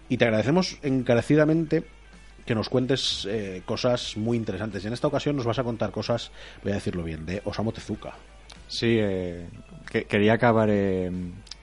Y 0.09 0.17
te 0.17 0.25
agradecemos 0.25 0.77
encarecidamente 0.83 1.85
que 2.45 2.53
nos 2.53 2.67
cuentes 2.67 3.25
eh, 3.29 3.61
cosas 3.65 4.17
muy 4.17 4.35
interesantes. 4.37 4.83
Y 4.83 4.87
en 4.87 4.93
esta 4.93 5.07
ocasión 5.07 5.37
nos 5.37 5.45
vas 5.45 5.57
a 5.57 5.63
contar 5.63 5.91
cosas, 5.91 6.31
voy 6.63 6.73
a 6.73 6.75
decirlo 6.75 7.01
bien, 7.03 7.25
de 7.25 7.41
Osamu 7.45 7.71
Tezuka. 7.71 8.13
Sí, 8.67 8.97
eh, 8.99 9.47
que- 9.89 10.03
quería 10.03 10.33
acabar, 10.33 10.67
eh, 10.69 11.09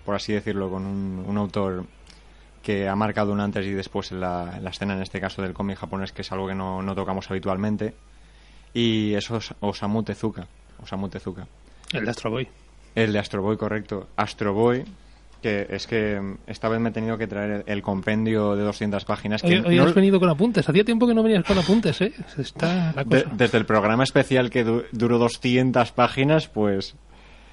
por 0.07 0.15
así 0.15 0.33
decirlo, 0.33 0.71
con 0.71 0.87
un, 0.87 1.25
un 1.29 1.37
autor 1.37 1.85
que 2.63 2.89
ha 2.89 2.97
marcado 2.97 3.33
un 3.33 3.41
antes 3.41 3.67
y 3.67 3.71
después 3.73 4.13
en 4.13 4.21
la, 4.21 4.55
en 4.57 4.65
la 4.65 4.71
escena, 4.71 4.95
en 4.95 5.03
este 5.03 5.21
caso 5.21 5.43
del 5.43 5.53
cómic 5.53 5.79
japonés, 5.79 6.13
que 6.13 6.23
es 6.23 6.33
algo 6.33 6.47
que 6.49 6.55
no, 6.55 6.81
no 6.83 6.95
tocamos 6.95 7.31
habitualmente. 7.31 7.95
Y 8.75 9.15
eso 9.15 9.37
es 9.37 9.53
Osamu 9.61 10.03
Tezuka. 10.03 10.47
Osamu 10.83 11.09
Tezuka. 11.09 11.47
El 11.93 12.05
de 12.05 12.11
Astro 12.11 12.31
Boy. 12.31 12.49
El 12.95 13.13
de 13.13 13.19
Astro 13.19 13.43
Boy, 13.43 13.57
correcto. 13.57 14.09
Astro 14.17 14.55
Boy, 14.55 14.85
que 15.43 15.67
es 15.69 15.87
que 15.87 16.37
esta 16.47 16.69
vez 16.69 16.81
me 16.81 16.89
he 16.89 16.93
tenido 16.93 17.19
que 17.19 17.27
traer 17.27 17.51
el, 17.51 17.65
el 17.67 17.83
compendio 17.83 18.55
de 18.57 18.63
200 18.63 19.05
páginas. 19.05 19.43
Que 19.43 19.59
Hoy, 19.59 19.65
hoy 19.67 19.77
no- 19.77 19.85
has 19.85 19.95
venido 19.95 20.19
con 20.21 20.29
apuntes. 20.31 20.67
Hacía 20.69 20.85
tiempo 20.85 21.07
que 21.07 21.15
no 21.15 21.23
venías 21.23 21.45
con 21.45 21.59
apuntes, 21.59 22.01
¿eh? 22.01 22.13
Está 22.39 22.93
la 22.97 23.05
de- 23.05 23.25
cosa. 23.25 23.35
desde 23.37 23.59
el 23.59 23.67
programa 23.67 24.05
especial 24.05 24.49
que 24.51 24.65
du- 24.65 24.85
duró 24.93 25.19
200 25.19 25.93
páginas, 25.93 26.49
pues 26.49 26.95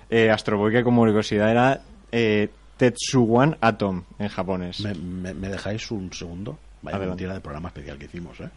eh, 0.09 0.29
Astro 0.29 0.57
Boy, 0.57 0.71
que 0.71 0.83
como 0.83 1.01
curiosidad 1.01 1.51
era 1.51 1.81
eh, 2.11 2.49
Tetsuwan 2.79 3.57
Atom 3.61 4.03
en 4.17 4.29
japonés. 4.29 4.79
¿Me, 4.79 4.93
me- 4.95 5.33
me 5.33 5.49
dejáis 5.49 5.91
un 5.91 6.11
segundo? 6.13 6.57
Vaya 6.81 6.95
Adelante. 6.97 7.21
mentira 7.23 7.33
de 7.35 7.41
programa 7.41 7.67
especial 7.67 7.97
que 7.99 8.05
hicimos, 8.05 8.39
¿eh? 8.39 8.49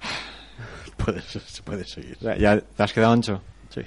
Puedes, 0.96 1.24
se 1.24 1.62
puede 1.62 1.84
seguir. 1.84 2.16
Ya, 2.20 2.36
ya 2.36 2.60
te 2.60 2.82
has 2.82 2.92
quedado 2.92 3.12
ancho. 3.12 3.42
Sí. 3.68 3.82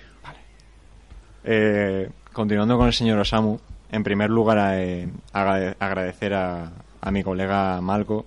Eh, 1.43 2.09
continuando 2.33 2.77
con 2.77 2.87
el 2.87 2.93
señor 2.93 3.19
Osamu, 3.19 3.57
en 3.91 4.03
primer 4.03 4.29
lugar 4.29 4.57
eh, 4.77 5.09
agrade- 5.33 5.75
agradecer 5.79 6.33
a, 6.33 6.71
a 7.01 7.11
mi 7.11 7.23
colega 7.23 7.79
Malco 7.81 8.25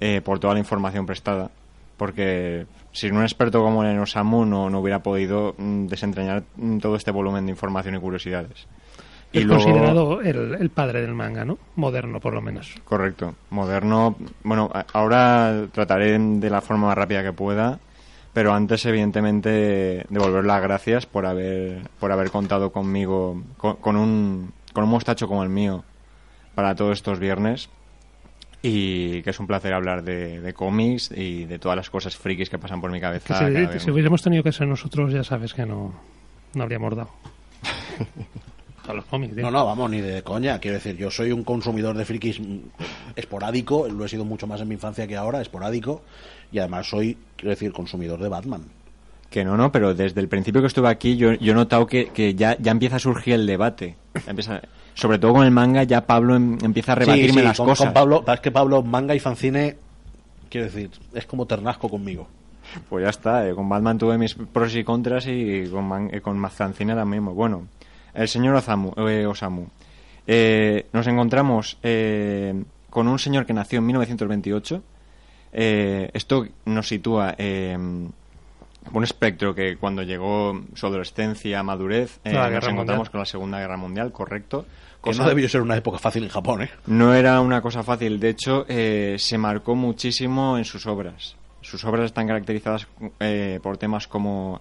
eh, 0.00 0.20
por 0.22 0.38
toda 0.40 0.54
la 0.54 0.60
información 0.60 1.06
prestada, 1.06 1.50
porque 1.96 2.66
sin 2.92 3.14
un 3.14 3.22
experto 3.22 3.62
como 3.62 3.84
el 3.84 3.98
Osamu 3.98 4.44
no, 4.46 4.70
no 4.70 4.80
hubiera 4.80 5.02
podido 5.02 5.54
mm, 5.58 5.86
desentrañar 5.86 6.44
mm, 6.56 6.78
todo 6.78 6.96
este 6.96 7.10
volumen 7.10 7.44
de 7.46 7.52
información 7.52 7.94
y 7.94 7.98
curiosidades. 8.00 8.66
Es 9.32 9.44
luego- 9.44 9.62
considerado 9.64 10.20
el, 10.22 10.54
el 10.60 10.70
padre 10.70 11.02
del 11.02 11.12
manga, 11.14 11.44
¿no? 11.44 11.58
Moderno, 11.76 12.20
por 12.20 12.32
lo 12.34 12.40
menos. 12.40 12.74
Correcto. 12.84 13.34
Moderno. 13.50 14.16
Bueno, 14.42 14.70
ahora 14.92 15.66
trataré 15.72 16.18
de 16.18 16.50
la 16.50 16.60
forma 16.60 16.86
más 16.88 16.96
rápida 16.98 17.22
que 17.22 17.32
pueda, 17.32 17.78
pero 18.32 18.52
antes, 18.54 18.84
evidentemente, 18.86 20.06
devolver 20.08 20.44
las 20.44 20.62
gracias 20.62 21.06
por 21.06 21.26
haber, 21.26 21.82
por 21.98 22.12
haber 22.12 22.30
contado 22.30 22.70
conmigo, 22.72 23.42
con, 23.56 23.76
con 23.76 23.96
un, 23.96 24.52
con 24.72 24.84
un 24.84 24.90
mostacho 24.90 25.26
como 25.28 25.42
el 25.42 25.48
mío, 25.50 25.84
para 26.54 26.74
todos 26.74 26.92
estos 26.98 27.18
viernes. 27.18 27.68
Y 28.62 29.22
que 29.22 29.30
es 29.30 29.38
un 29.38 29.46
placer 29.46 29.72
hablar 29.74 30.02
de, 30.02 30.40
de 30.40 30.52
cómics 30.54 31.10
y 31.14 31.44
de 31.44 31.58
todas 31.58 31.76
las 31.76 31.90
cosas 31.90 32.16
frikis 32.16 32.48
que 32.50 32.58
pasan 32.58 32.80
por 32.80 32.90
mi 32.90 32.98
Que 32.98 33.02
cabeza. 33.02 33.38
si, 33.72 33.80
si 33.80 33.90
hubiésemos 33.90 34.22
tenido 34.22 34.42
que 34.42 34.50
ser 34.50 34.66
nosotros, 34.66 35.12
ya 35.12 35.22
sabes 35.22 35.52
que 35.54 35.64
no, 35.66 35.92
no 36.54 36.62
habríamos 36.62 36.96
dado. 36.96 37.10
A 38.88 38.92
los 38.92 39.04
cómics, 39.06 39.34
tío. 39.34 39.42
No, 39.44 39.50
no, 39.50 39.64
vamos, 39.66 39.90
ni 39.90 40.00
de 40.00 40.22
coña. 40.22 40.58
Quiero 40.58 40.76
decir, 40.76 40.96
yo 40.96 41.10
soy 41.10 41.32
un 41.32 41.42
consumidor 41.44 41.96
de 41.96 42.04
frikis 42.04 42.40
mm, 42.40 42.58
esporádico, 43.16 43.88
lo 43.88 44.04
he 44.04 44.08
sido 44.08 44.24
mucho 44.24 44.46
más 44.46 44.60
en 44.60 44.68
mi 44.68 44.74
infancia 44.74 45.06
que 45.06 45.16
ahora, 45.16 45.40
esporádico, 45.40 46.02
y 46.52 46.58
además 46.58 46.88
soy, 46.88 47.16
quiero 47.36 47.50
decir, 47.50 47.72
consumidor 47.72 48.20
de 48.20 48.28
Batman. 48.28 48.62
Que 49.30 49.44
no, 49.44 49.56
no, 49.56 49.72
pero 49.72 49.94
desde 49.94 50.20
el 50.20 50.28
principio 50.28 50.60
que 50.60 50.68
estuve 50.68 50.88
aquí 50.88 51.16
yo, 51.16 51.32
yo 51.34 51.52
he 51.52 51.54
notado 51.54 51.86
que, 51.86 52.06
que 52.10 52.34
ya, 52.34 52.56
ya 52.58 52.70
empieza 52.70 52.96
a 52.96 53.00
surgir 53.00 53.34
el 53.34 53.46
debate. 53.46 53.96
Empieza- 54.26 54.62
sobre 54.94 55.18
todo 55.18 55.34
con 55.34 55.44
el 55.44 55.50
manga 55.50 55.82
ya 55.82 56.06
Pablo 56.06 56.36
em- 56.36 56.56
empieza 56.62 56.92
a 56.92 56.94
rebatirme 56.94 57.28
Sí, 57.32 57.38
sí, 57.40 57.44
las 57.44 57.56
con, 57.56 57.66
cosas. 57.66 57.86
con 57.88 57.94
Pablo, 57.94 58.24
es 58.32 58.40
que 58.40 58.50
Pablo, 58.50 58.82
manga 58.82 59.14
y 59.14 59.20
fanzine, 59.20 59.76
quiero 60.48 60.66
decir, 60.66 60.90
es 61.12 61.26
como 61.26 61.44
ternasco 61.46 61.88
conmigo. 61.88 62.28
Pues 62.88 63.04
ya 63.04 63.10
está, 63.10 63.46
eh, 63.48 63.54
con 63.54 63.68
Batman 63.68 63.98
tuve 63.98 64.16
mis 64.18 64.34
pros 64.34 64.74
y 64.74 64.84
contras 64.84 65.26
y 65.28 65.66
con, 65.70 65.84
man- 65.86 66.08
eh, 66.12 66.20
con 66.20 66.38
Mazancina 66.38 66.94
también. 66.94 67.24
Bueno, 67.26 67.66
el 68.16 68.28
señor 68.28 68.54
Osamu, 68.56 68.92
eh, 69.08 69.26
Osamu. 69.26 69.66
Eh, 70.26 70.86
nos 70.92 71.06
encontramos 71.06 71.78
eh, 71.82 72.54
con 72.90 73.06
un 73.08 73.18
señor 73.18 73.46
que 73.46 73.52
nació 73.52 73.78
en 73.78 73.86
1928. 73.86 74.82
Eh, 75.52 76.10
esto 76.12 76.46
nos 76.64 76.88
sitúa 76.88 77.34
eh, 77.38 77.76
un 77.78 79.04
espectro 79.04 79.54
que 79.54 79.76
cuando 79.76 80.02
llegó 80.02 80.60
su 80.74 80.86
adolescencia, 80.86 81.62
madurez, 81.62 82.18
eh, 82.24 82.32
nos 82.32 82.44
encontramos 82.68 82.74
Mundial. 82.86 83.10
con 83.10 83.20
la 83.20 83.26
Segunda 83.26 83.58
Guerra 83.60 83.76
Mundial, 83.76 84.12
correcto. 84.12 84.64
Que 85.02 85.10
Cosa- 85.10 85.22
no 85.22 85.28
debió 85.28 85.48
ser 85.48 85.62
una 85.62 85.76
época 85.76 85.98
fácil 85.98 86.24
en 86.24 86.30
Japón, 86.30 86.62
¿eh? 86.62 86.70
no 86.86 87.14
era 87.14 87.40
una 87.40 87.60
cosa 87.62 87.82
fácil, 87.84 88.18
de 88.18 88.28
hecho 88.30 88.64
eh, 88.68 89.16
se 89.18 89.38
marcó 89.38 89.74
muchísimo 89.76 90.58
en 90.58 90.64
sus 90.64 90.86
obras. 90.86 91.36
Sus 91.60 91.84
obras 91.84 92.06
están 92.06 92.26
caracterizadas 92.26 92.86
eh, 93.20 93.60
por 93.62 93.76
temas 93.78 94.06
como 94.08 94.60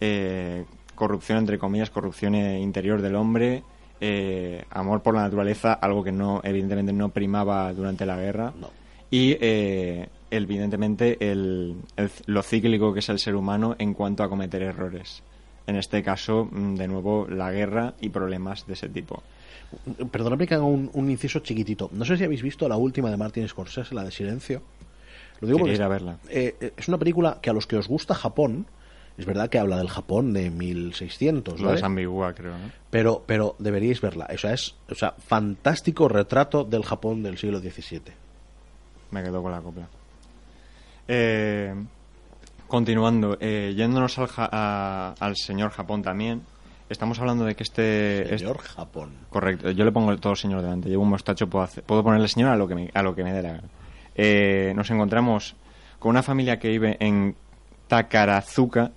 eh, 0.00 0.64
corrupción, 1.02 1.38
entre 1.38 1.58
comillas, 1.58 1.90
corrupción 1.90 2.34
eh, 2.36 2.60
interior 2.60 3.02
del 3.02 3.16
hombre, 3.16 3.62
eh, 4.00 4.64
amor 4.70 5.02
por 5.02 5.14
la 5.16 5.22
naturaleza, 5.22 5.72
algo 5.74 6.04
que 6.04 6.12
no 6.12 6.40
evidentemente 6.44 6.92
no 6.92 7.08
primaba 7.08 7.72
durante 7.72 8.06
la 8.06 8.16
guerra, 8.16 8.52
y 9.10 9.36
eh, 9.40 10.08
evidentemente 10.30 11.16
el- 11.30 11.74
el- 11.96 12.10
lo 12.26 12.42
cíclico 12.42 12.92
que 12.94 13.00
es 13.00 13.08
el 13.08 13.18
ser 13.18 13.34
humano 13.34 13.74
en 13.78 13.94
cuanto 13.94 14.22
a 14.22 14.28
cometer 14.28 14.62
errores. 14.62 15.22
En 15.66 15.76
este 15.76 16.02
caso, 16.02 16.48
mm, 16.50 16.74
de 16.76 16.86
nuevo, 16.88 17.26
la 17.28 17.50
guerra 17.52 17.94
y 18.00 18.08
problemas 18.10 18.64
de 18.66 18.72
ese 18.74 18.88
tipo. 18.88 19.22
Perdóname 20.10 20.46
que 20.46 20.54
haga 20.54 20.64
un, 20.64 20.90
un 20.92 21.10
inciso 21.10 21.38
chiquitito. 21.40 21.88
No 21.92 22.04
sé 22.04 22.16
si 22.16 22.24
habéis 22.24 22.42
visto 22.42 22.68
la 22.68 22.76
última 22.76 23.10
de 23.10 23.16
Martin 23.16 23.48
Scorsese, 23.48 23.94
la 23.94 24.04
de 24.04 24.10
Silencio. 24.10 24.62
Lo 25.40 25.46
digo 25.48 25.58
porque 25.60 25.74
ir 25.74 25.82
a 25.82 25.88
verla. 25.88 26.16
eh, 26.28 26.72
es 26.76 26.88
una 26.88 26.98
película 26.98 27.38
que 27.42 27.50
a 27.50 27.52
los 27.52 27.66
que 27.66 27.76
os 27.76 27.88
gusta 27.88 28.14
Japón, 28.14 28.66
es 29.22 29.26
verdad 29.26 29.48
que 29.48 29.58
habla 29.58 29.76
del 29.78 29.88
Japón 29.88 30.32
de 30.32 30.50
1600, 30.50 31.60
Lo 31.60 31.66
¿vale? 31.66 31.78
es 31.78 31.84
ambigua, 31.84 32.34
creo. 32.34 32.52
¿no? 32.52 32.70
pero, 32.90 33.22
pero 33.26 33.54
deberíais 33.58 34.00
verla. 34.00 34.28
O 34.34 34.36
sea, 34.38 34.52
es 34.52 34.74
o 34.90 34.94
sea, 34.94 35.12
fantástico 35.12 36.08
retrato 36.08 36.64
del 36.64 36.84
Japón 36.84 37.22
del 37.22 37.38
siglo 37.38 37.60
XVII. 37.60 38.02
Me 39.12 39.22
quedo 39.22 39.42
con 39.42 39.52
la 39.52 39.60
copla. 39.60 39.88
Eh, 41.08 41.74
continuando, 42.68 43.36
eh, 43.40 43.74
yéndonos 43.76 44.18
al, 44.18 44.26
ja- 44.28 44.48
a- 44.50 45.14
al 45.20 45.36
señor 45.36 45.70
Japón 45.70 46.02
también, 46.02 46.42
estamos 46.88 47.18
hablando 47.20 47.44
de 47.44 47.54
que 47.54 47.62
este... 47.62 48.38
Señor 48.38 48.56
este- 48.56 48.68
Japón. 48.70 49.10
Correcto, 49.30 49.70
yo 49.70 49.84
le 49.84 49.92
pongo 49.92 50.16
todo 50.18 50.34
señor 50.36 50.62
delante. 50.62 50.88
Llevo 50.88 51.02
un 51.02 51.10
mostacho, 51.10 51.48
puedo, 51.48 51.64
hacer- 51.64 51.84
puedo 51.84 52.02
ponerle 52.02 52.28
señor 52.28 52.50
a 52.50 52.56
lo 52.56 52.66
que 52.68 52.74
me, 52.74 52.90
a 52.94 53.02
lo 53.02 53.14
que 53.14 53.24
me 53.24 53.32
dé 53.32 53.42
la 53.42 53.48
gana. 53.52 53.68
Eh, 54.14 54.72
nos 54.76 54.90
encontramos 54.90 55.54
con 55.98 56.10
una 56.10 56.22
familia 56.22 56.58
que 56.58 56.68
vive 56.68 56.96
en 57.00 57.34
Takarazuka. 57.88 58.90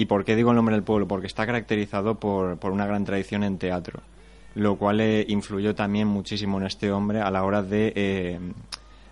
¿Y 0.00 0.06
por 0.06 0.24
qué 0.24 0.34
digo 0.34 0.48
el 0.48 0.56
nombre 0.56 0.74
del 0.74 0.82
pueblo? 0.82 1.06
Porque 1.06 1.26
está 1.26 1.44
caracterizado 1.44 2.18
por, 2.18 2.56
por 2.56 2.72
una 2.72 2.86
gran 2.86 3.04
tradición 3.04 3.44
en 3.44 3.58
teatro, 3.58 4.00
lo 4.54 4.76
cual 4.76 4.98
eh, 5.02 5.26
influyó 5.28 5.74
también 5.74 6.08
muchísimo 6.08 6.58
en 6.58 6.64
este 6.64 6.90
hombre 6.90 7.20
a 7.20 7.30
la 7.30 7.44
hora 7.44 7.62
de, 7.62 7.92
eh, 7.94 8.40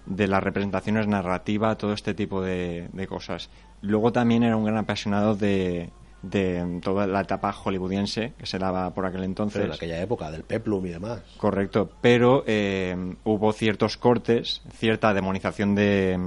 de 0.06 0.26
las 0.28 0.42
representaciones 0.42 1.06
narrativas, 1.06 1.76
todo 1.76 1.92
este 1.92 2.14
tipo 2.14 2.40
de, 2.40 2.88
de 2.90 3.06
cosas. 3.06 3.50
Luego 3.82 4.12
también 4.12 4.44
era 4.44 4.56
un 4.56 4.64
gran 4.64 4.78
apasionado 4.78 5.34
de, 5.34 5.90
de 6.22 6.80
toda 6.82 7.06
la 7.06 7.20
etapa 7.20 7.52
hollywoodiense 7.52 8.32
que 8.38 8.46
se 8.46 8.58
daba 8.58 8.94
por 8.94 9.04
aquel 9.04 9.24
entonces. 9.24 9.60
Pero 9.60 9.74
en 9.74 9.76
aquella 9.76 10.00
época, 10.00 10.30
del 10.30 10.44
Peplum 10.44 10.86
y 10.86 10.88
demás. 10.88 11.20
Correcto, 11.36 11.90
pero 12.00 12.44
eh, 12.46 12.96
hubo 13.24 13.52
ciertos 13.52 13.98
cortes, 13.98 14.62
cierta 14.72 15.12
demonización 15.12 15.74
de, 15.74 16.18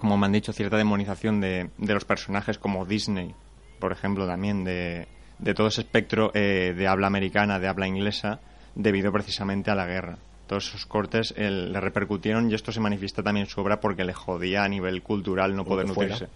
como 0.00 0.16
me 0.16 0.24
han 0.24 0.32
dicho, 0.32 0.54
cierta 0.54 0.78
demonización 0.78 1.42
de, 1.42 1.68
de 1.76 1.92
los 1.92 2.06
personajes 2.06 2.56
como 2.56 2.86
Disney, 2.86 3.34
por 3.82 3.90
ejemplo, 3.90 4.28
también 4.28 4.62
de, 4.62 5.08
de 5.40 5.54
todo 5.54 5.66
ese 5.66 5.80
espectro 5.80 6.30
eh, 6.34 6.72
de 6.72 6.86
habla 6.86 7.08
americana, 7.08 7.58
de 7.58 7.66
habla 7.66 7.88
inglesa, 7.88 8.38
debido 8.76 9.10
precisamente 9.10 9.72
a 9.72 9.74
la 9.74 9.86
guerra. 9.86 10.18
Todos 10.46 10.68
esos 10.68 10.86
cortes 10.86 11.34
le 11.36 11.80
repercutieron 11.80 12.48
y 12.48 12.54
esto 12.54 12.70
se 12.70 12.78
manifiesta 12.78 13.24
también 13.24 13.46
en 13.46 13.50
su 13.50 13.60
obra 13.60 13.80
porque 13.80 14.04
le 14.04 14.12
jodía 14.12 14.62
a 14.62 14.68
nivel 14.68 15.02
cultural 15.02 15.56
no 15.56 15.64
poder 15.64 15.88
nutrirse. 15.88 16.28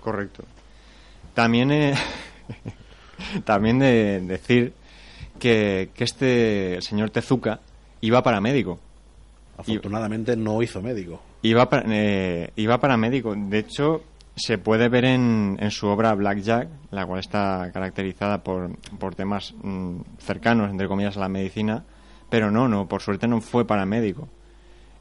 Correcto. 0.00 0.44
También, 1.34 1.72
eh, 1.72 1.94
también 3.44 3.80
de 3.80 4.20
decir 4.20 4.72
que, 5.40 5.90
que 5.92 6.04
este 6.04 6.80
señor 6.82 7.10
Tezuka 7.10 7.58
iba 8.00 8.22
para 8.22 8.40
médico. 8.40 8.78
Afortunadamente 9.58 10.36
no 10.36 10.62
hizo 10.62 10.80
médico. 10.80 11.20
Iba 11.42 11.68
para, 11.68 11.84
eh, 11.88 12.52
iba 12.54 12.78
para 12.78 12.96
médico. 12.96 13.34
De 13.34 13.58
hecho, 13.58 14.04
se 14.36 14.58
puede 14.58 14.88
ver 14.88 15.04
en, 15.04 15.56
en 15.60 15.70
su 15.70 15.86
obra 15.86 16.14
Blackjack, 16.14 16.68
la 16.90 17.06
cual 17.06 17.20
está 17.20 17.70
caracterizada 17.72 18.42
por, 18.42 18.76
por 18.98 19.14
temas 19.14 19.54
mm, 19.62 20.00
cercanos, 20.18 20.70
entre 20.70 20.88
comillas, 20.88 21.16
a 21.16 21.20
la 21.20 21.28
medicina. 21.28 21.84
Pero 22.28 22.50
no, 22.50 22.68
no, 22.68 22.86
por 22.88 23.02
suerte 23.02 23.26
no 23.26 23.40
fue 23.40 23.66
para 23.66 23.86
médico. 23.86 24.28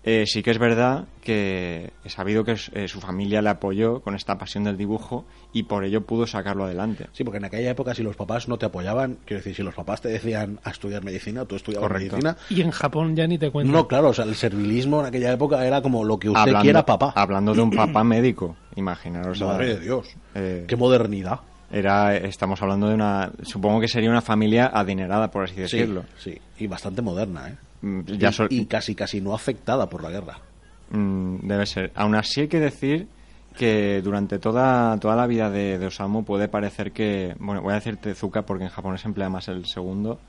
Eh, 0.04 0.24
sí 0.26 0.42
que 0.42 0.52
es 0.52 0.58
verdad 0.60 1.06
que 1.22 1.92
he 2.06 2.10
sabido 2.10 2.46
que 2.46 2.56
eh, 2.74 2.88
su 2.88 3.02
familia 3.02 3.42
le 3.42 3.50
apoyó 3.50 4.00
con 4.02 4.16
esta 4.16 4.38
pasión 4.38 4.64
del 4.64 4.78
dibujo 4.78 5.26
y 5.52 5.64
por 5.64 5.84
ello 5.84 6.06
pudo 6.06 6.26
sacarlo 6.26 6.64
adelante. 6.64 7.08
Sí, 7.12 7.26
porque 7.26 7.38
en 7.40 7.46
aquella 7.46 7.70
época 7.72 7.94
si 7.94 8.02
los 8.02 8.16
papás 8.16 8.48
no 8.48 8.58
te 8.58 8.66
apoyaban, 8.66 9.18
quiero 9.26 9.40
decir, 9.44 9.56
si 9.56 9.62
los 9.62 9.76
papás 9.76 10.02
te 10.02 10.08
decían 10.08 10.60
a 10.64 10.70
estudiar 10.70 11.04
medicina, 11.04 11.44
tú 11.44 11.58
estudiabas 11.58 11.88
Correcto. 11.90 12.16
medicina. 12.16 12.38
Y 12.50 12.62
en 12.62 12.72
Japón 12.72 13.14
ya 13.16 13.28
ni 13.28 13.38
te 13.38 13.52
cuento. 13.52 13.72
No, 13.74 13.88
claro, 13.90 14.10
o 14.10 14.14
sea, 14.14 14.24
el 14.26 14.36
servilismo 14.36 15.02
en 15.02 15.08
aquella 15.08 15.34
época 15.34 15.66
era 15.68 15.82
como 15.82 16.06
lo 16.06 16.18
que 16.18 16.30
usted 16.30 16.40
hablando, 16.42 16.62
quiera, 16.62 16.86
papá. 16.86 17.12
Hablando 17.16 17.54
de 17.54 17.62
un 17.62 17.72
papá 17.72 18.04
médico, 18.06 18.56
imaginaros. 18.78 19.42
Madre 19.42 19.68
la- 19.68 19.74
de 19.76 19.80
Dios. 19.82 20.08
eh, 20.36 20.66
Qué 20.68 20.76
modernidad. 20.78 21.42
Era, 21.72 22.16
estamos 22.16 22.62
hablando 22.64 22.88
de 22.88 22.96
una, 22.96 23.32
supongo 23.44 23.80
que 23.82 23.88
sería 23.90 24.10
una 24.10 24.22
familia 24.22 24.72
adinerada, 24.74 25.30
por 25.30 25.44
así 25.44 25.56
decirlo. 25.56 26.06
Sí, 26.18 26.32
sí, 26.32 26.64
y 26.64 26.68
bastante 26.68 27.02
moderna, 27.02 27.50
¿eh? 27.50 27.56
Y, 27.82 28.66
casi, 28.66 28.96
casi 28.96 29.22
no 29.22 29.34
afectada 29.34 29.90
por 29.90 30.04
la 30.04 30.10
guerra. 30.10 30.40
Mm, 30.92 31.48
debe 31.48 31.66
ser. 31.66 31.92
Aún 31.96 32.16
así 32.16 32.42
hay 32.42 32.48
que 32.48 32.60
decir 32.60 33.08
que 33.58 34.02
durante 34.04 34.40
toda, 34.40 34.98
toda 35.00 35.16
la 35.16 35.28
vida 35.28 35.50
de, 35.50 35.78
de 35.80 35.86
Osamu 35.88 36.24
puede 36.24 36.48
parecer 36.48 36.92
que, 36.92 37.36
bueno, 37.40 37.62
voy 37.62 37.72
a 37.72 37.76
decir 37.76 37.98
Tezuka 37.98 38.44
porque 38.44 38.66
en 38.66 38.70
japonés 38.70 39.02
se 39.02 39.08
emplea 39.08 39.30
más 39.30 39.48
el 39.48 39.66
segundo. 39.66 40.20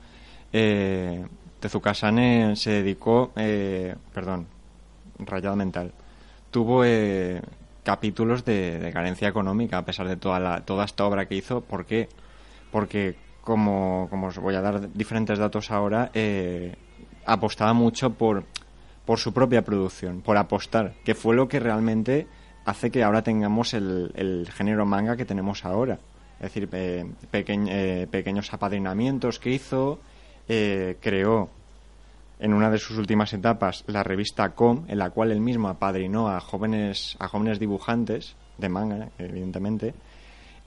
Eh, 0.53 1.25
Tezuka-sane 1.59 2.55
se 2.55 2.71
dedicó, 2.71 3.31
eh, 3.35 3.95
perdón, 4.13 4.47
rayada 5.19 5.55
mental, 5.55 5.91
tuvo 6.49 6.83
eh, 6.83 7.41
capítulos 7.83 8.43
de, 8.45 8.79
de 8.79 8.91
carencia 8.91 9.27
económica 9.27 9.77
a 9.77 9.85
pesar 9.85 10.07
de 10.07 10.17
toda, 10.17 10.39
la, 10.39 10.61
toda 10.61 10.85
esta 10.85 11.05
obra 11.05 11.27
que 11.27 11.35
hizo. 11.35 11.61
¿Por 11.61 11.85
qué? 11.85 12.09
Porque, 12.71 13.15
como, 13.41 14.07
como 14.09 14.27
os 14.27 14.37
voy 14.37 14.55
a 14.55 14.61
dar 14.61 14.91
diferentes 14.93 15.37
datos 15.39 15.71
ahora, 15.71 16.09
eh, 16.13 16.75
apostaba 17.25 17.73
mucho 17.73 18.11
por, 18.11 18.43
por 19.05 19.19
su 19.19 19.33
propia 19.33 19.63
producción, 19.63 20.21
por 20.21 20.37
apostar, 20.37 20.93
que 21.03 21.15
fue 21.15 21.35
lo 21.35 21.47
que 21.47 21.59
realmente 21.59 22.27
hace 22.65 22.91
que 22.91 23.03
ahora 23.03 23.21
tengamos 23.21 23.73
el, 23.73 24.47
género 24.53 24.85
manga 24.85 25.17
que 25.17 25.25
tenemos 25.25 25.65
ahora. 25.65 25.99
Es 26.39 26.53
decir, 26.53 26.69
eh, 26.71 28.07
pequeños 28.09 28.53
apadrinamientos 28.53 29.39
que 29.39 29.51
hizo, 29.51 29.99
eh, 30.47 30.97
creó 30.99 31.49
en 32.39 32.53
una 32.53 32.71
de 32.71 32.79
sus 32.79 32.97
últimas 32.97 33.31
etapas 33.33 33.83
la 33.85 34.03
revista 34.03 34.49
Com, 34.49 34.85
en 34.87 34.97
la 34.97 35.11
cual 35.11 35.31
él 35.31 35.39
mismo 35.39 35.69
apadrinó 35.69 36.27
a 36.27 36.39
jóvenes, 36.39 37.15
a 37.19 37.27
jóvenes 37.27 37.59
dibujantes 37.59 38.35
de 38.57 38.67
manga, 38.67 39.09
evidentemente, 39.19 39.93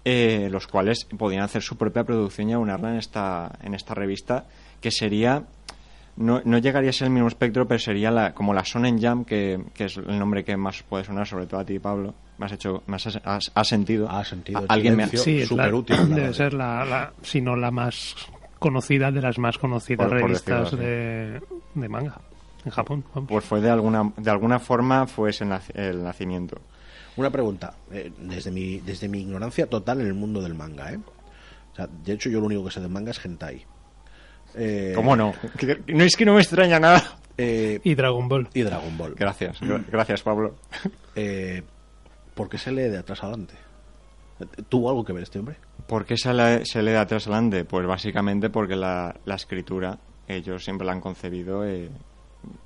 eh, 0.04 0.48
los 0.50 0.68
cuales 0.68 1.04
podían 1.04 1.42
hacer 1.42 1.62
su 1.62 1.76
propia 1.76 2.04
producción 2.04 2.48
y 2.48 2.52
aunarla 2.52 2.90
en 2.90 2.98
esta, 2.98 3.50
en 3.60 3.74
esta 3.74 3.94
revista, 3.94 4.44
que 4.80 4.92
sería, 4.92 5.44
no, 6.16 6.40
no 6.44 6.58
llegaría 6.58 6.90
a 6.90 6.92
ser 6.92 7.06
el 7.08 7.12
mismo 7.14 7.28
espectro, 7.28 7.66
pero 7.66 7.78
sería 7.78 8.10
la, 8.10 8.32
como 8.34 8.54
la 8.54 8.62
Shonen 8.64 9.00
Jam, 9.00 9.24
que, 9.24 9.60
que 9.74 9.84
es 9.86 9.96
el 9.96 10.18
nombre 10.18 10.44
que 10.44 10.56
más 10.56 10.82
puede 10.82 11.04
sonar, 11.04 11.26
sobre 11.26 11.46
todo 11.46 11.60
a 11.60 11.64
ti, 11.64 11.78
Pablo. 11.78 12.14
Me 12.38 12.46
has 12.46 12.52
hecho, 12.52 12.82
me 12.86 12.96
has, 12.96 13.06
has- 13.24 13.50
has 13.54 13.68
sentido. 13.68 14.08
Ha 14.10 14.24
sentido 14.24 14.64
alguien 14.68 14.96
me 14.96 15.04
ha-. 15.04 15.08
Sí, 15.08 15.38
es 15.40 15.50
la- 15.50 15.64
superútil, 15.64 15.96
la 15.96 16.02
debe 16.04 16.14
verdad. 16.20 16.32
ser 16.32 16.54
la, 16.54 16.84
la, 16.84 17.12
si 17.22 17.40
no 17.40 17.56
la 17.56 17.70
más 17.70 18.14
conocida 18.58 19.10
de 19.12 19.20
las 19.22 19.38
más 19.38 19.58
conocidas 19.58 20.06
Por- 20.08 20.18
por 20.20 20.28
revistas 20.28 20.70
decirlo 20.70 20.84
de, 20.84 21.40
de 21.74 21.88
manga 21.88 22.20
en 22.64 22.70
Japón. 22.70 23.04
vamos. 23.14 23.28
Pues 23.28 23.44
fue 23.44 23.60
de 23.60 23.70
alguna, 23.70 24.12
de 24.16 24.30
alguna 24.30 24.58
forma 24.58 25.06
fue 25.06 25.30
ese 25.30 25.44
el 25.74 26.02
nacimiento. 26.02 26.56
Una 27.16 27.30
pregunta, 27.30 27.74
eh, 27.92 28.10
desde, 28.18 28.50
mi, 28.50 28.80
desde 28.80 29.08
mi 29.08 29.20
ignorancia 29.20 29.68
total 29.68 30.00
en 30.00 30.06
el 30.08 30.14
mundo 30.14 30.40
del 30.42 30.54
manga, 30.54 30.92
¿eh? 30.92 30.98
O 31.72 31.76
sea, 31.76 31.86
de 31.86 32.12
hecho 32.12 32.28
yo 32.30 32.40
lo 32.40 32.46
único 32.46 32.64
que 32.64 32.70
sé 32.72 32.80
de 32.80 32.88
manga 32.88 33.10
es 33.12 33.24
hentai. 33.24 33.64
Eh, 34.56 34.92
¿Cómo 34.94 35.16
no? 35.16 35.34
No 35.88 36.04
es 36.04 36.16
que 36.16 36.24
no 36.24 36.34
me 36.34 36.40
extraña 36.40 36.78
nada. 36.78 37.02
eh, 37.38 37.80
Y 37.84 37.94
Dragon 37.94 38.28
Ball. 38.28 38.48
y 38.54 38.62
Dragon 38.62 38.96
Ball. 38.96 39.14
Gracias, 39.16 39.60
gra- 39.60 39.84
gracias 39.90 40.22
Pablo. 40.22 40.54
Eh, 41.16 41.62
¿Por 42.34 42.48
qué 42.48 42.58
se 42.58 42.72
lee 42.72 42.88
de 42.90 42.98
atrás 42.98 43.22
adelante? 43.22 43.54
¿Tuvo 44.68 44.88
algo 44.90 45.04
que 45.04 45.12
ver 45.12 45.22
este 45.22 45.38
hombre? 45.38 45.56
¿Por 45.86 46.04
qué 46.04 46.16
se, 46.16 46.34
le- 46.34 46.66
se 46.66 46.82
lee 46.82 46.90
de 46.90 46.98
atrás 46.98 47.26
adelante? 47.28 47.64
Pues 47.64 47.86
básicamente 47.86 48.50
porque 48.50 48.74
la, 48.74 49.14
la 49.24 49.34
escritura, 49.36 49.96
ellos 50.26 50.64
siempre 50.64 50.84
la 50.86 50.92
han 50.92 51.00
concebido, 51.00 51.64
eh, 51.64 51.88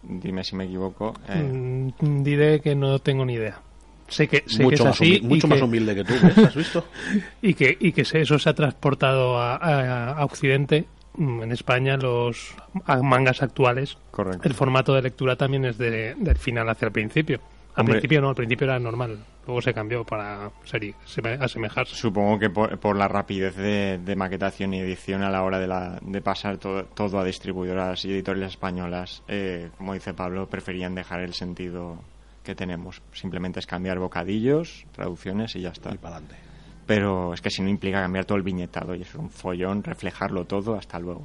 dime 0.03 0.45
si 0.45 0.57
me 0.57 0.65
equivoco, 0.65 1.13
eh, 1.29 1.43
Mm, 1.43 2.23
diré 2.23 2.61
que 2.61 2.75
no 2.75 2.99
tengo 3.01 3.25
ni 3.27 3.35
idea. 3.35 3.61
Sé 4.09 4.27
que, 4.27 4.45
sé 4.47 4.59
que 4.59 4.65
mucho 4.65 4.75
es 4.77 4.85
más, 4.87 4.95
así 4.97 5.05
humilde, 5.11 5.29
mucho 5.29 5.49
que- 5.49 5.55
más 5.55 5.63
humilde 5.63 5.95
que 5.95 6.05
tú. 6.05 6.15
¿Has 6.47 6.55
visto? 6.57 6.85
y 7.43 7.53
que, 7.53 7.77
y 7.79 7.93
que 7.93 8.07
se- 8.07 8.23
eso 8.23 8.39
se 8.39 8.49
ha 8.49 8.55
transportado 8.55 9.37
a, 9.39 9.57
a- 9.57 10.13
a 10.13 10.25
Occidente. 10.25 10.87
Mm, 11.19 11.43
En 11.43 11.53
España, 11.53 11.97
los 11.97 12.55
mangas 13.03 13.43
actuales, 13.43 13.99
correcto. 14.11 14.47
el 14.49 14.55
formato 14.55 14.95
de 14.95 15.03
lectura 15.03 15.37
también 15.37 15.65
es 15.65 15.77
de, 15.79 16.15
del 16.15 16.37
final 16.39 16.69
hacia 16.69 16.87
el 16.87 16.93
principio. 16.93 17.41
Al 17.75 17.83
Hombre. 17.83 17.95
principio 17.95 18.21
no, 18.21 18.29
al 18.31 18.35
principio 18.35 18.65
era 18.65 18.79
normal. 18.79 19.19
Luego 19.47 19.63
se 19.63 19.73
cambió 19.73 20.05
para 20.05 20.51
ser, 20.65 20.83
seme- 21.07 21.41
asemejarse. 21.41 21.95
Supongo 21.95 22.39
que 22.39 22.51
por, 22.51 22.79
por 22.79 22.97
la 22.97 23.07
rapidez 23.09 23.55
de, 23.57 23.99
de 23.99 24.17
maquetación 24.17 24.75
y 24.75 24.81
edición 24.81 25.23
a 25.23 25.31
la 25.31 25.43
hora 25.43 25.59
de, 25.59 25.67
la, 25.69 25.99
de 26.03 26.21
pasar 26.21 26.59
todo, 26.59 26.85
todo 26.87 27.19
a 27.21 27.25
distribuidoras 27.25 28.05
y 28.05 28.13
editoriales 28.13 28.51
españolas, 28.53 29.23
eh, 29.29 29.71
como 29.79 29.95
dice 29.95 30.13
Pablo, 30.13 30.49
preferían 30.49 30.95
dejar 30.95 31.21
el 31.21 31.35
sentido 31.35 31.99
que 32.43 32.55
tenemos. 32.55 33.01
Simplemente 33.13 33.61
es 33.61 33.67
cambiar 33.67 33.99
bocadillos, 33.99 34.85
traducciones 34.93 35.55
y 35.57 35.61
ya 35.63 35.71
está. 35.71 35.95
Y 35.95 35.99
para 35.99 36.17
adelante. 36.17 36.48
Pero 36.89 37.33
es 37.35 37.41
que 37.41 37.51
si 37.51 37.63
no 37.63 37.69
implica 37.69 38.01
cambiar 38.03 38.25
todo 38.25 38.37
el 38.39 38.43
viñetado 38.43 38.95
y 38.97 39.03
eso 39.03 39.11
es 39.13 39.19
un 39.19 39.31
follón, 39.31 39.85
reflejarlo 39.85 40.45
todo, 40.47 40.75
hasta 40.75 40.99
luego. 40.99 41.25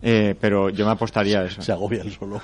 Eh, 0.00 0.36
pero 0.40 0.68
yo 0.70 0.84
me 0.86 0.92
apostaría 0.92 1.40
a 1.40 1.44
eso. 1.46 1.60
Se 1.60 1.72
agobia 1.72 2.02
el 2.02 2.12
solo. 2.12 2.40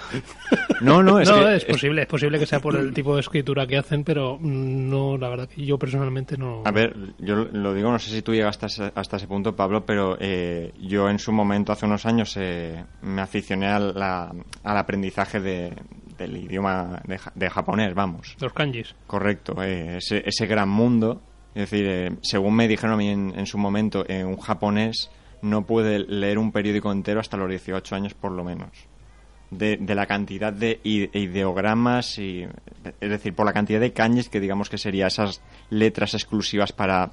No, 0.80 1.04
no, 1.04 1.20
es 1.20 1.28
no, 1.28 1.36
que 1.44 1.54
es 1.54 1.64
posible, 1.64 2.02
es 2.02 2.08
posible 2.08 2.38
que 2.40 2.46
sea 2.46 2.58
por 2.58 2.74
el 2.74 2.92
tipo 2.92 3.14
de 3.14 3.20
escritura 3.20 3.64
que 3.66 3.76
hacen, 3.76 4.02
pero 4.02 4.38
no, 4.40 5.16
la 5.16 5.28
verdad 5.28 5.48
que 5.48 5.64
yo 5.64 5.78
personalmente 5.78 6.36
no. 6.36 6.62
A 6.64 6.70
ver, 6.72 6.96
yo 7.20 7.36
lo 7.52 7.72
digo, 7.74 7.92
no 7.92 7.98
sé 8.00 8.10
si 8.10 8.22
tú 8.22 8.32
llegaste 8.34 8.66
hasta 8.66 8.84
ese, 8.86 8.92
hasta 8.96 9.16
ese 9.18 9.28
punto, 9.28 9.54
Pablo, 9.54 9.84
pero 9.86 10.16
eh, 10.18 10.72
yo 10.80 11.08
en 11.08 11.20
su 11.20 11.30
momento, 11.30 11.70
hace 11.72 11.86
unos 11.86 12.06
años, 12.06 12.34
eh, 12.40 12.84
me 13.02 13.20
aficioné 13.22 13.68
al, 13.68 13.94
la- 13.94 14.32
al 14.64 14.76
aprendizaje 14.76 15.38
de- 15.40 15.74
del 16.18 16.36
idioma 16.38 17.02
de, 17.06 17.18
ja- 17.18 17.32
de 17.36 17.50
japonés, 17.50 17.94
vamos. 17.94 18.34
Los 18.40 18.52
kanjis. 18.52 18.96
Correcto, 19.06 19.62
eh, 19.62 19.98
ese, 19.98 20.22
ese 20.26 20.46
gran 20.46 20.68
mundo. 20.70 21.22
Es 21.55 21.70
decir, 21.70 21.86
eh, 21.86 22.11
según 22.22 22.55
me 22.57 22.66
dijeron 22.68 22.94
a 22.94 22.96
mí 22.96 23.09
en, 23.09 23.32
en 23.36 23.46
su 23.46 23.59
momento, 23.59 24.05
eh, 24.09 24.24
un 24.24 24.38
japonés 24.38 25.11
no 25.42 25.66
puede 25.66 25.98
leer 26.00 26.38
un 26.38 26.50
periódico 26.52 26.90
entero 26.90 27.20
hasta 27.20 27.36
los 27.36 27.48
18 27.48 27.94
años 27.94 28.14
por 28.14 28.32
lo 28.32 28.42
menos. 28.44 28.70
De, 29.50 29.76
de 29.76 29.94
la 29.94 30.07
cantidad 30.07 30.52
de 30.52 30.80
ideogramas 30.82 32.18
y 32.18 32.44
es 33.00 33.11
decir 33.11 33.34
por 33.34 33.46
la 33.46 33.52
cantidad 33.52 33.78
de 33.78 33.92
kanjis 33.92 34.28
que 34.28 34.40
digamos 34.40 34.68
que 34.68 34.78
serían 34.78 35.07
esas 35.09 35.42
letras 35.70 36.14
exclusivas 36.14 36.72
para 36.72 37.12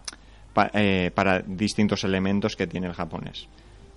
pa- 0.53 0.71
eh, 0.73 1.11
para 1.13 1.41
distintos 1.41 2.03
elementos 2.03 2.55
que 2.55 2.65
tiene 2.67 2.87
el 2.87 2.93
japonés. 2.93 3.47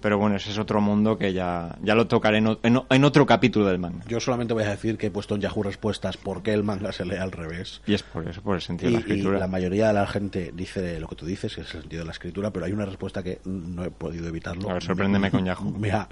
Pero 0.04 0.18
bueno, 0.18 0.36
ese 0.36 0.50
es 0.50 0.58
otro 0.58 0.82
mundo 0.82 1.16
que 1.16 1.32
ya, 1.32 1.78
ya 1.82 1.94
lo 1.94 2.06
tocaré 2.06 2.36
en, 2.36 3.04
otro 3.04 3.24
capítulo 3.24 3.64
del 3.64 3.78
manga. 3.78 4.04
Yo 4.06 4.20
solamente 4.20 4.52
voy 4.52 4.64
a 4.64 4.68
decir 4.68 4.98
que 4.98 5.06
he 5.06 5.10
puesto 5.10 5.34
en 5.34 5.40
Yahoo 5.40 5.62
respuestas 5.62 6.18
por 6.18 6.42
qué 6.42 6.52
el 6.52 6.62
manga 6.62 6.92
se 6.92 7.06
lee 7.06 7.16
al 7.16 7.32
revés. 7.32 7.80
Y 7.86 7.94
es 7.94 8.02
por 8.02 8.28
eso, 8.28 8.42
por 8.42 8.56
el 8.56 8.60
sentido 8.60 8.90
Y, 8.90 8.96
de 8.96 9.00
la 9.00 9.06
y 9.06 9.10
escritura. 9.12 9.38
la 9.38 9.46
mayoría 9.46 9.86
de 9.86 9.94
la 9.94 10.06
gente 10.06 10.52
dice 10.54 11.00
lo 11.00 11.08
que 11.08 11.16
tú 11.16 11.24
dices, 11.24 11.54
que 11.54 11.62
es 11.62 11.74
el 11.74 11.80
sentido 11.80 12.00
de 12.00 12.04
la 12.04 12.12
escritura, 12.12 12.50
pero 12.50 12.66
hay 12.66 12.72
una 12.72 12.84
respuesta 12.84 13.22
que 13.22 13.40
no 13.46 13.82
he 13.82 13.90
podido 13.90 14.28
evitarlo. 14.28 14.68
A 14.68 14.74
ver, 14.74 14.82
sorpréndeme 14.82 15.30
con 15.30 15.42
Yahoo. 15.42 15.70
Me 15.70 15.90
ha, 15.90 16.06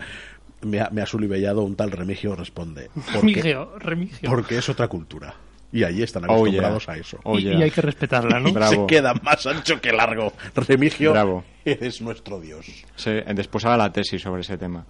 me 0.62 0.80
ha, 0.80 0.88
me 0.88 1.02
ha 1.02 1.06
sulibellado 1.06 1.60
un 1.60 1.76
tal 1.76 1.90
Remigio 1.90 2.34
responde. 2.34 2.88
Remigio, 3.12 3.78
Remigio. 3.78 4.30
Porque 4.30 4.56
es 4.56 4.70
otra 4.70 4.88
cultura. 4.88 5.34
Y 5.72 5.84
allí 5.84 6.02
están 6.02 6.24
Oh, 6.28 6.34
acostumbrados 6.34 6.84
yeah. 6.84 6.94
a 6.94 6.96
eso. 6.98 7.18
Oh, 7.24 7.38
Y- 7.38 7.42
yeah. 7.44 7.54
y 7.54 7.62
hay 7.62 7.70
que 7.70 7.80
respetarla, 7.80 8.38
¿no? 8.40 8.52
Bravo. 8.52 8.72
Se 8.72 8.86
queda 8.86 9.14
más 9.22 9.46
ancho 9.46 9.80
que 9.80 9.92
largo. 9.92 10.32
Remigio, 10.54 11.12
Bravo. 11.12 11.44
eres 11.64 12.00
nuestro 12.02 12.40
dios. 12.40 12.66
Se- 12.96 13.22
después 13.34 13.64
haga 13.64 13.76
la 13.78 13.92
tesis 13.92 14.20
sobre 14.20 14.42
ese 14.42 14.58
tema. 14.58 14.84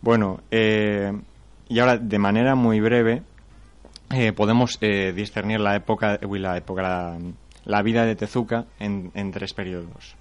Bueno, 0.00 0.40
eh, 0.50 1.12
y 1.68 1.78
ahora 1.80 1.98
de 1.98 2.18
manera 2.18 2.54
muy 2.54 2.80
breve 2.80 3.22
eh, 4.12 4.32
podemos 4.32 4.78
eh, 4.80 5.12
discernir 5.14 5.60
la 5.60 5.76
época, 5.76 6.18
uy, 6.26 6.38
la 6.38 6.56
época, 6.56 6.82
la, 6.82 7.18
la 7.64 7.82
vida 7.82 8.04
de 8.04 8.16
Tezuka 8.16 8.66
en, 8.78 9.10
en 9.14 9.30
tres 9.32 9.52
periodos. 9.52 10.14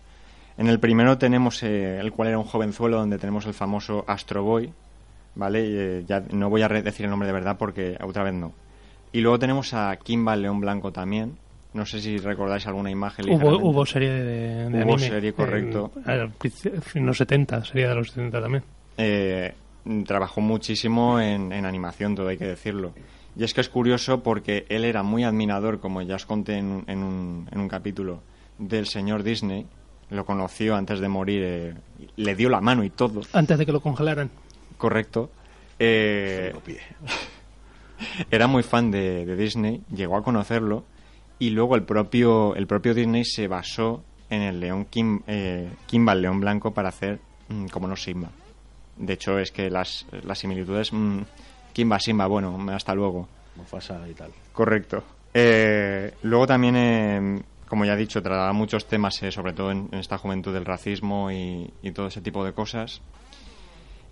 En 0.58 0.68
el 0.68 0.80
primero 0.80 1.18
tenemos 1.18 1.64
eh, 1.64 2.00
el 2.00 2.12
cual 2.12 2.30
era 2.30 2.38
un 2.38 2.44
jovenzuelo 2.44 2.98
donde 2.98 3.18
tenemos 3.18 3.46
el 3.46 3.54
famoso 3.54 4.04
Astro 4.08 4.44
Boy, 4.44 4.74
¿vale? 5.36 5.66
Y, 5.66 5.76
eh, 5.78 6.04
ya 6.08 6.20
no 6.32 6.50
voy 6.50 6.62
a 6.64 6.68
decir 6.68 7.06
el 7.06 7.10
nombre 7.12 7.28
de 7.28 7.34
verdad 7.34 7.58
porque 7.58 7.98
otra 8.04 8.24
vez 8.24 8.34
no. 8.34 8.54
Y 9.12 9.22
luego 9.22 9.40
tenemos 9.40 9.74
a 9.74 9.96
Kimba 9.98 10.34
el 10.36 10.44
León 10.44 10.60
Blanco 10.60 10.92
también. 10.92 11.38
No 11.74 11.86
sé 11.86 12.02
si 12.02 12.18
recordáis 12.18 12.66
alguna 12.68 12.90
imagen. 12.90 13.30
Hubo, 13.30 13.58
hubo 13.58 13.86
serie 13.86 14.10
de, 14.10 14.70
de 14.70 14.84
Hubo 14.84 14.94
anime. 14.94 15.08
serie, 15.08 15.34
correcto. 15.34 15.92
En, 16.06 16.32
principio- 16.32 16.82
en 16.96 17.06
los 17.06 17.18
70, 17.18 17.64
sería 17.66 17.90
de 17.90 17.96
los 17.96 18.10
70 18.12 18.42
también. 18.42 18.64
eh, 18.98 19.54
trabajó 20.06 20.42
muchísimo 20.42 21.20
en, 21.20 21.52
en 21.52 21.66
animación, 21.66 22.16
todo 22.16 22.28
hay 22.28 22.38
que 22.38 22.46
decirlo. 22.46 22.92
Y 23.36 23.44
es 23.44 23.54
que 23.54 23.62
es 23.62 23.70
curioso 23.70 24.22
porque 24.22 24.66
él 24.70 24.84
era 24.84 25.04
muy 25.04 25.24
admirador, 25.24 25.80
como 25.80 26.02
ya 26.02 26.16
os 26.16 26.26
conté 26.26 26.58
en, 26.58 26.66
un- 26.66 26.84
en 26.88 27.04
un, 27.04 27.48
en 27.52 27.60
un 27.60 27.68
capítulo, 27.68 28.22
del 28.58 28.86
señor 28.88 29.24
Disney. 29.24 29.66
Lo 30.10 30.26
conoció 30.26 30.76
antes 30.76 31.00
de 31.00 31.08
morir, 31.08 31.42
eh, 31.46 31.74
le 32.16 32.36
dio 32.36 32.50
la 32.50 32.62
mano 32.62 32.84
y 32.84 32.90
todo, 32.90 33.22
Antes 33.34 33.58
de 33.60 33.66
que 33.66 33.72
lo 33.72 33.80
congelaran. 33.80 34.30
correcto. 34.78 35.30
Eh, 35.78 36.52
era 38.32 38.48
muy 38.48 38.64
fan 38.64 38.92
de, 38.92 39.26
de 39.26 39.36
Disney, 39.36 39.82
llegó 39.94 40.18
a 40.18 40.24
conocerlo 40.24 40.84
y 41.40 41.52
luego 41.52 41.76
el 41.76 41.84
propio, 41.84 42.56
el 42.56 42.68
propio 42.68 42.94
Disney 42.94 43.24
se 43.24 43.48
basó 43.48 44.04
en 44.30 44.42
el 44.42 44.60
león 44.60 44.86
Kim, 44.86 45.22
eh, 45.26 45.72
Kimba, 45.88 46.14
el 46.14 46.22
león 46.22 46.40
blanco, 46.40 46.72
para 46.74 46.90
hacer 46.90 47.20
mm, 47.48 47.68
como 47.68 47.88
no 47.88 47.96
Simba. 47.96 48.30
De 48.98 49.14
hecho, 49.14 49.40
es 49.40 49.52
que 49.52 49.70
las, 49.70 50.06
las 50.24 50.38
similitudes, 50.38 50.92
mm, 50.92 51.22
Kimba, 51.74 52.00
Simba, 52.00 52.28
bueno, 52.28 52.58
hasta 52.72 52.94
luego. 52.94 53.28
Mufasa 53.56 54.08
y 54.08 54.14
tal. 54.14 54.32
Correcto. 54.52 55.04
Eh, 55.34 56.14
luego 56.24 56.46
también, 56.46 56.76
eh, 56.76 57.42
como 57.68 57.86
ya 57.86 57.94
he 57.94 57.98
dicho, 57.98 58.22
trataba 58.22 58.52
muchos 58.52 58.86
temas, 58.86 59.22
eh, 59.24 59.32
sobre 59.32 59.54
todo 59.54 59.72
en, 59.72 59.90
en 59.92 60.00
esta 60.00 60.18
juventud 60.18 60.54
del 60.54 60.66
racismo 60.66 61.32
y, 61.32 61.72
y 61.82 61.92
todo 61.92 62.08
ese 62.08 62.22
tipo 62.22 62.44
de 62.44 62.54
cosas. 62.54 63.02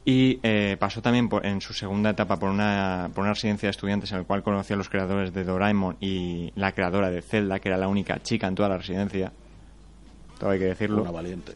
Y 0.09 0.39
eh, 0.41 0.77
pasó 0.79 1.01
también 1.01 1.27
por- 1.27 1.45
en 1.45 1.59
su 1.59 1.73
segunda 1.73 2.11
etapa 2.11 2.37
por 2.39 2.49
una, 2.49 3.09
por 3.13 3.25
una 3.25 3.33
residencia 3.33 3.67
de 3.67 3.71
estudiantes 3.71 4.09
en 4.13 4.19
el 4.19 4.25
cual 4.25 4.41
conoció 4.41 4.75
a 4.75 4.77
los 4.77 4.87
creadores 4.87 5.33
de 5.33 5.43
Doraemon 5.43 5.97
y 5.99 6.53
la 6.55 6.71
creadora 6.71 7.09
de 7.11 7.21
Zelda, 7.21 7.59
que 7.59 7.67
era 7.67 7.77
la 7.77 7.89
única 7.89 8.17
chica 8.23 8.47
en 8.47 8.55
toda 8.55 8.69
la 8.69 8.77
residencia. 8.77 9.33
Todo 10.39 10.51
hay 10.51 10.59
que 10.59 10.65
decirlo. 10.65 11.01
Una 11.01 11.11
valiente. 11.11 11.51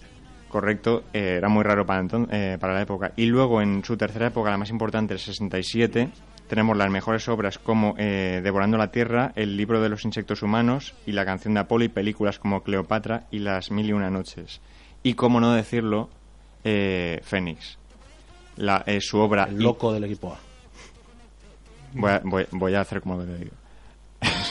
Correcto, 0.49 1.05
eh, 1.13 1.35
era 1.37 1.47
muy 1.47 1.63
raro 1.63 1.85
para, 1.85 2.01
enton- 2.03 2.27
eh, 2.29 2.57
para 2.59 2.73
la 2.73 2.81
época. 2.81 3.13
Y 3.15 3.27
luego 3.27 3.61
en 3.61 3.85
su 3.85 3.95
tercera 3.95 4.27
época, 4.27 4.49
la 4.51 4.57
más 4.57 4.69
importante, 4.69 5.13
el 5.13 5.19
67, 5.21 6.09
tenemos 6.49 6.75
las 6.75 6.91
mejores 6.91 7.29
obras 7.29 7.57
como 7.57 7.95
eh, 7.97 8.41
Devorando 8.43 8.77
la 8.77 8.91
Tierra, 8.91 9.31
El 9.37 9.55
libro 9.55 9.79
de 9.81 9.87
los 9.87 10.03
insectos 10.03 10.43
humanos 10.43 10.93
y 11.05 11.13
La 11.13 11.23
canción 11.23 11.53
de 11.53 11.61
Apolo 11.61 11.85
y 11.85 11.87
películas 11.89 12.37
como 12.37 12.63
Cleopatra 12.63 13.27
y 13.31 13.39
Las 13.39 13.71
mil 13.71 13.87
y 13.87 13.93
una 13.93 14.09
noches. 14.09 14.59
Y 15.03 15.13
como 15.13 15.39
no 15.39 15.53
decirlo, 15.53 16.09
eh, 16.65 17.21
Fénix. 17.23 17.77
La, 18.57 18.83
eh, 18.85 18.99
su 19.01 19.17
obra... 19.17 19.45
El 19.45 19.59
loco 19.59 19.93
del 19.93 20.03
equipo 20.03 20.33
A. 20.33 20.39
Voy 21.93 22.11
a, 22.11 22.21
voy- 22.23 22.47
voy 22.51 22.75
a 22.75 22.81
hacer 22.81 23.01
como 23.01 23.17
lo 23.17 23.25
digo. 23.25 23.51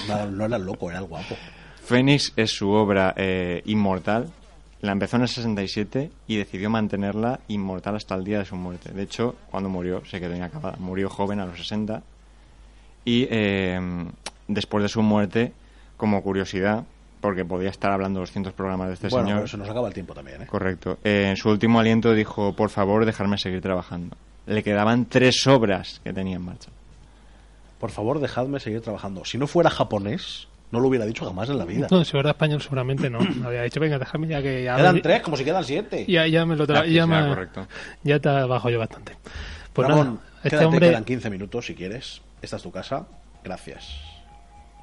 No, 0.09 0.26
no 0.26 0.44
era 0.46 0.59
loco, 0.59 0.90
era 0.90 0.98
el 1.01 1.07
guapo. 1.07 1.36
Fénix 1.82 2.32
es 2.36 2.51
su 2.51 2.70
obra 2.70 3.14
eh, 3.16 3.62
inmortal. 3.66 4.30
La 4.80 4.92
empezó 4.92 5.16
en 5.16 5.22
el 5.22 5.28
67 5.28 6.11
y 6.26 6.36
decidió 6.36 6.70
mantenerla 6.70 7.40
inmortal 7.48 7.96
hasta 7.96 8.14
el 8.14 8.24
día 8.24 8.38
de 8.38 8.44
su 8.46 8.57
muerte. 8.57 8.92
De 8.92 9.03
hecho, 9.03 9.36
cuando 9.51 9.68
murió 9.68 10.03
se 10.07 10.20
quedó 10.20 10.34
inacabada. 10.34 10.76
Murió 10.78 11.09
joven 11.11 11.40
a 11.40 11.46
los 11.46 11.59
60 11.59 12.03
y 13.05 13.26
eh, 13.30 13.78
después 14.48 14.82
de 14.82 14.88
su 14.88 15.03
muerte, 15.03 15.53
como 15.96 16.22
curiosidad, 16.22 16.84
porque 17.20 17.44
podía 17.44 17.68
estar 17.70 17.92
hablando 17.92 18.20
200 18.20 18.52
programas 18.52 18.88
de 18.88 18.94
este 18.94 19.08
bueno, 19.08 19.26
señor. 19.26 19.38
pero 19.40 19.48
se 19.48 19.56
nos 19.58 19.68
acaba 19.68 19.88
el 19.88 19.94
tiempo 19.94 20.14
también, 20.14 20.42
¿eh? 20.42 20.46
Correcto. 20.46 20.98
Eh, 21.04 21.26
en 21.30 21.36
su 21.36 21.50
último 21.50 21.78
aliento 21.80 22.14
dijo, 22.14 22.54
por 22.54 22.70
favor, 22.70 23.04
dejarme 23.04 23.36
seguir 23.38 23.60
trabajando. 23.60 24.16
Le 24.46 24.62
quedaban 24.62 25.04
tres 25.06 25.46
obras 25.46 26.00
que 26.02 26.12
tenía 26.12 26.36
en 26.36 26.42
marcha. 26.42 26.70
Por 27.78 27.90
favor, 27.90 28.20
dejadme 28.20 28.60
seguir 28.60 28.80
trabajando. 28.80 29.24
Si 29.24 29.38
no 29.38 29.46
fuera 29.46 29.70
japonés, 29.70 30.48
no 30.70 30.80
lo 30.80 30.88
hubiera 30.88 31.06
dicho 31.06 31.24
jamás 31.24 31.48
en 31.50 31.58
la 31.58 31.64
vida. 31.64 31.86
No, 31.90 32.04
si 32.04 32.10
fuera 32.12 32.30
español 32.30 32.60
seguramente 32.60 33.08
no. 33.10 33.18
Había 33.46 33.62
dicho, 33.62 33.80
venga, 33.80 33.98
déjame 33.98 34.26
ya 34.28 34.42
que... 34.42 34.64
Ya 34.64 34.76
Quedan 34.76 34.94
me- 34.96 35.00
tres, 35.00 35.22
como 35.22 35.36
si 35.36 35.44
quedan 35.44 35.64
siete. 35.64 36.04
Ya, 36.08 36.26
ya 36.26 36.44
me 36.46 36.56
lo 36.56 36.66
tra- 36.66 36.82
Así 36.82 36.92
ya, 36.94 37.06
me- 37.06 37.28
correcto. 37.28 37.66
ya 38.02 38.18
te 38.18 38.28
bajo 38.28 38.70
yo 38.70 38.78
bastante. 38.78 39.16
Pues 39.72 39.88
Ramón, 39.88 40.06
nada, 40.14 40.20
este 40.38 40.50
quédate, 40.50 40.66
hombre... 40.66 40.88
quedan 40.88 41.04
15 41.04 41.30
minutos 41.30 41.66
si 41.66 41.74
quieres. 41.74 42.20
Esta 42.42 42.56
es 42.56 42.62
tu 42.62 42.70
casa. 42.70 43.06
Gracias. 43.44 43.88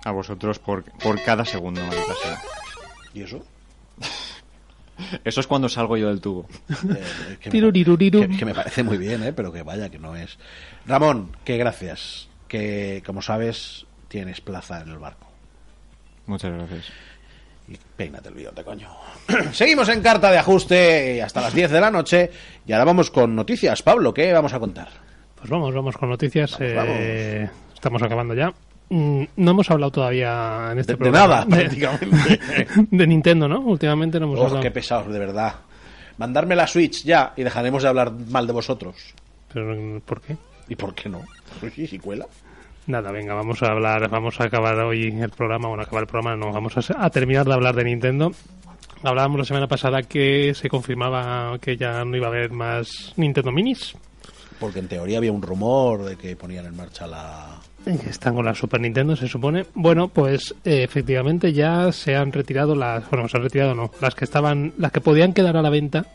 A 0.06 0.12
vosotros 0.12 0.60
por, 0.60 0.84
por 0.84 1.22
cada 1.24 1.44
segundo, 1.46 1.82
maldita 1.82 2.14
sea. 2.24 2.42
¿Y 3.14 3.22
eso? 3.24 3.44
Eso 5.24 5.42
es 5.42 5.48
cuando 5.48 5.70
salgo 5.70 5.96
yo 5.98 6.08
del 6.08 6.22
tubo. 6.22 6.48
Eh, 6.70 7.38
que, 7.40 7.50
me, 7.50 7.52
que- 8.28 8.38
que 8.38 8.46
me 8.46 8.54
parece 8.56 8.84
muy 8.84 8.98
bien, 8.98 9.22
¿eh? 9.24 9.34
pero 9.34 9.52
que 9.52 9.62
vaya, 9.64 9.90
que 9.90 10.00
no 10.00 10.16
es. 10.16 10.38
Ramón, 10.86 11.36
que 11.44 11.58
gracias. 11.58 12.30
Que, 12.48 13.04
como 13.06 13.22
sabes, 13.22 13.86
tienes 14.08 14.42
plaza 14.42 14.82
en 14.82 14.90
el 14.90 14.98
barco. 14.98 15.28
Muchas 16.26 16.52
gracias. 16.52 16.86
Y 17.68 17.78
peínate 17.98 18.30
el 18.30 18.36
bigote, 18.36 18.64
coño. 18.64 18.90
Seguimos 19.52 19.90
en 19.90 20.02
carta 20.02 20.32
de 20.32 20.38
ajuste 20.38 21.22
hasta 21.22 21.42
las 21.42 21.54
10 21.54 21.70
de 21.72 21.82
la 21.82 21.92
noche. 21.92 22.32
Y 22.66 22.72
ahora 22.72 22.86
vamos 22.86 23.12
con 23.12 23.36
noticias. 23.36 23.84
Pablo, 23.84 24.14
¿qué 24.14 24.32
vamos 24.34 24.54
a 24.54 24.60
contar? 24.60 24.88
Pues 25.36 25.50
vamos, 25.50 25.76
vamos 25.76 25.98
con 25.98 26.10
noticias. 26.10 26.52
Vamos, 26.60 26.96
eh, 26.98 27.50
Estamos 27.74 28.02
acabando 28.02 28.34
ya. 28.34 28.54
Mm, 28.90 29.24
No 29.36 29.52
hemos 29.52 29.70
hablado 29.70 29.92
todavía 29.92 30.70
en 30.72 30.80
este 30.80 30.94
De- 30.94 30.98
de 30.98 31.04
programa 31.04 31.46
nada, 31.46 31.46
prácticamente. 31.46 32.40
de 32.92 33.08
Nintendo, 33.08 33.48
¿no? 33.48 33.60
Últimamente 33.62 34.20
no 34.20 34.28
hemos 34.28 34.40
Oh, 34.40 34.44
hablado. 34.46 34.62
qué 34.62 34.72
pesados, 34.72 35.12
de 35.12 35.20
verdad. 35.20 35.56
Mandarme 36.18 36.56
la 36.56 36.66
Switch 36.68 37.04
ya 37.04 37.34
y 37.36 37.44
dejaremos 37.44 37.84
de 37.84 37.90
hablar 37.90 38.12
mal 38.12 38.48
de 38.48 38.54
vosotros. 38.54 38.96
Pero, 39.54 40.00
¿Por 40.02 40.22
qué? 40.22 40.36
¿Y 40.70 40.76
por 40.76 40.94
qué 40.96 41.10
no? 41.10 41.22
¿Y 41.78 41.88
si 41.88 42.00
cuela? 42.00 42.26
Nada, 42.88 43.12
venga, 43.12 43.34
vamos 43.34 43.62
a 43.64 43.68
hablar, 43.68 44.10
vamos 44.10 44.40
a 44.40 44.46
acabar 44.46 44.80
hoy 44.80 45.08
el 45.08 45.30
programa, 45.32 45.68
bueno, 45.68 45.84
acabar 45.84 46.04
el 46.04 46.08
programa, 46.08 46.38
no, 46.38 46.54
vamos 46.54 46.74
a, 46.78 47.06
a 47.06 47.10
terminar 47.10 47.46
de 47.46 47.54
hablar 47.54 47.76
de 47.76 47.84
Nintendo. 47.84 48.32
Hablábamos 49.04 49.40
la 49.40 49.46
semana 49.46 49.68
pasada 49.68 50.02
que 50.04 50.54
se 50.56 50.70
confirmaba 50.70 51.60
que 51.60 51.76
ya 51.76 52.04
no 52.06 52.16
iba 52.16 52.28
a 52.28 52.30
haber 52.30 52.52
más 52.52 53.14
Nintendo 53.18 53.52
Minis. 53.52 53.94
Porque 54.60 54.80
en 54.80 54.88
teoría 54.88 55.18
había 55.18 55.32
un 55.34 55.42
rumor 55.42 56.04
de 56.06 56.16
que 56.16 56.36
ponían 56.38 56.66
en 56.66 56.76
marcha 56.78 57.06
la... 57.06 57.60
Están 57.88 58.36
con 58.36 58.46
la 58.46 58.54
Super 58.54 58.82
Nintendo, 58.82 59.16
se 59.16 59.28
supone. 59.28 59.66
Bueno, 59.74 60.10
pues 60.10 60.54
eh, 60.66 60.84
efectivamente 60.84 61.54
ya 61.54 61.92
se 61.92 62.16
han 62.16 62.32
retirado 62.32 62.76
las, 62.76 63.10
bueno, 63.10 63.30
se 63.30 63.38
han 63.38 63.44
retirado 63.44 63.76
no, 63.76 63.92
las 64.02 64.14
que 64.14 64.26
estaban, 64.26 64.74
las 64.78 64.92
que 64.92 65.02
podían 65.02 65.34
quedar 65.34 65.56
a 65.56 65.62
la 65.62 65.70
venta, 65.70 66.06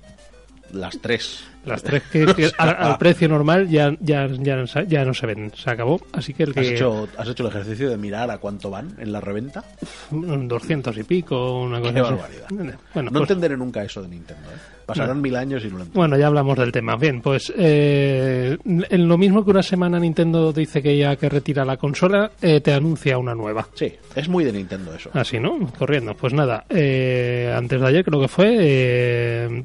las 0.72 0.98
tres. 1.00 1.44
las 1.64 1.82
tres 1.82 2.02
que, 2.10 2.26
que 2.34 2.50
al, 2.58 2.68
al 2.78 2.98
precio 2.98 3.28
normal 3.28 3.68
ya, 3.68 3.94
ya, 4.00 4.26
ya, 4.28 4.56
no 4.56 4.66
se- 4.66 4.86
ya 4.86 5.04
no 5.04 5.14
se 5.14 5.26
ven, 5.26 5.52
se 5.54 5.70
acabó. 5.70 6.00
Así 6.12 6.34
que 6.34 6.42
el 6.44 6.50
¿Has 6.58 6.66
hecho, 6.66 7.08
¿Has 7.16 7.28
hecho 7.28 7.42
el 7.44 7.48
ejercicio 7.50 7.88
de 7.90 7.96
mirar 7.96 8.30
a 8.30 8.38
cuánto 8.38 8.70
van 8.70 8.94
en 8.98 9.12
la 9.12 9.20
reventa? 9.20 9.62
un 10.10 10.48
200 10.48 10.96
y 10.98 11.02
pico, 11.04 11.60
una 11.60 11.80
cosa 11.80 11.92
Qué 11.94 12.00
así. 12.00 12.10
barbaridad. 12.10 12.46
Bueno, 12.94 13.10
no 13.10 13.18
pues- 13.20 13.30
entenderé 13.30 13.56
nunca 13.56 13.82
eso 13.84 14.02
de 14.02 14.08
Nintendo. 14.08 14.48
¿eh? 14.50 14.58
Pasarán 14.84 15.18
No. 15.18 15.22
mil 15.22 15.36
años 15.36 15.62
y 15.64 15.68
no 15.68 15.74
lo 15.76 15.82
entiendo. 15.84 16.00
Bueno, 16.00 16.18
ya 16.18 16.26
hablamos 16.26 16.58
del 16.58 16.72
tema. 16.72 16.96
Bien, 16.96 17.20
pues 17.22 17.52
eh, 17.56 18.58
en 18.64 19.08
lo 19.08 19.16
mismo 19.16 19.44
que 19.44 19.50
una 19.52 19.62
semana 19.62 20.00
Nintendo 20.00 20.52
dice 20.52 20.82
que 20.82 20.98
ya 20.98 21.14
que 21.14 21.28
retira 21.28 21.64
la 21.64 21.76
consola, 21.76 22.32
eh, 22.42 22.60
te 22.60 22.72
anuncia 22.74 23.16
una 23.16 23.32
nueva. 23.32 23.68
Sí, 23.74 23.92
es 24.16 24.28
muy 24.28 24.42
de 24.44 24.52
Nintendo 24.52 24.92
eso. 24.92 25.10
Así, 25.14 25.38
¿no? 25.38 25.70
Corriendo. 25.78 26.14
Pues 26.16 26.32
nada, 26.34 26.64
eh, 26.68 27.54
antes 27.56 27.80
de 27.80 27.86
ayer 27.86 28.04
creo 28.04 28.20
que 28.20 28.28
fue, 28.28 28.56
eh, 28.58 29.64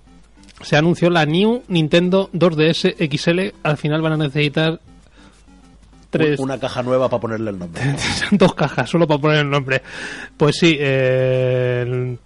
se 0.62 0.76
anunció 0.76 1.10
la 1.10 1.26
New 1.26 1.64
Nintendo 1.68 2.30
2DS 2.34 2.96
XL. 3.10 3.56
Al 3.64 3.78
final 3.78 4.02
van 4.02 4.14
a 4.14 4.18
necesitar 4.18 4.80
tres, 6.10 6.40
Una 6.40 6.60
caja 6.60 6.84
nueva 6.84 7.10
para 7.10 7.22
ponerle 7.22 7.52
el 7.52 7.60
nombre. 7.60 7.82
dos 8.32 8.54
cajas 8.54 8.90
solo 8.90 9.08
para 9.08 9.22
poner 9.22 9.40
el 9.40 9.50
nombre. 9.50 9.82
Pues 10.36 10.58
sí, 10.58 10.78
eh, 10.80 12.18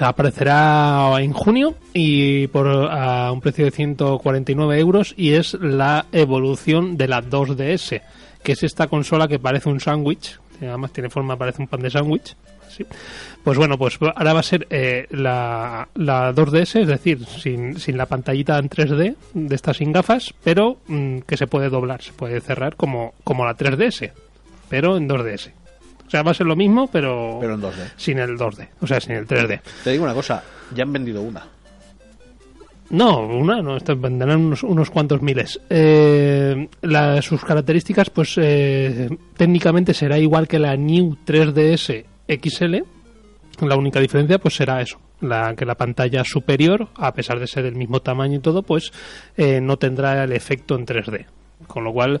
Aparecerá 0.00 1.14
en 1.20 1.32
junio 1.32 1.74
y 1.94 2.48
por 2.48 2.66
a 2.66 3.32
un 3.32 3.40
precio 3.40 3.64
de 3.64 3.70
149 3.70 4.78
euros 4.78 5.14
y 5.16 5.32
es 5.32 5.54
la 5.54 6.06
evolución 6.12 6.96
de 6.96 7.08
la 7.08 7.22
2DS, 7.22 8.02
que 8.42 8.52
es 8.52 8.62
esta 8.62 8.88
consola 8.88 9.28
que 9.28 9.38
parece 9.38 9.68
un 9.68 9.80
sándwich, 9.80 10.38
además 10.60 10.92
tiene 10.92 11.08
forma, 11.08 11.36
parece 11.36 11.62
un 11.62 11.68
pan 11.68 11.80
de 11.80 11.90
sándwich. 11.90 12.36
Así. 12.84 12.86
Pues 13.44 13.58
bueno, 13.58 13.78
pues 13.78 13.98
ahora 14.00 14.32
va 14.32 14.40
a 14.40 14.42
ser 14.42 14.66
eh, 14.70 15.06
la, 15.10 15.88
la 15.94 16.32
2DS, 16.34 16.80
es 16.82 16.86
decir, 16.88 17.24
sin, 17.26 17.78
sin 17.78 17.96
la 17.96 18.06
pantallita 18.06 18.58
en 18.58 18.68
3D, 18.68 19.14
de 19.34 19.54
estas 19.54 19.76
sin 19.78 19.92
gafas, 19.92 20.34
pero 20.44 20.78
mm, 20.88 21.18
que 21.20 21.36
se 21.36 21.46
puede 21.46 21.68
doblar, 21.68 22.02
se 22.02 22.12
puede 22.12 22.40
cerrar 22.40 22.76
como, 22.76 23.14
como 23.24 23.44
la 23.44 23.56
3DS, 23.56 24.10
pero 24.68 24.96
en 24.96 25.08
2DS. 25.08 25.50
O 26.06 26.10
sea, 26.10 26.22
va 26.22 26.30
a 26.30 26.34
ser 26.34 26.46
lo 26.46 26.54
mismo, 26.56 26.88
pero, 26.88 27.38
Pero 27.40 27.54
en 27.54 27.62
2D. 27.62 27.92
sin 27.96 28.18
el 28.20 28.38
2D, 28.38 28.68
o 28.80 28.86
sea, 28.86 29.00
sin 29.00 29.12
el 29.16 29.26
3D. 29.26 29.60
Te 29.82 29.90
digo 29.90 30.04
una 30.04 30.14
cosa, 30.14 30.42
ya 30.74 30.84
han 30.84 30.92
vendido 30.92 31.20
una. 31.22 31.44
No, 32.90 33.26
una, 33.26 33.60
no, 33.62 33.76
venderán 33.96 34.40
unos, 34.46 34.62
unos 34.62 34.90
cuantos 34.90 35.20
miles. 35.20 35.60
Eh, 35.68 36.68
la- 36.82 37.20
sus 37.20 37.44
características, 37.44 38.10
pues 38.10 38.34
eh, 38.36 39.08
técnicamente 39.36 39.92
será 39.92 40.16
igual 40.18 40.46
que 40.46 40.60
la 40.60 40.76
New 40.76 41.16
3DS 41.26 42.04
XL. 42.28 42.76
La 43.66 43.76
única 43.76 44.00
diferencia, 44.00 44.38
pues 44.38 44.54
será 44.54 44.80
eso, 44.82 44.98
la 45.20 45.54
que 45.56 45.64
la 45.64 45.76
pantalla 45.76 46.22
superior, 46.24 46.88
a 46.96 47.14
pesar 47.14 47.40
de 47.40 47.46
ser 47.46 47.62
del 47.64 47.74
mismo 47.74 48.00
tamaño 48.00 48.36
y 48.36 48.40
todo, 48.40 48.62
pues 48.62 48.92
eh, 49.36 49.60
no 49.62 49.78
tendrá 49.78 50.24
el 50.24 50.32
efecto 50.32 50.74
en 50.76 50.84
3D. 50.84 51.24
Con 51.66 51.84
lo 51.84 51.92
cual, 51.92 52.20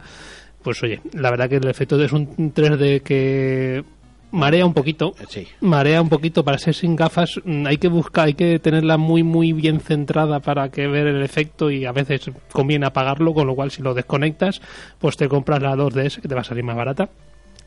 pues 0.62 0.82
oye, 0.82 1.00
la 1.12 1.30
verdad 1.30 1.48
que 1.50 1.56
el 1.56 1.68
efecto 1.68 2.02
es 2.02 2.12
un 2.12 2.54
3D 2.54 3.02
que 3.02 3.84
marea 4.30 4.64
un 4.64 4.72
poquito. 4.72 5.14
Sí. 5.28 5.46
Marea 5.60 6.00
un 6.00 6.08
poquito 6.08 6.42
para 6.42 6.56
ser 6.56 6.74
sin 6.74 6.96
gafas. 6.96 7.38
mm, 7.44 7.66
Hay 7.66 7.76
que 7.76 7.88
buscar, 7.88 8.28
hay 8.28 8.34
que 8.34 8.58
tenerla 8.58 8.96
muy, 8.96 9.22
muy 9.22 9.52
bien 9.52 9.80
centrada 9.80 10.40
para 10.40 10.70
que 10.70 10.86
ver 10.86 11.06
el 11.06 11.22
efecto 11.22 11.70
y 11.70 11.84
a 11.84 11.92
veces 11.92 12.30
conviene 12.50 12.86
apagarlo, 12.86 13.34
con 13.34 13.46
lo 13.46 13.54
cual 13.54 13.70
si 13.70 13.82
lo 13.82 13.92
desconectas, 13.92 14.62
pues 14.98 15.18
te 15.18 15.28
compras 15.28 15.60
la 15.62 15.76
2DS 15.76 16.20
que 16.22 16.28
te 16.28 16.34
va 16.34 16.40
a 16.40 16.44
salir 16.44 16.64
más 16.64 16.76
barata. 16.76 17.10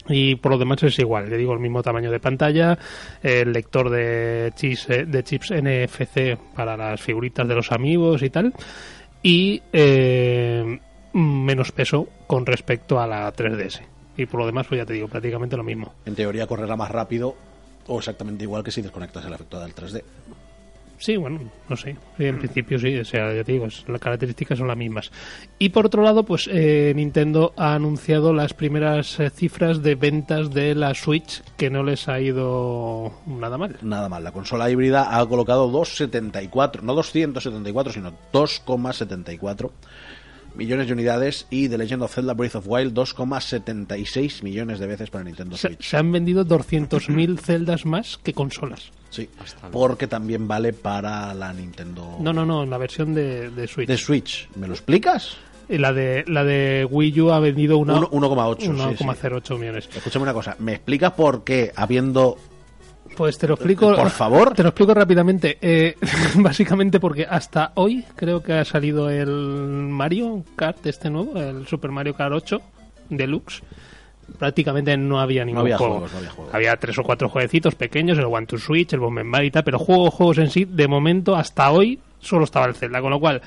Y 0.09 0.35
por 0.35 0.53
lo 0.53 0.57
demás 0.57 0.81
es 0.83 0.97
igual, 0.99 1.29
le 1.29 1.37
digo 1.37 1.53
el 1.53 1.59
mismo 1.59 1.83
tamaño 1.83 2.11
de 2.11 2.19
pantalla, 2.19 2.77
el 3.21 3.53
lector 3.53 3.89
de 3.89 4.51
chips, 4.55 4.89
eh, 4.89 5.05
de 5.05 5.23
chips 5.23 5.51
NFC 5.51 6.37
para 6.55 6.75
las 6.75 6.99
figuritas 6.99 7.47
de 7.47 7.55
los 7.55 7.71
amigos 7.71 8.23
y 8.23 8.29
tal, 8.29 8.53
y 9.21 9.61
eh, 9.71 10.79
menos 11.13 11.71
peso 11.71 12.07
con 12.27 12.45
respecto 12.45 12.99
a 12.99 13.07
la 13.07 13.31
3DS. 13.31 13.81
Y 14.17 14.25
por 14.25 14.41
lo 14.41 14.45
demás, 14.45 14.67
pues 14.67 14.79
ya 14.79 14.85
te 14.85 14.93
digo, 14.93 15.07
prácticamente 15.07 15.55
lo 15.55 15.63
mismo. 15.63 15.93
En 16.05 16.15
teoría 16.15 16.45
correrá 16.47 16.75
más 16.75 16.91
rápido 16.91 17.35
o 17.87 17.99
exactamente 17.99 18.43
igual 18.43 18.63
que 18.63 18.71
si 18.71 18.81
desconectas 18.81 19.25
el 19.25 19.33
efecto 19.33 19.59
del 19.59 19.73
3D. 19.73 20.03
Sí, 20.99 21.15
bueno, 21.15 21.39
no 21.69 21.77
sé. 21.77 21.95
En 22.17 22.37
principio 22.39 22.77
sí, 22.77 22.97
o 22.97 23.05
sea, 23.05 23.33
ya 23.33 23.43
te 23.45 23.53
digo, 23.53 23.67
las 23.87 24.01
características 24.01 24.57
son 24.57 24.67
las 24.67 24.75
mismas. 24.75 25.11
Y 25.57 25.69
por 25.69 25.85
otro 25.85 26.03
lado, 26.03 26.25
pues 26.25 26.49
eh, 26.51 26.91
Nintendo 26.93 27.53
ha 27.55 27.73
anunciado 27.73 28.33
las 28.33 28.53
primeras 28.53 29.17
eh, 29.21 29.29
cifras 29.29 29.81
de 29.81 29.95
ventas 29.95 30.51
de 30.51 30.75
la 30.75 30.93
Switch, 30.93 31.41
que 31.55 31.69
no 31.69 31.83
les 31.83 32.09
ha 32.09 32.19
ido 32.19 33.13
nada 33.25 33.57
mal. 33.57 33.77
Nada 33.81 34.09
mal, 34.09 34.25
la 34.25 34.33
consola 34.33 34.69
híbrida 34.69 35.17
ha 35.17 35.25
colocado 35.25 35.69
274, 35.69 36.81
no 36.83 36.93
274, 36.95 37.93
sino 37.93 38.11
2,74 38.33 39.71
millones 40.55 40.87
de 40.87 40.93
unidades 40.93 41.47
y 41.49 41.69
The 41.69 41.77
Legend 41.77 42.03
of 42.03 42.13
Zelda 42.13 42.33
Breath 42.33 42.55
of 42.55 42.65
Wild 42.67 42.93
2,76 42.97 44.43
millones 44.43 44.79
de 44.79 44.87
veces 44.87 45.09
para 45.09 45.23
Nintendo 45.23 45.57
Se, 45.57 45.67
Switch. 45.69 45.83
se 45.89 45.97
han 45.97 46.11
vendido 46.11 46.45
200.000 46.45 47.39
celdas 47.39 47.85
más 47.85 48.17
que 48.17 48.33
consolas. 48.33 48.91
Sí, 49.09 49.27
porque 49.71 50.05
también 50.07 50.47
vale 50.47 50.71
para 50.71 51.33
la 51.33 51.51
Nintendo 51.51 52.17
No, 52.19 52.31
no, 52.31 52.45
no, 52.45 52.65
la 52.65 52.77
versión 52.77 53.13
de, 53.15 53.49
de 53.49 53.67
Switch. 53.67 53.87
de 53.87 53.97
Switch. 53.97 54.49
¿Me 54.55 54.67
lo 54.67 54.73
explicas? 54.73 55.37
Y 55.67 55.77
la 55.77 55.93
de, 55.93 56.23
la 56.27 56.43
de 56.43 56.87
Wii 56.89 57.21
U 57.21 57.31
ha 57.31 57.39
vendido 57.39 57.77
una- 57.77 57.93
Uno- 57.95 58.09
1,8, 58.11 58.59
sí, 58.59 58.67
1,08 59.03 59.57
millones. 59.59 59.89
Escúchame 59.95 60.23
una 60.23 60.33
cosa, 60.33 60.55
¿me 60.59 60.73
explicas 60.73 61.11
por 61.13 61.43
qué 61.43 61.71
habiendo 61.75 62.37
Pues 63.19 63.37
te 63.37 63.49
lo 63.49 63.55
explico. 63.55 63.93
Por 63.93 64.11
favor. 64.11 64.53
Te 64.53 64.63
lo 64.63 64.69
explico 64.69 64.93
rápidamente. 64.93 65.57
Eh, 65.61 65.93
básicamente 66.35 67.01
porque 67.01 67.27
hasta 67.29 67.73
hoy 67.75 68.05
creo 68.15 68.41
que 68.41 68.53
ha 68.53 68.63
salido 68.63 69.09
el 69.09 69.27
Mario 69.27 70.45
Kart 70.55 70.85
este 70.85 71.09
nuevo, 71.09 71.37
el 71.37 71.67
Super 71.67 71.91
Mario 71.91 72.13
Kart 72.13 72.31
8 72.33 72.61
Deluxe. 73.09 73.61
Prácticamente 74.37 74.95
no 74.95 75.19
había 75.19 75.43
ningún 75.43 75.63
había 75.63 75.77
juego. 75.77 75.95
juegos, 75.95 76.13
no 76.13 76.17
había 76.19 76.29
juegos. 76.29 76.53
Había 76.55 76.77
tres 76.77 76.97
o 76.97 77.03
cuatro 77.03 77.27
jueguecitos 77.27 77.75
pequeños, 77.75 78.17
el 78.17 78.23
One 78.23 78.45
to 78.45 78.57
Switch, 78.57 78.93
el 78.93 79.01
Bomb 79.01 79.19
y 79.43 79.51
tal, 79.51 79.65
pero 79.65 79.79
juegos, 79.79 80.13
juegos 80.13 80.37
en 80.37 80.49
sí, 80.49 80.63
de 80.63 80.87
momento, 80.87 81.35
hasta 81.35 81.71
hoy, 81.71 81.99
solo 82.21 82.45
estaba 82.45 82.67
el 82.67 82.75
Zelda. 82.75 83.01
Con 83.01 83.09
lo 83.09 83.19
cual, 83.19 83.41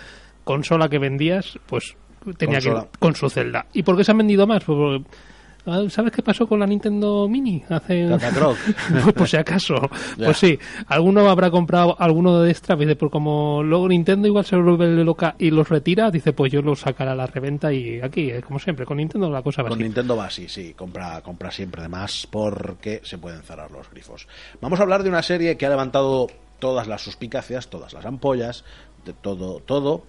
consola 0.45 0.91
que 0.91 0.99
vendías, 0.99 1.59
pues 1.65 1.97
tenía 2.37 2.57
Consola. 2.59 2.83
que 2.93 2.99
con 2.99 3.15
su 3.15 3.31
Zelda. 3.31 3.65
¿Y 3.73 3.85
por 3.85 3.97
qué 3.97 4.05
se 4.05 4.11
han 4.11 4.19
vendido 4.19 4.47
más? 4.47 4.63
Pues, 4.65 4.77
porque- 4.77 5.17
¿Sabes 5.65 6.13
qué 6.13 6.23
pasó 6.23 6.47
con 6.47 6.59
la 6.59 6.67
Nintendo 6.67 7.29
Mini? 7.29 7.63
Hace 7.69 8.09
pues 9.05 9.15
por 9.15 9.29
si 9.29 9.37
acaso. 9.37 9.77
Pues 10.17 10.37
sí, 10.37 10.59
alguno 10.89 11.29
habrá 11.29 11.51
comprado 11.51 11.95
alguno 12.01 12.41
de 12.41 12.51
extra, 12.51 12.75
dice, 12.75 12.97
pues 12.97 13.13
como 13.13 13.63
luego 13.63 13.89
Nintendo 13.89 14.27
igual 14.27 14.45
se 14.45 14.57
vuelve 14.57 14.89
loca 15.05 15.37
y 15.39 15.51
los 15.51 15.69
retira, 15.69 16.11
dice, 16.11 16.33
pues 16.33 16.53
yo 16.53 16.63
los 16.63 16.81
sacaré 16.81 17.13
a 17.13 17.15
la 17.15 17.27
reventa 17.27 17.73
y 17.73 18.01
aquí, 18.01 18.31
eh, 18.31 18.43
como 18.43 18.59
siempre, 18.59 18.85
con 18.85 18.97
Nintendo 18.97 19.31
la 19.31 19.43
cosa 19.43 19.63
va 19.63 19.69
Con 19.69 19.79
así. 19.79 19.85
Nintendo 19.85 20.17
va 20.17 20.27
así, 20.27 20.49
sí, 20.49 20.75
compra, 20.75 21.21
compra 21.23 21.51
siempre 21.53 21.83
de 21.83 21.89
más 21.89 22.27
porque 22.29 23.01
se 23.05 23.19
pueden 23.19 23.43
cerrar 23.43 23.71
los 23.71 23.89
grifos. 23.89 24.27
Vamos 24.61 24.81
a 24.81 24.83
hablar 24.83 25.05
de 25.05 25.11
una 25.11 25.23
serie 25.23 25.57
que 25.57 25.67
ha 25.67 25.71
levantado 25.71 26.27
todas 26.59 26.89
las 26.89 27.03
suspicacias, 27.03 27.69
todas 27.69 27.93
las 27.93 28.05
ampollas, 28.05 28.65
de 29.05 29.13
todo, 29.13 29.61
todo. 29.61 30.03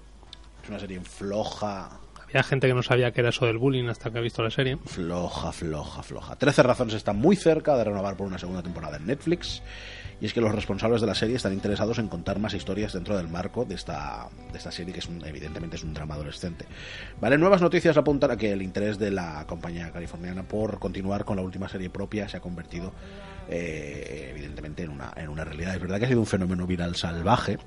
Es 0.63 0.69
una 0.69 0.79
serie 0.79 0.99
floja, 1.01 1.99
Había 2.33 2.43
gente 2.43 2.67
que 2.67 2.73
no 2.73 2.81
sabía 2.81 3.11
que 3.11 3.21
era 3.21 3.29
eso 3.29 3.45
del 3.45 3.59
bullying 3.59 3.89
hasta 3.89 4.09
que 4.09 4.17
ha 4.17 4.21
visto 4.21 4.41
la 4.41 4.49
serie. 4.49 4.77
floja, 4.85 5.51
floja, 5.51 6.01
floja. 6.01 6.35
13 6.35 6.63
razones 6.63 6.95
están 6.95 7.17
muy 7.17 7.35
cerca 7.35 7.77
de 7.77 7.83
renovar 7.83 8.17
por 8.17 8.25
una 8.25 8.39
segunda 8.39 8.63
temporada 8.63 8.97
en 8.97 9.05
Netflix. 9.05 9.61
Y 10.19 10.25
es 10.25 10.33
que 10.33 10.41
los 10.41 10.53
responsables 10.55 11.01
de 11.01 11.05
la 11.07 11.13
serie 11.15 11.35
están 11.35 11.53
interesados 11.53 11.99
en 11.99 12.07
contar 12.07 12.39
más 12.39 12.53
historias 12.55 12.93
dentro 12.93 13.15
del 13.17 13.27
marco 13.27 13.65
de 13.65 13.75
esta, 13.75 14.29
de 14.51 14.57
esta 14.57 14.71
serie, 14.71 14.93
que 14.93 14.99
es 14.99 15.07
un- 15.07 15.23
evidentemente 15.25 15.75
es 15.75 15.83
un 15.83 15.93
drama 15.93 16.15
adolescente. 16.15 16.65
Vale, 17.21 17.37
nuevas 17.37 17.61
noticias 17.61 17.97
apuntan 17.97 18.31
a 18.31 18.37
que 18.37 18.51
el 18.51 18.61
interés 18.63 18.97
de 18.97 19.11
la 19.11 19.45
compañía 19.45 19.91
californiana 19.91 20.41
por 20.43 20.79
continuar 20.79 21.25
con 21.25 21.35
la 21.35 21.43
última 21.43 21.67
serie 21.69 21.89
propia 21.91 22.27
se 22.29 22.37
ha 22.37 22.39
convertido 22.41 22.93
eh, 23.49 24.29
evidentemente 24.31 24.83
en 24.83 24.89
una, 24.89 25.11
en 25.17 25.29
una 25.29 25.43
realidad. 25.43 25.75
Es 25.75 25.81
verdad 25.81 25.99
que 25.99 26.05
ha 26.05 26.07
sido 26.07 26.21
un 26.21 26.25
fenómeno 26.25 26.65
viral 26.65 26.95
salvaje. 26.95 27.57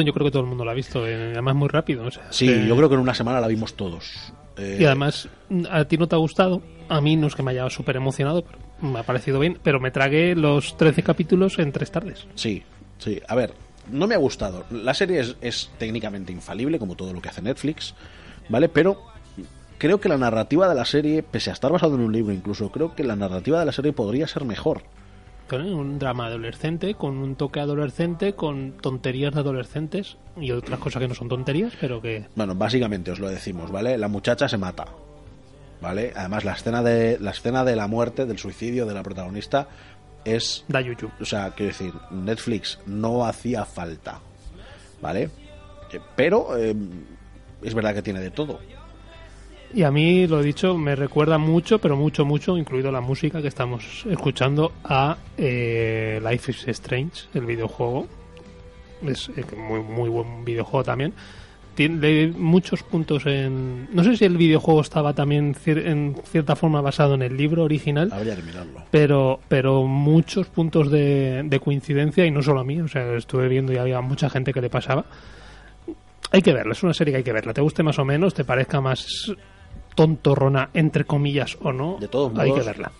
Yo 0.00 0.12
creo 0.12 0.24
que 0.24 0.30
todo 0.30 0.42
el 0.42 0.48
mundo 0.48 0.64
lo 0.64 0.70
ha 0.70 0.74
visto, 0.74 1.06
eh, 1.06 1.32
además 1.32 1.54
muy 1.54 1.68
rápido. 1.68 2.06
o 2.06 2.10
sea, 2.10 2.24
Sí, 2.30 2.46
que- 2.46 2.66
yo 2.66 2.76
creo 2.76 2.88
que 2.88 2.94
en 2.94 3.00
una 3.00 3.14
semana 3.14 3.40
la 3.40 3.48
vimos 3.48 3.74
todos. 3.74 4.32
Eh, 4.56 4.78
Y 4.80 4.84
además, 4.84 5.28
a 5.70 5.84
ti 5.84 5.96
no 5.98 6.06
te 6.08 6.14
ha 6.14 6.18
gustado, 6.18 6.62
a 6.88 7.00
mí 7.00 7.16
no 7.16 7.26
es 7.26 7.34
que 7.34 7.42
me 7.42 7.52
haya 7.52 7.68
súper 7.70 7.96
emocionado, 7.96 8.42
pero 8.42 8.58
me 8.92 8.98
ha 8.98 9.02
parecido 9.02 9.38
bien, 9.40 9.58
pero 9.62 9.80
me 9.80 9.90
tragué 9.90 10.34
los 10.34 10.76
13 10.76 11.02
capítulos 11.02 11.58
en 11.58 11.72
tres 11.72 11.90
tardes. 11.90 12.26
Sí, 12.34 12.62
sí. 12.98 13.20
A 13.28 13.34
ver, 13.34 13.54
no 13.90 14.06
me 14.06 14.14
ha 14.14 14.18
gustado. 14.18 14.64
La 14.70 14.92
serie 14.94 15.20
es, 15.20 15.36
es 15.40 15.70
técnicamente 15.78 16.32
infalible, 16.32 16.78
como 16.78 16.94
todo 16.96 17.12
lo 17.12 17.20
que 17.22 17.28
hace 17.30 17.40
Netflix, 17.42 17.94
¿vale? 18.48 18.68
Pero 18.68 19.00
creo 19.78 20.00
que 20.00 20.08
la 20.08 20.18
narrativa 20.18 20.68
de 20.68 20.74
la 20.74 20.84
serie, 20.84 21.22
pese 21.22 21.50
a 21.50 21.54
estar 21.54 21.72
basado 21.72 21.94
en 21.94 22.02
un 22.02 22.12
libro 22.12 22.32
incluso, 22.32 22.70
creo 22.70 22.94
que 22.94 23.04
la 23.04 23.16
narrativa 23.16 23.58
de 23.58 23.66
la 23.66 23.72
serie 23.72 23.92
podría 23.92 24.26
ser 24.28 24.44
mejor. 24.44 24.82
Con 25.52 25.70
un 25.70 25.98
drama 25.98 26.28
adolescente, 26.28 26.94
con 26.94 27.18
un 27.18 27.36
toque 27.36 27.60
adolescente, 27.60 28.32
con 28.32 28.78
tonterías 28.78 29.34
de 29.34 29.40
adolescentes 29.40 30.16
y 30.40 30.50
otras 30.50 30.80
cosas 30.80 31.02
que 31.02 31.08
no 31.08 31.14
son 31.14 31.28
tonterías, 31.28 31.74
pero 31.78 32.00
que... 32.00 32.24
Bueno, 32.34 32.54
básicamente 32.54 33.10
os 33.10 33.20
lo 33.20 33.28
decimos, 33.28 33.70
¿vale? 33.70 33.98
La 33.98 34.08
muchacha 34.08 34.48
se 34.48 34.56
mata, 34.56 34.86
¿vale? 35.82 36.10
Además, 36.16 36.46
la 36.46 36.52
escena 36.52 36.82
de 36.82 37.18
la, 37.20 37.32
escena 37.32 37.64
de 37.64 37.76
la 37.76 37.86
muerte, 37.86 38.24
del 38.24 38.38
suicidio 38.38 38.86
de 38.86 38.94
la 38.94 39.02
protagonista 39.02 39.68
es... 40.24 40.64
Da 40.68 40.80
yuyu. 40.80 41.10
O 41.20 41.24
sea, 41.26 41.50
quiero 41.50 41.70
decir, 41.70 41.92
Netflix 42.10 42.78
no 42.86 43.26
hacía 43.26 43.66
falta, 43.66 44.20
¿vale? 45.02 45.24
Eh, 45.92 46.00
Pero 46.16 46.56
eh, 46.56 46.74
es 47.62 47.74
verdad 47.74 47.92
que 47.92 48.00
tiene 48.00 48.20
de 48.20 48.30
todo. 48.30 48.58
Y 49.74 49.84
a 49.84 49.90
mí, 49.90 50.26
lo 50.26 50.40
he 50.40 50.44
dicho, 50.44 50.76
me 50.76 50.94
recuerda 50.94 51.38
mucho, 51.38 51.78
pero 51.78 51.96
mucho, 51.96 52.26
mucho, 52.26 52.58
incluido 52.58 52.92
la 52.92 53.00
música 53.00 53.40
que 53.40 53.48
estamos 53.48 54.04
escuchando, 54.08 54.72
a 54.84 55.16
eh, 55.38 56.20
Life 56.22 56.50
is 56.50 56.68
Strange, 56.68 57.22
el 57.32 57.46
videojuego. 57.46 58.06
Es 59.06 59.30
eh, 59.34 59.44
muy, 59.56 59.80
muy 59.80 60.10
buen 60.10 60.44
videojuego 60.44 60.84
también. 60.84 61.14
Tiene 61.74 62.26
muchos 62.36 62.82
puntos 62.82 63.24
en... 63.24 63.88
No 63.94 64.04
sé 64.04 64.14
si 64.18 64.26
el 64.26 64.36
videojuego 64.36 64.82
estaba 64.82 65.14
también 65.14 65.54
cier- 65.54 65.86
en 65.86 66.16
cierta 66.24 66.54
forma 66.54 66.82
basado 66.82 67.14
en 67.14 67.22
el 67.22 67.34
libro 67.34 67.64
original. 67.64 68.10
Habría 68.12 68.36
que 68.36 68.42
mirarlo. 68.42 68.82
Pero, 68.90 69.40
pero 69.48 69.84
muchos 69.84 70.48
puntos 70.48 70.90
de, 70.90 71.42
de 71.46 71.60
coincidencia 71.60 72.26
y 72.26 72.30
no 72.30 72.42
solo 72.42 72.60
a 72.60 72.64
mí. 72.64 72.78
O 72.82 72.88
sea, 72.88 73.14
estuve 73.14 73.48
viendo 73.48 73.72
y 73.72 73.78
había 73.78 74.02
mucha 74.02 74.28
gente 74.28 74.52
que 74.52 74.60
le 74.60 74.68
pasaba. 74.68 75.06
Hay 76.30 76.42
que 76.42 76.52
verla, 76.52 76.72
es 76.72 76.82
una 76.82 76.94
serie 76.94 77.12
que 77.12 77.18
hay 77.18 77.24
que 77.24 77.32
verla. 77.32 77.54
Te 77.54 77.60
guste 77.62 77.82
más 77.82 77.98
o 77.98 78.04
menos, 78.04 78.34
te 78.34 78.44
parezca 78.44 78.80
más 78.80 79.32
tontorrona, 79.94 80.70
entre 80.74 81.04
comillas, 81.04 81.56
o 81.62 81.72
no, 81.72 81.96
De 82.00 82.08
todos 82.08 82.36
hay 82.38 82.48
modos, 82.50 82.60
que 82.64 82.66
verla. 82.66 82.92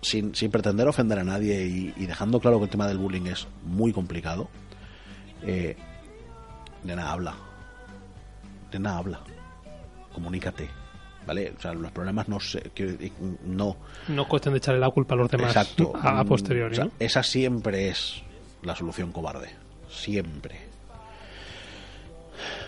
sin, 0.00 0.34
sin 0.34 0.50
pretender 0.50 0.86
ofender 0.88 1.18
a 1.18 1.24
nadie 1.24 1.66
y, 1.66 1.94
y 1.96 2.06
dejando 2.06 2.40
claro 2.40 2.58
que 2.58 2.64
el 2.64 2.70
tema 2.70 2.86
del 2.88 2.98
bullying 2.98 3.26
es 3.26 3.46
muy 3.64 3.92
complicado, 3.92 4.48
eh, 5.42 5.76
nena, 6.84 7.10
habla. 7.12 7.34
Nena, 8.72 8.98
habla. 8.98 9.20
Comunícate. 10.12 10.68
¿Vale? 11.26 11.52
O 11.58 11.60
sea, 11.60 11.74
los 11.74 11.90
problemas 11.90 12.28
no 12.28 12.38
decir, 12.38 13.12
no. 13.44 13.76
No 14.08 14.22
es 14.22 14.28
cuestión 14.28 14.54
de 14.54 14.58
echarle 14.58 14.80
la 14.80 14.90
culpa 14.90 15.14
a 15.14 15.18
los 15.18 15.28
demás 15.30 15.48
Exacto. 15.56 15.92
a, 16.00 16.20
a 16.20 16.24
posteriori, 16.24 16.72
o 16.72 16.76
sea, 16.76 16.84
¿no? 16.84 16.90
Esa 17.00 17.22
siempre 17.24 17.88
es 17.88 18.22
la 18.62 18.76
solución 18.76 19.10
cobarde. 19.10 19.48
Siempre. 19.90 20.65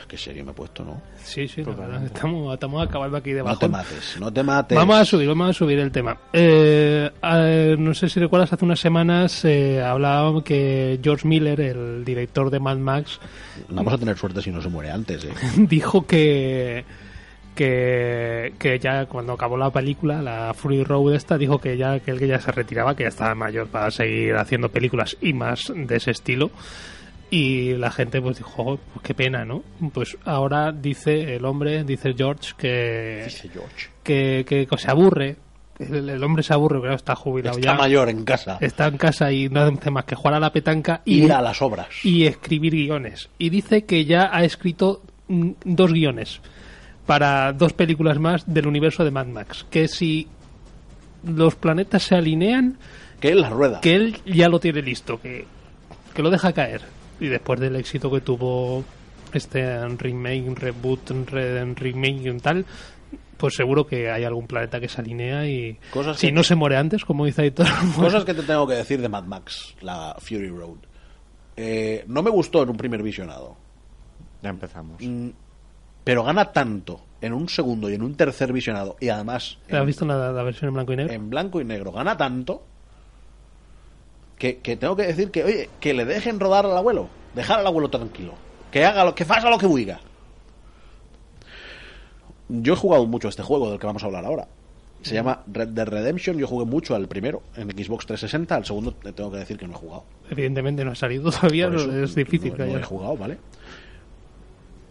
Qué 0.08 0.16
serio 0.16 0.42
me 0.42 0.52
he 0.52 0.54
puesto, 0.54 0.82
¿no? 0.82 1.02
Sí, 1.22 1.46
sí, 1.46 1.62
verdad, 1.62 2.02
estamos, 2.02 2.54
estamos 2.54 2.88
acabando 2.88 3.18
aquí 3.18 3.32
debajo. 3.32 3.54
No 3.54 3.58
te 3.58 3.68
mates, 3.68 4.16
no 4.18 4.32
te 4.32 4.42
mates. 4.42 4.78
Vamos 4.78 4.96
a 4.96 5.04
subir, 5.04 5.28
vamos 5.28 5.50
a 5.50 5.52
subir 5.52 5.78
el 5.78 5.92
tema. 5.92 6.16
Eh, 6.32 7.10
eh, 7.22 7.76
no 7.78 7.92
sé 7.92 8.08
si 8.08 8.18
recuerdas, 8.18 8.50
hace 8.50 8.64
unas 8.64 8.80
semanas 8.80 9.44
eh, 9.44 9.82
hablábamos 9.82 10.44
que 10.44 10.98
George 11.02 11.28
Miller, 11.28 11.60
el 11.60 12.06
director 12.06 12.48
de 12.48 12.58
Mad 12.58 12.78
Max, 12.78 13.20
Vamos 13.68 13.92
a 13.92 13.98
tener 13.98 14.16
suerte 14.16 14.40
si 14.40 14.50
no 14.50 14.62
se 14.62 14.70
muere 14.70 14.90
antes, 14.90 15.24
¿eh? 15.24 15.32
dijo 15.56 16.06
que, 16.06 16.86
que 17.54 18.54
que 18.58 18.78
ya 18.78 19.04
cuando 19.04 19.34
acabó 19.34 19.58
la 19.58 19.70
película, 19.70 20.22
la 20.22 20.54
Fury 20.54 20.84
Road 20.84 21.14
esta, 21.14 21.36
dijo 21.36 21.58
que 21.58 21.76
ya 21.76 22.00
que 22.00 22.12
él 22.12 22.18
que 22.18 22.28
ya 22.28 22.40
se 22.40 22.50
retiraba, 22.50 22.96
que 22.96 23.02
ya 23.02 23.10
estaba 23.10 23.34
mayor 23.34 23.66
para 23.66 23.90
seguir 23.90 24.36
haciendo 24.36 24.70
películas 24.70 25.18
y 25.20 25.34
más 25.34 25.70
de 25.74 25.96
ese 25.96 26.12
estilo. 26.12 26.50
Y 27.30 27.74
la 27.74 27.90
gente 27.90 28.20
pues 28.22 28.38
dijo, 28.38 28.50
"Jo, 28.64 28.78
pues 28.94 29.02
qué 29.04 29.14
pena, 29.14 29.44
¿no? 29.44 29.62
Pues 29.92 30.16
ahora 30.24 30.72
dice 30.72 31.36
el 31.36 31.44
hombre, 31.44 31.84
dice 31.84 32.14
George, 32.16 32.52
que, 32.56 33.22
Dice 33.26 33.48
George. 33.50 33.88
que, 34.02 34.44
que 34.48 34.78
se 34.78 34.90
aburre. 34.90 35.36
El, 35.78 36.08
el 36.08 36.24
hombre 36.24 36.42
se 36.42 36.52
aburre, 36.54 36.80
pero 36.80 36.94
está 36.94 37.14
jubilado 37.14 37.58
Está 37.58 37.72
ya. 37.72 37.78
mayor 37.78 38.08
en 38.08 38.24
casa. 38.24 38.58
Está 38.60 38.86
en 38.88 38.96
casa 38.96 39.30
y 39.30 39.48
no 39.48 39.60
hace 39.60 39.90
más 39.92 40.06
que 40.06 40.16
jugar 40.16 40.34
a 40.34 40.40
la 40.40 40.50
petanca 40.52 41.02
y, 41.04 41.22
Ir 41.24 41.32
a 41.32 41.40
las 41.42 41.62
obras. 41.62 41.88
y 42.02 42.24
escribir 42.24 42.72
guiones. 42.72 43.28
Y 43.38 43.50
dice 43.50 43.84
que 43.84 44.04
ya 44.04 44.28
ha 44.32 44.42
escrito 44.42 45.02
mm, 45.28 45.50
dos 45.64 45.92
guiones 45.92 46.40
para 47.06 47.52
dos 47.52 47.74
películas 47.74 48.18
más 48.18 48.42
del 48.52 48.66
universo 48.66 49.04
de 49.04 49.10
Mad 49.12 49.26
Max. 49.26 49.66
Que 49.70 49.86
si 49.86 50.26
los 51.24 51.54
planetas 51.54 52.02
se 52.02 52.16
alinean, 52.16 52.76
Que 53.20 53.28
él 53.30 53.40
la 53.42 53.50
rueda. 53.50 53.80
que 53.80 53.94
él 53.94 54.16
ya 54.26 54.48
lo 54.48 54.58
tiene 54.58 54.82
listo, 54.82 55.20
que, 55.20 55.44
que 56.14 56.22
lo 56.22 56.30
deja 56.30 56.52
caer. 56.52 56.82
Y 57.20 57.28
después 57.28 57.58
del 57.60 57.76
éxito 57.76 58.10
que 58.10 58.20
tuvo 58.20 58.84
este 59.32 59.86
remake, 59.88 60.54
reboot, 60.54 61.10
re- 61.30 61.64
remake 61.74 62.26
y 62.34 62.38
tal, 62.38 62.64
pues 63.36 63.54
seguro 63.54 63.86
que 63.86 64.10
hay 64.10 64.24
algún 64.24 64.46
planeta 64.46 64.80
que 64.80 64.88
se 64.88 65.00
alinea 65.00 65.46
y 65.46 65.78
Cosas 65.90 66.18
si 66.18 66.32
no 66.32 66.42
se 66.42 66.54
muere 66.54 66.76
antes, 66.76 67.04
como 67.04 67.24
dice 67.26 67.42
Aitor. 67.42 67.66
Cosas 67.96 68.24
que 68.24 68.34
te 68.34 68.42
tengo 68.42 68.66
que 68.66 68.74
decir 68.74 69.00
de 69.00 69.08
Mad 69.08 69.24
Max, 69.24 69.74
la 69.80 70.16
Fury 70.18 70.48
Road. 70.48 70.78
Eh, 71.56 72.04
no 72.06 72.22
me 72.22 72.30
gustó 72.30 72.62
en 72.62 72.70
un 72.70 72.76
primer 72.76 73.02
visionado. 73.02 73.56
Ya 74.42 74.50
empezamos. 74.50 75.02
Mm, 75.02 75.30
pero 76.04 76.22
gana 76.24 76.52
tanto 76.52 77.00
en 77.20 77.32
un 77.32 77.48
segundo 77.48 77.90
y 77.90 77.94
en 77.94 78.02
un 78.02 78.14
tercer 78.14 78.52
visionado. 78.52 78.96
Y 79.00 79.08
además, 79.08 79.58
¿Has 79.70 79.84
visto 79.84 80.06
la, 80.06 80.32
la 80.32 80.42
versión 80.44 80.68
en 80.68 80.74
blanco 80.74 80.92
y 80.92 80.96
negro? 80.96 81.12
en 81.12 81.28
blanco 81.30 81.60
y 81.60 81.64
negro, 81.64 81.90
gana 81.92 82.16
tanto. 82.16 82.64
Que, 84.38 84.58
que 84.58 84.76
tengo 84.76 84.94
que 84.96 85.02
decir 85.04 85.30
que, 85.30 85.42
oye, 85.44 85.68
que 85.80 85.94
le 85.94 86.04
dejen 86.04 86.38
rodar 86.38 86.64
al 86.64 86.76
abuelo. 86.76 87.08
Dejar 87.34 87.60
al 87.60 87.66
abuelo 87.66 87.90
tranquilo. 87.90 88.34
Que 88.70 88.84
haga 88.84 89.04
lo 89.04 89.14
que 89.14 89.24
faça 89.26 89.50
lo 89.50 89.58
que 89.58 89.66
buiga. 89.66 90.00
Yo 92.48 92.72
he 92.72 92.76
jugado 92.76 93.06
mucho 93.06 93.28
a 93.28 93.30
este 93.30 93.42
juego 93.42 93.70
del 93.70 93.78
que 93.78 93.86
vamos 93.86 94.02
a 94.02 94.06
hablar 94.06 94.24
ahora. 94.24 94.48
Se 95.02 95.14
llama 95.14 95.42
Red 95.46 95.68
Dead 95.68 95.86
Redemption. 95.86 96.38
Yo 96.38 96.46
jugué 96.46 96.64
mucho 96.64 96.94
al 96.94 97.06
primero 97.08 97.42
en 97.56 97.70
Xbox 97.70 98.06
360. 98.06 98.54
Al 98.54 98.64
segundo 98.64 98.92
te 98.94 99.12
tengo 99.12 99.30
que 99.30 99.38
decir 99.38 99.56
que 99.56 99.66
no 99.66 99.74
he 99.74 99.76
jugado. 99.76 100.04
Evidentemente 100.30 100.84
no 100.84 100.90
ha 100.92 100.94
salido 100.96 101.30
todavía, 101.30 101.68
eso, 101.68 101.92
es 102.02 102.14
difícil 102.14 102.54
no, 102.58 102.66
no 102.66 102.78
he 102.78 102.82
jugado, 102.82 103.16
¿vale? 103.16 103.38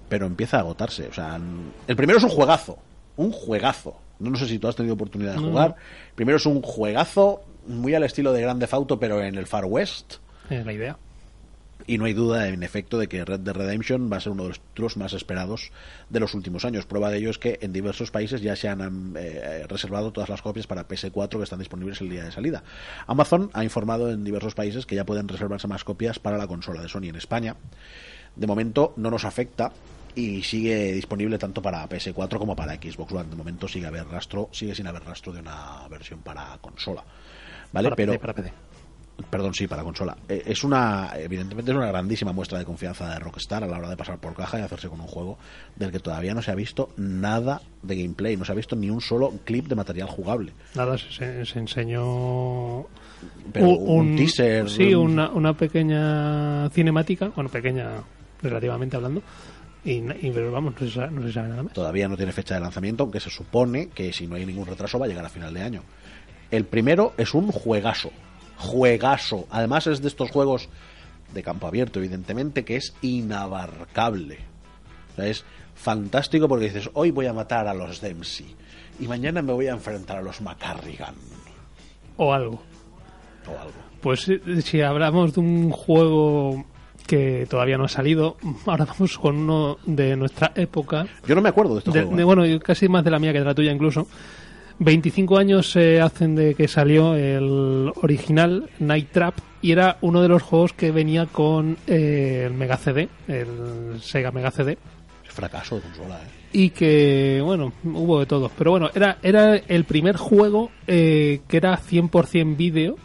Pero 0.07 0.25
empieza 0.25 0.57
a 0.57 0.59
agotarse. 0.61 1.07
O 1.07 1.13
sea, 1.13 1.39
el 1.87 1.95
primero 1.95 2.19
es 2.19 2.23
un 2.23 2.29
juegazo. 2.29 2.77
Un 3.17 3.31
juegazo. 3.31 3.97
No, 4.19 4.29
no 4.29 4.37
sé 4.37 4.47
si 4.47 4.59
tú 4.59 4.67
has 4.67 4.75
tenido 4.75 4.93
oportunidad 4.95 5.33
de 5.33 5.41
No. 5.41 5.49
jugar. 5.49 5.75
Primero 6.15 6.37
es 6.37 6.45
un 6.45 6.61
juegazo 6.61 7.41
muy 7.68 7.93
al 7.93 8.03
estilo 8.03 8.34
de 8.34 8.41
Grande 8.41 8.68
Auto, 8.72 8.99
pero 8.99 9.22
en 9.22 9.36
el 9.36 9.47
Far 9.47 9.65
West. 9.65 10.15
Es 10.49 10.65
la 10.65 10.74
idea. 10.74 10.97
Y 11.86 11.97
no 11.97 12.05
hay 12.05 12.13
duda, 12.13 12.49
en 12.49 12.63
efecto, 12.63 12.97
de 12.97 13.07
que 13.07 13.24
Red 13.24 13.41
Dead 13.41 13.55
Redemption 13.55 14.11
va 14.11 14.18
a 14.18 14.20
ser 14.20 14.34
uno 14.34 14.43
de 14.43 14.49
los 14.49 14.59
títulos 14.59 14.97
más 14.97 15.13
esperados 15.13 15.72
de 16.09 16.20
los 16.20 16.34
últimos 16.34 16.65
años. 16.65 16.86
Prueba 16.86 17.09
de 17.09 17.20
ello 17.20 17.30
es 17.30 17.38
que 17.38 17.59
en 17.61 17.72
diversos 17.72 18.11
países 18.11 18.41
ya 18.41 18.57
se 18.57 18.68
han 18.68 19.13
eh, 19.18 19.65
reservado 19.70 20.11
todas 20.11 20.30
las 20.30 20.41
copias 20.41 20.68
para 20.68 20.88
PS4 20.88 21.38
que 21.38 21.43
están 21.43 21.59
disponibles 21.59 22.01
el 22.01 22.09
día 22.09 22.26
de 22.26 22.32
salida. 22.32 22.63
Amazon 23.05 23.49
ha 23.53 23.63
informado 23.63 24.11
en 24.11 24.26
diversos 24.26 24.53
países 24.53 24.86
que 24.86 24.95
ya 24.95 25.05
pueden 25.05 25.30
reservarse 25.30 25.68
más 25.68 25.86
copias 25.86 26.20
para 26.20 26.38
la 26.38 26.47
consola 26.47 26.82
de 26.82 26.89
Sony 26.89 27.05
en 27.05 27.15
España. 27.15 27.55
De 28.36 28.47
momento 28.47 28.93
no 28.97 29.09
nos 29.09 29.24
afecta 29.24 29.72
y 30.13 30.41
sigue 30.43 30.91
disponible 30.91 31.38
tanto 31.38 31.61
para 31.61 31.88
PS4 31.88 32.38
como 32.38 32.55
para 32.55 32.76
Xbox 32.76 33.13
One. 33.13 33.30
De 33.30 33.36
momento 33.36 33.68
sigue 33.68 33.88
haber 33.88 34.07
rastro, 34.07 34.49
sigue 34.51 34.76
sin 34.76 34.88
haber 34.88 35.03
rastro 35.03 35.32
de 35.32 35.39
una 35.39 35.88
versión 35.89 36.20
para 36.20 36.57
consola. 36.59 37.03
¿Vale? 37.72 37.86
Para 37.89 37.95
Pero 37.95 38.11
PC, 38.13 38.20
para 38.20 38.34
PC. 38.34 38.53
Perdón, 39.32 39.53
sí, 39.55 39.65
para 39.68 39.82
consola. 39.84 40.15
Eh, 40.30 40.43
es 40.45 40.63
una, 40.63 41.09
evidentemente 41.15 41.72
es 41.72 41.78
una 41.78 41.88
grandísima 41.88 42.34
muestra 42.34 42.59
de 42.59 42.65
confianza 42.65 43.09
de 43.09 43.20
Rockstar 43.20 43.63
a 43.63 43.68
la 43.68 43.78
hora 43.80 43.89
de 43.89 43.97
pasar 43.97 44.20
por 44.20 44.36
caja 44.36 44.59
y 44.59 44.61
hacerse 44.61 44.89
con 44.89 45.01
un 45.01 45.07
juego 45.07 45.39
del 45.76 45.91
que 45.91 45.97
todavía 45.99 46.36
no 46.36 46.43
se 46.43 46.51
ha 46.51 46.55
visto 46.55 46.89
nada 46.97 47.59
de 47.82 47.95
gameplay, 47.95 48.38
no 48.38 48.45
se 48.45 48.51
ha 48.51 48.55
visto 48.55 48.76
ni 48.76 48.91
un 48.91 49.01
solo 49.01 49.34
clip 49.43 49.65
de 49.68 49.74
material 49.76 50.07
jugable. 50.07 50.53
Nada, 50.76 50.99
se, 50.99 51.11
se- 51.11 51.45
se 51.45 51.57
enseñó 51.59 52.86
Pero 53.51 53.70
un 53.70 54.15
teaser, 54.15 54.70
Sí, 54.70 54.93
un- 54.93 55.13
una, 55.13 55.32
una 55.32 55.53
pequeña 55.57 56.70
cinemática, 56.70 57.30
bueno, 57.36 57.49
pequeña 57.49 58.03
relativamente 58.43 58.95
hablando, 58.97 59.24
y, 59.84 59.93
y 59.93 60.32
pero 60.32 60.51
vamos, 60.51 60.74
no 60.80 60.88
se, 60.88 60.93
sabe, 60.93 61.11
no 61.11 61.24
se 61.24 61.34
sabe 61.34 61.49
nada 61.49 61.63
más. 61.63 61.74
Todavía 61.74 62.07
no 62.07 62.18
tiene 62.18 62.32
fecha 62.34 62.53
de 62.53 62.61
lanzamiento, 62.61 63.03
aunque 63.03 63.20
se 63.20 63.32
supone 63.32 63.89
que 63.89 64.13
si 64.13 64.28
no 64.28 64.36
hay 64.36 64.45
ningún 64.45 64.68
retraso 64.68 64.99
va 64.99 65.05
a 65.05 65.09
llegar 65.09 65.26
a 65.26 65.30
final 65.30 65.53
de 65.53 65.61
año. 65.63 65.82
El 66.51 66.65
primero 66.65 67.13
es 67.17 67.33
un 67.33 67.51
juegazo, 67.51 68.11
juegazo. 68.57 69.47
Además 69.49 69.87
es 69.87 70.01
de 70.01 70.07
estos 70.07 70.31
juegos 70.31 70.69
de 71.33 71.43
campo 71.43 71.67
abierto, 71.67 71.99
evidentemente, 71.99 72.63
que 72.63 72.77
es 72.77 72.93
inabarcable. 73.01 74.37
O 75.13 75.15
sea, 75.15 75.27
es 75.27 75.43
fantástico 75.75 76.47
porque 76.47 76.65
dices, 76.65 76.89
hoy 76.93 77.11
voy 77.11 77.25
a 77.27 77.33
matar 77.33 77.67
a 77.67 77.73
los 77.73 78.01
Dempsey 78.01 78.55
y 78.99 79.07
mañana 79.07 79.41
me 79.41 79.53
voy 79.53 79.67
a 79.67 79.71
enfrentar 79.71 80.17
a 80.17 80.21
los 80.21 80.41
McCarrigan 80.41 81.13
O 82.17 82.33
algo. 82.33 82.61
o 83.47 83.51
algo. 83.51 83.73
Pues 84.01 84.27
eh, 84.29 84.41
si 84.61 84.81
hablamos 84.81 85.33
de 85.33 85.39
un 85.41 85.69
juego 85.71 86.65
que 87.05 87.45
todavía 87.49 87.77
no 87.77 87.85
ha 87.85 87.89
salido, 87.89 88.37
ahora 88.65 88.85
vamos 88.85 89.17
con 89.17 89.35
uno 89.37 89.77
de 89.85 90.15
nuestra 90.15 90.51
época. 90.55 91.05
Yo 91.27 91.35
no 91.35 91.41
me 91.41 91.49
acuerdo 91.49 91.73
de 91.73 91.79
este 91.79 91.91
De- 91.91 91.99
juego. 92.01 92.15
de- 92.15 92.21
¿eh? 92.21 92.25
bueno, 92.25 92.59
casi 92.63 92.87
más 92.87 93.03
de 93.03 93.11
la 93.11 93.19
mía 93.19 93.33
que 93.33 93.39
de 93.39 93.45
la 93.45 93.53
tuya 93.55 93.71
incluso. 93.71 94.07
25 94.80 95.38
años 95.38 95.71
se 95.71 96.01
hacen 96.01 96.36
de 96.36 96.55
que 96.55 96.67
salió 96.67 97.15
el 97.15 97.91
original 97.95 98.69
Night 98.80 99.09
Trap 99.11 99.36
y 99.61 99.71
era 99.71 99.97
uno 100.01 100.21
de 100.21 100.28
los 100.28 100.43
juegos 100.43 100.73
que 100.73 100.91
venía 100.91 101.25
con 101.25 101.78
eh, 101.88 102.43
el 102.45 102.53
Mega 102.53 102.78
CD, 102.78 103.09
el 103.28 103.99
Sega 104.01 104.32
Mega 104.32 104.51
CD 104.51 104.78
fracaso 105.38 105.75
de 105.75 105.82
consola, 105.84 106.15
¿eh? 106.15 106.28
y 106.51 106.69
que 106.71 107.41
bueno 107.43 107.71
hubo 107.84 108.19
de 108.19 108.25
todo 108.25 108.49
pero 108.57 108.71
bueno 108.71 108.89
era 108.95 109.19
era 109.21 109.55
el 109.55 109.84
primer 109.84 110.17
juego 110.17 110.71
eh, 110.88 111.41
que 111.47 111.57
era 111.57 111.80
100% 111.80 112.57
vídeo 112.57 112.95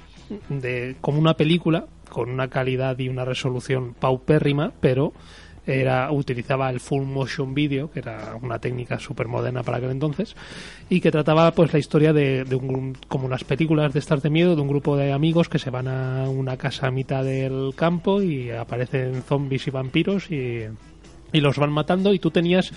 de 0.48 0.96
como 1.02 1.18
una 1.18 1.34
película 1.34 1.84
con 2.08 2.30
una 2.30 2.48
calidad 2.48 2.98
y 2.98 3.10
una 3.10 3.26
resolución 3.26 3.94
paupérrima 3.94 4.72
pero 4.80 5.12
era 5.66 6.10
utilizaba 6.10 6.68
el 6.70 6.80
full 6.80 7.04
motion 7.04 7.54
video 7.54 7.90
que 7.90 8.00
era 8.00 8.36
una 8.42 8.58
técnica 8.58 8.98
súper 8.98 9.28
moderna 9.28 9.62
para 9.62 9.78
aquel 9.78 9.90
entonces 9.90 10.34
y 10.90 11.00
que 11.00 11.10
trataba 11.12 11.52
pues 11.52 11.72
la 11.72 11.78
historia 11.78 12.12
de, 12.12 12.44
un 12.56 12.96
como 13.08 13.28
las 13.28 13.44
películas 13.44 13.92
de 13.92 14.00
estas 14.00 14.22
de 14.22 14.30
miedo 14.30 14.56
de 14.56 14.62
un 14.62 14.68
grupo 14.68 14.96
de 14.96 15.12
amigos 15.12 15.48
que 15.48 15.58
se 15.60 15.70
van 15.70 15.86
a 15.88 16.28
una 16.28 16.56
casa 16.56 16.88
a 16.88 16.90
mitad 16.90 17.22
del 17.24 17.72
campo 17.76 18.20
y 18.22 18.50
aparecen 18.50 19.22
zombies 19.22 19.66
y 19.66 19.70
vampiros 19.70 20.30
y 20.30 20.62
y 21.34 21.40
los 21.40 21.56
van 21.56 21.72
matando 21.72 22.12
y 22.12 22.18
tú 22.18 22.30
tenías 22.30 22.72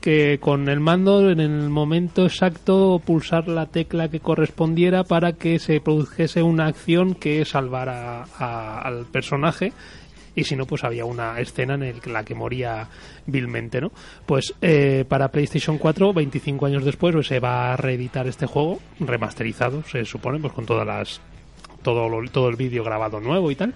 que 0.00 0.38
con 0.40 0.70
el 0.70 0.80
mando 0.80 1.28
en 1.28 1.40
el 1.40 1.68
momento 1.68 2.24
exacto 2.24 3.02
pulsar 3.04 3.48
la 3.48 3.66
tecla 3.66 4.08
que 4.08 4.20
correspondiera 4.20 5.04
para 5.04 5.34
que 5.34 5.58
se 5.58 5.80
produjese 5.82 6.42
una 6.42 6.66
acción 6.68 7.14
que 7.14 7.44
salvara 7.44 8.24
a- 8.38 8.80
al 8.80 9.04
personaje 9.04 9.74
y 10.38 10.44
si 10.44 10.56
no 10.56 10.66
pues 10.66 10.84
había 10.84 11.04
una 11.04 11.38
escena 11.40 11.74
en 11.74 12.00
la 12.12 12.24
que 12.24 12.34
moría 12.34 12.88
vilmente 13.26 13.80
no 13.80 13.90
pues 14.26 14.54
eh, 14.62 15.04
para 15.08 15.28
PlayStation 15.30 15.78
4 15.78 16.12
25 16.12 16.66
años 16.66 16.84
después 16.84 17.14
pues, 17.14 17.26
se 17.26 17.40
va 17.40 17.72
a 17.72 17.76
reeditar 17.76 18.26
este 18.26 18.46
juego 18.46 18.80
remasterizado 19.00 19.82
se 19.84 20.04
supone 20.04 20.38
pues 20.38 20.52
con 20.52 20.66
todas 20.66 20.86
las 20.86 21.20
todo 21.82 22.08
lo- 22.08 22.28
todo 22.30 22.48
el 22.48 22.56
vídeo 22.56 22.82
grabado 22.84 23.20
nuevo 23.20 23.50
y 23.50 23.54
tal. 23.54 23.72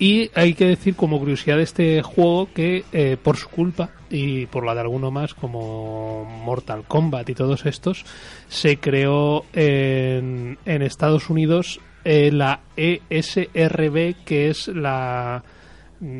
Y 0.00 0.30
hay 0.34 0.54
que 0.54 0.64
decir 0.64 0.96
como 0.96 1.18
curiosidad 1.18 1.58
de 1.58 1.62
este 1.62 2.02
juego 2.02 2.48
que 2.54 2.84
eh, 2.90 3.18
por 3.22 3.36
su 3.36 3.48
culpa 3.50 3.90
y 4.08 4.46
por 4.46 4.64
la 4.64 4.74
de 4.74 4.80
alguno 4.80 5.10
más 5.10 5.34
como 5.34 6.24
Mortal 6.24 6.84
Kombat 6.88 7.28
y 7.28 7.34
todos 7.34 7.66
estos, 7.66 8.04
se 8.48 8.78
creó 8.78 9.44
en, 9.52 10.56
en 10.64 10.82
Estados 10.82 11.28
Unidos 11.28 11.80
eh, 12.04 12.30
la 12.32 12.60
ESRB, 12.76 14.14
que 14.24 14.48
es 14.48 14.68
la 14.68 15.42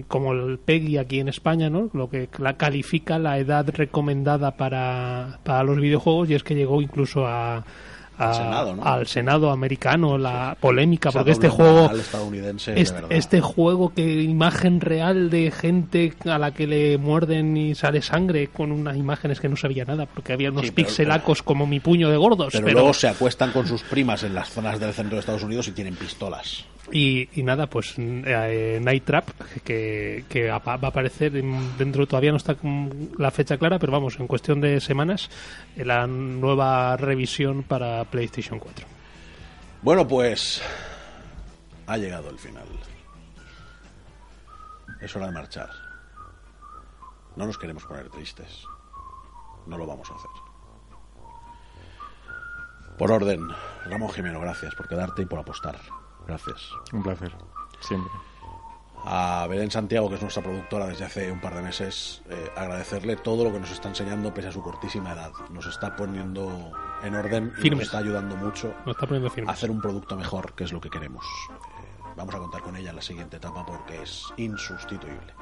como 0.09 0.33
el 0.33 0.59
PEGI 0.59 0.99
aquí 0.99 1.21
en 1.21 1.29
España, 1.29 1.71
¿no? 1.71 1.89
Lo 1.95 2.11
que 2.11 2.29
la 2.39 2.57
califica 2.57 3.19
la 3.19 3.39
edad 3.39 3.67
recomendada 3.73 4.51
para, 4.57 5.39
para 5.43 5.63
los 5.65 5.79
videojuegos 5.81 6.29
y 6.31 6.35
es 6.35 6.43
que 6.43 6.55
llegó 6.55 6.83
incluso 6.83 7.27
a, 7.27 7.57
a- 7.57 7.65
Al 8.19 8.35
Senado, 8.35 8.77
¿no? 8.77 8.85
al 8.85 9.07
Senado 9.07 9.51
americano, 9.51 10.19
la 10.19 10.55
polémica, 10.61 11.11
porque 11.11 11.31
este 11.31 11.49
juego 11.49 11.91
estadounidense, 11.93 12.73
de 12.73 12.81
este, 12.83 13.03
este 13.09 13.41
juego 13.41 13.95
que 13.95 14.21
imagen 14.23 14.83
real 14.83 15.31
de 15.31 15.51
gente 15.51 16.13
a 16.27 16.37
la 16.39 16.53
que 16.53 16.67
le 16.67 16.99
muerden 16.99 17.57
y 17.57 17.75
sale 17.75 18.03
sangre 18.03 18.49
con 18.49 18.73
unas 18.73 18.99
imágenes 18.99 19.41
que 19.41 19.49
no 19.49 19.57
sabía 19.57 19.87
nada 19.87 20.05
porque 20.05 20.35
había 20.35 20.51
unos 20.51 20.67
Sí, 20.67 20.73
pero- 20.73 20.87
pixelacos 20.89 21.43
como 21.43 21.67
mi 21.67 21.81
puño 21.81 22.11
de 22.11 22.19
gordos 22.19 22.53
Pero, 22.53 22.67
pero, 22.67 22.79
luego 22.81 22.93
se 22.93 23.09
acuestan 23.09 23.53
con 23.53 23.67
sus 23.67 23.81
primas 23.83 24.23
en 24.25 24.35
las 24.35 24.51
zonas 24.51 24.79
del 24.79 24.93
centro 24.93 25.17
de 25.17 25.21
Estados 25.21 25.43
Unidos 25.43 25.69
y 25.69 25.73
tienen 25.73 25.95
pistolas. 25.95 26.67
Y, 26.93 27.29
y 27.39 27.43
nada 27.43 27.69
pues 27.69 27.95
eh, 27.99 28.79
Night 28.83 29.05
Trap 29.05 29.29
que, 29.65 30.25
que 30.29 30.49
va 30.51 30.61
a 30.65 30.75
aparecer 30.89 31.37
en- 31.37 31.77
dentro 31.79 32.07
todavía 32.07 32.31
no 32.33 32.37
está 32.37 32.57
la 33.19 33.31
fecha 33.31 33.57
clara 33.59 33.79
pero 33.79 33.93
vamos 33.93 34.19
en 34.19 34.27
cuestión 34.27 34.61
de 34.61 34.81
semanas 34.81 35.31
en 35.77 35.89
la 35.89 36.07
nueva 36.07 36.97
revisión 36.97 37.63
para 37.63 38.05
PlayStation 38.05 38.59
4 38.59 38.87
Bueno, 39.83 40.07
pues 40.09 40.61
ha 41.87 41.97
llegado 41.97 42.31
el 42.31 42.39
final. 42.39 42.67
Es 45.01 45.17
hora 45.17 45.27
de 45.27 45.33
marchar. 45.33 45.71
No 47.37 47.47
nos 47.47 47.57
queremos 47.57 47.85
poner 47.85 48.09
tristes. 48.11 48.65
No 49.67 49.79
lo 49.79 49.87
vamos 49.87 50.11
a 50.11 50.15
hacer. 50.15 50.31
Por 52.99 53.11
orden, 53.11 53.49
Ramón 53.87 54.11
Jimeno, 54.11 54.41
gracias 54.41 54.75
por 54.75 54.87
quedarte 54.89 55.23
y 55.23 55.27
por 55.27 55.39
apostar. 55.39 55.77
Gracias. 56.27 56.71
Un 56.93 57.03
placer. 57.03 57.37
Siempre. 57.81 58.13
A 59.03 59.47
Belén 59.49 59.71
Santiago, 59.71 60.11
que 60.11 60.17
es 60.17 60.21
nuestra 60.23 60.43
productora 60.43 60.87
desde 60.87 61.07
hace 61.07 61.33
un 61.33 61.41
par 61.41 61.55
de 61.55 61.63
meses, 61.63 62.23
eh, 62.29 62.53
agradecerle 62.55 63.17
todo 63.17 63.45
lo 63.45 63.53
que 63.53 63.59
nos 63.59 63.71
está 63.71 63.89
enseñando 63.89 64.33
pese 64.35 64.49
a 64.49 64.53
su 64.53 64.63
cortísima 64.63 65.13
edad. 65.13 65.33
Nos 65.51 65.65
está 65.67 65.97
poniendo 65.97 66.71
en 67.03 67.15
orden 67.15 67.51
y 67.59 67.63
Firmes. 67.63 67.79
nos 67.79 67.87
está 67.87 67.99
ayudando 67.99 68.37
mucho 68.37 68.75
Nos 68.85 68.95
está 68.97 69.07
poniendo 69.07 69.31
firmes. 69.31 69.49
a 69.49 69.53
hacer 69.55 69.71
un 69.71 69.81
producto 69.81 70.17
mejor, 70.17 70.53
que 70.55 70.65
es 70.65 70.73
lo 70.73 70.83
que 70.83 70.91
queremos. 70.91 71.25
Eh, 71.51 72.13
vamos 72.15 72.35
a 72.35 72.39
contar 72.39 72.61
con 72.61 72.77
ella 72.77 72.91
en 72.91 72.97
la 72.97 73.03
siguiente 73.03 73.39
etapa 73.39 73.65
porque 73.65 74.03
es 74.03 74.27
insustituible. 74.37 75.33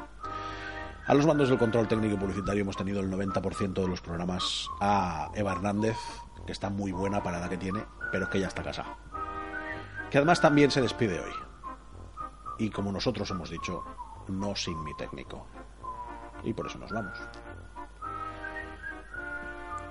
A 1.08 1.14
los 1.14 1.26
mandos 1.26 1.48
del 1.48 1.58
control 1.58 1.88
técnico 1.88 2.14
y 2.14 2.18
publicitario 2.18 2.62
hemos 2.62 2.76
tenido 2.76 3.00
el 3.00 3.10
90% 3.10 3.72
de 3.72 3.88
los 3.88 4.00
programas 4.00 4.68
a 4.80 5.30
Eva 5.34 5.52
Hernández, 5.52 5.96
que 6.46 6.52
está 6.52 6.70
muy 6.70 6.92
buena 6.92 7.22
para 7.24 7.38
la 7.38 7.44
edad 7.44 7.50
que 7.50 7.56
tiene, 7.58 7.82
pero 8.12 8.24
es 8.26 8.30
que 8.30 8.38
ya 8.38 8.46
está 8.46 8.62
casada. 8.62 8.96
Que 10.10 10.18
además 10.18 10.40
también 10.40 10.70
se 10.70 10.80
despide 10.80 11.20
hoy. 11.20 11.32
Y 12.58 12.70
como 12.70 12.90
nosotros 12.92 13.30
hemos 13.30 13.50
dicho, 13.50 13.84
no 14.28 14.56
sin 14.56 14.82
mi 14.82 14.94
técnico. 14.96 15.46
Y 16.44 16.52
por 16.52 16.66
eso 16.66 16.78
nos 16.78 16.90
vamos. 16.90 17.18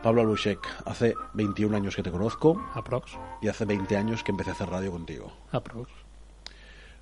Pablo 0.03 0.22
Albuchek, 0.22 0.59
hace 0.86 1.15
21 1.34 1.76
años 1.76 1.95
que 1.95 2.03
te 2.03 2.11
conozco. 2.11 2.63
Aprox. 2.74 3.13
Y 3.41 3.47
hace 3.47 3.65
20 3.65 3.97
años 3.97 4.24
que 4.24 4.32
empecé 4.32 4.51
a 4.51 4.53
hacer 4.53 4.70
radio 4.70 4.91
contigo. 4.91 5.32
Aprox. 5.51 5.89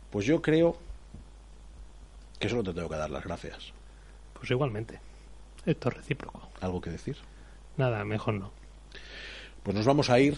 Pues 0.09 0.25
yo 0.25 0.41
creo 0.41 0.77
que 2.39 2.49
solo 2.49 2.63
te 2.63 2.73
tengo 2.73 2.89
que 2.89 2.95
dar 2.95 3.09
las 3.09 3.23
gracias. 3.23 3.73
pues 4.33 4.49
igualmente 4.51 4.99
esto 5.65 5.89
es 5.89 5.95
recíproco 5.95 6.47
¿Algo 6.61 6.79
que 6.81 6.89
decir? 6.91 7.17
nada 7.77 8.03
mejor 8.05 8.35
no 8.35 8.51
Pues 9.63 9.75
nos 9.75 9.85
vamos 9.85 10.09
a 10.09 10.19
ir, 10.19 10.37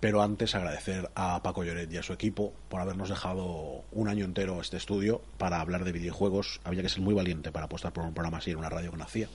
pero 0.00 0.22
antes 0.22 0.54
agradecer 0.54 1.10
a 1.14 1.42
Paco 1.42 1.64
Lloret 1.64 1.92
y 1.92 1.96
a 1.96 2.02
su 2.02 2.12
equipo 2.12 2.52
por 2.68 2.80
habernos 2.80 3.08
dejado 3.08 3.84
un 3.92 4.08
año 4.08 4.24
entero 4.24 4.60
este 4.60 4.76
estudio 4.76 5.22
para 5.38 5.60
hablar 5.60 5.84
de 5.84 5.92
videojuegos. 5.92 6.60
Había 6.64 6.82
que 6.82 6.88
ser 6.88 7.00
muy 7.00 7.14
valiente 7.14 7.50
para 7.50 7.66
apostar 7.66 7.92
por 7.92 8.04
un 8.04 8.12
programa 8.12 8.38
así 8.38 8.50
en 8.50 8.58
una 8.58 8.68
radio 8.68 8.90
que 8.90 8.98
nacía. 8.98 9.28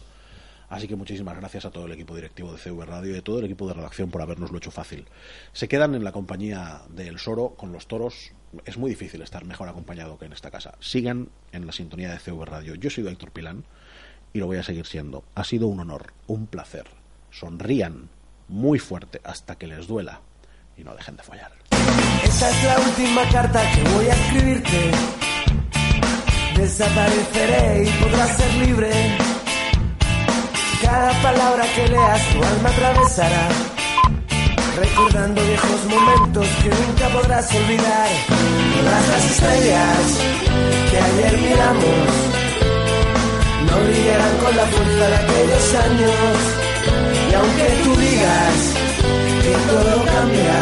Así 0.70 0.88
que 0.88 0.96
muchísimas 0.96 1.36
gracias 1.36 1.66
a 1.66 1.72
todo 1.72 1.86
el 1.86 1.92
equipo 1.92 2.16
directivo 2.16 2.54
de 2.54 2.58
CV 2.58 2.86
Radio 2.86 3.14
y 3.14 3.18
a 3.18 3.24
todo 3.24 3.40
el 3.40 3.46
equipo 3.46 3.68
de 3.68 3.74
redacción 3.74 4.10
por 4.10 4.22
habernoslo 4.22 4.58
hecho 4.58 4.72
fácil. 4.72 5.06
Se 5.52 5.68
quedan 5.68 5.96
en 5.96 6.06
la 6.06 6.14
compañía 6.14 6.84
del 6.90 7.20
Soro 7.20 7.56
con 7.58 7.74
los 7.74 7.88
toros. 7.88 8.32
Es 8.64 8.78
muy 8.78 8.90
difícil 8.90 9.22
estar 9.22 9.44
mejor 9.44 9.68
acompañado 9.68 10.18
que 10.18 10.26
en 10.26 10.34
esta 10.34 10.52
casa. 10.52 10.76
Sigan 10.80 11.28
en 11.52 11.66
la 11.66 11.74
sintonía 11.74 12.12
de 12.12 12.20
CV 12.20 12.46
Radio. 12.46 12.76
Yo 12.76 12.90
soy 12.90 13.06
Héctor 13.06 13.32
Pilán 13.32 13.66
y 14.32 14.40
lo 14.40 14.46
voy 14.46 14.58
a 14.58 14.64
seguir 14.64 14.86
siendo. 14.86 15.26
Ha 15.36 15.44
sido 15.44 15.68
un 15.68 15.82
honor, 15.82 16.14
un 16.28 16.48
placer. 16.48 16.86
Sonrían 17.32 18.10
muy 18.48 18.80
fuerte 18.80 19.20
hasta 19.26 19.58
que 19.58 19.68
les 19.68 19.88
duela 19.88 20.22
y 20.78 20.84
no 20.84 20.96
dejen 20.96 21.16
de 21.18 21.24
follar. 21.24 21.52
Esta 22.24 22.50
es 22.50 22.64
la 22.64 22.80
última 22.80 23.30
carta 23.30 23.72
que 23.72 23.84
voy 23.90 24.06
a 24.08 24.14
escribirte. 24.14 24.92
Desapareceré 26.58 27.84
y 27.84 28.04
podrás 28.04 28.38
ser 28.38 28.54
libre. 28.56 28.92
Cada 30.82 31.12
palabra 31.22 31.66
que 31.76 31.88
leas 31.88 32.22
tu 32.34 32.44
alma 32.44 32.70
atravesará. 32.70 33.48
Recordando 34.76 35.42
viejos 35.44 35.86
momentos 35.86 36.48
que 36.64 36.70
nunca 36.70 37.10
podrás 37.10 37.56
olvidar. 37.56 38.10
Todas 38.76 39.08
las 39.10 39.32
estrellas 39.32 40.20
que 40.90 40.98
ayer 40.98 41.42
miramos 41.42 42.42
no 43.68 43.80
brillarán 43.86 44.38
con 44.38 44.56
la 44.56 44.66
fuerza 44.66 45.08
de 45.08 45.16
aquellos 45.16 45.76
años. 45.76 46.62
Y 47.30 47.34
aunque 47.34 47.84
tú 47.84 47.96
digas 47.96 48.81
que 49.44 49.54
todo 49.70 50.06
cambia, 50.06 50.56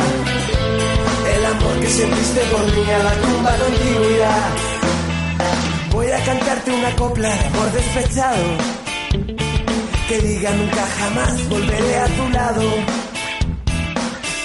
el 1.36 1.46
amor 1.46 1.80
que 1.82 1.90
sentiste 1.90 2.42
por 2.52 2.64
mí 2.76 2.92
a 2.92 3.04
la 3.04 3.14
tumba 3.22 3.52
contigo 3.58 4.10
irá. 4.16 4.38
Voy 5.92 6.12
a 6.12 6.24
cantarte 6.24 6.72
una 6.72 6.96
copla 6.96 7.30
de 7.30 7.46
amor 7.46 7.72
despechado. 7.72 8.44
Que 10.08 10.20
diga 10.20 10.52
nunca 10.52 10.88
jamás 11.00 11.50
volveré 11.50 11.98
a 11.98 12.06
tu 12.06 12.30
lado. 12.30 12.64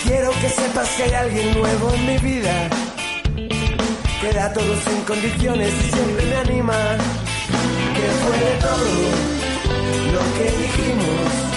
Quiero 0.05 0.31
que 0.41 0.49
sepas 0.49 0.89
que 0.97 1.03
hay 1.05 1.15
alguien 1.15 1.59
nuevo 1.59 1.95
en 1.95 2.07
mi 2.07 2.19
vida. 2.19 2.69
Que 4.21 4.33
da 4.33 4.53
todo 4.53 4.75
sin 4.87 5.01
condiciones 5.03 5.73
y 5.73 5.91
siempre 5.93 6.27
me 6.27 6.37
anima. 6.37 6.79
Que 7.97 8.07
fue 8.23 8.39
todo 8.61 8.91
lo 10.13 10.23
que 10.37 10.47
dijimos. 10.63 11.54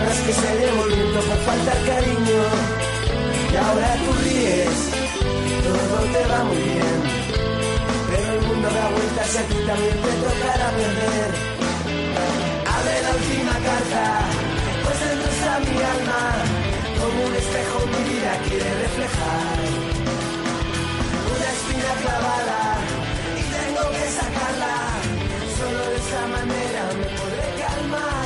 Palabras 0.00 0.20
que 0.26 0.32
se 0.32 0.50
llevan 0.58 0.88
viento 0.88 1.20
por 1.28 1.38
faltar 1.44 1.78
cariño. 1.84 2.42
Y 3.52 3.56
ahora 3.56 3.90
tú 4.00 4.10
ríes, 4.24 4.78
todo 5.64 5.96
te 6.14 6.22
va 6.30 6.44
muy 6.44 6.56
bien. 6.56 6.96
Pero 8.08 8.32
el 8.32 8.40
mundo 8.46 8.68
da 8.76 8.88
vueltas 8.96 9.34
y 9.34 9.38
a 9.38 9.42
ti 9.50 9.58
también 9.68 9.96
te 10.04 10.12
tocará 10.24 10.68
perder. 10.80 11.30
Abre 12.76 12.96
la 13.04 13.10
última 13.18 13.54
carta, 13.68 14.04
pues 14.84 14.96
dentro 15.04 15.28
está 15.36 15.52
mi 15.68 15.76
alma. 15.94 16.22
Como 17.00 17.18
un 17.28 17.34
espejo 17.42 17.78
mi 17.92 18.00
vida 18.10 18.32
quiere 18.48 18.70
reflejar. 18.84 19.58
Una 21.34 21.48
espina 21.56 21.92
clavada 22.02 22.60
y 23.36 23.42
tengo 23.56 23.82
que 23.94 24.04
sacarla. 24.18 24.76
Solo 25.58 25.80
de 25.90 25.96
esa 26.02 26.22
manera 26.34 26.82
me 26.98 27.06
podré 27.20 27.48
calmar. 27.60 28.19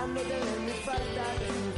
Quejándote 0.00 0.32
de 0.32 0.60
mi 0.60 0.72
falta 0.82 1.24
de 1.40 1.46
sinceridad. 1.46 1.69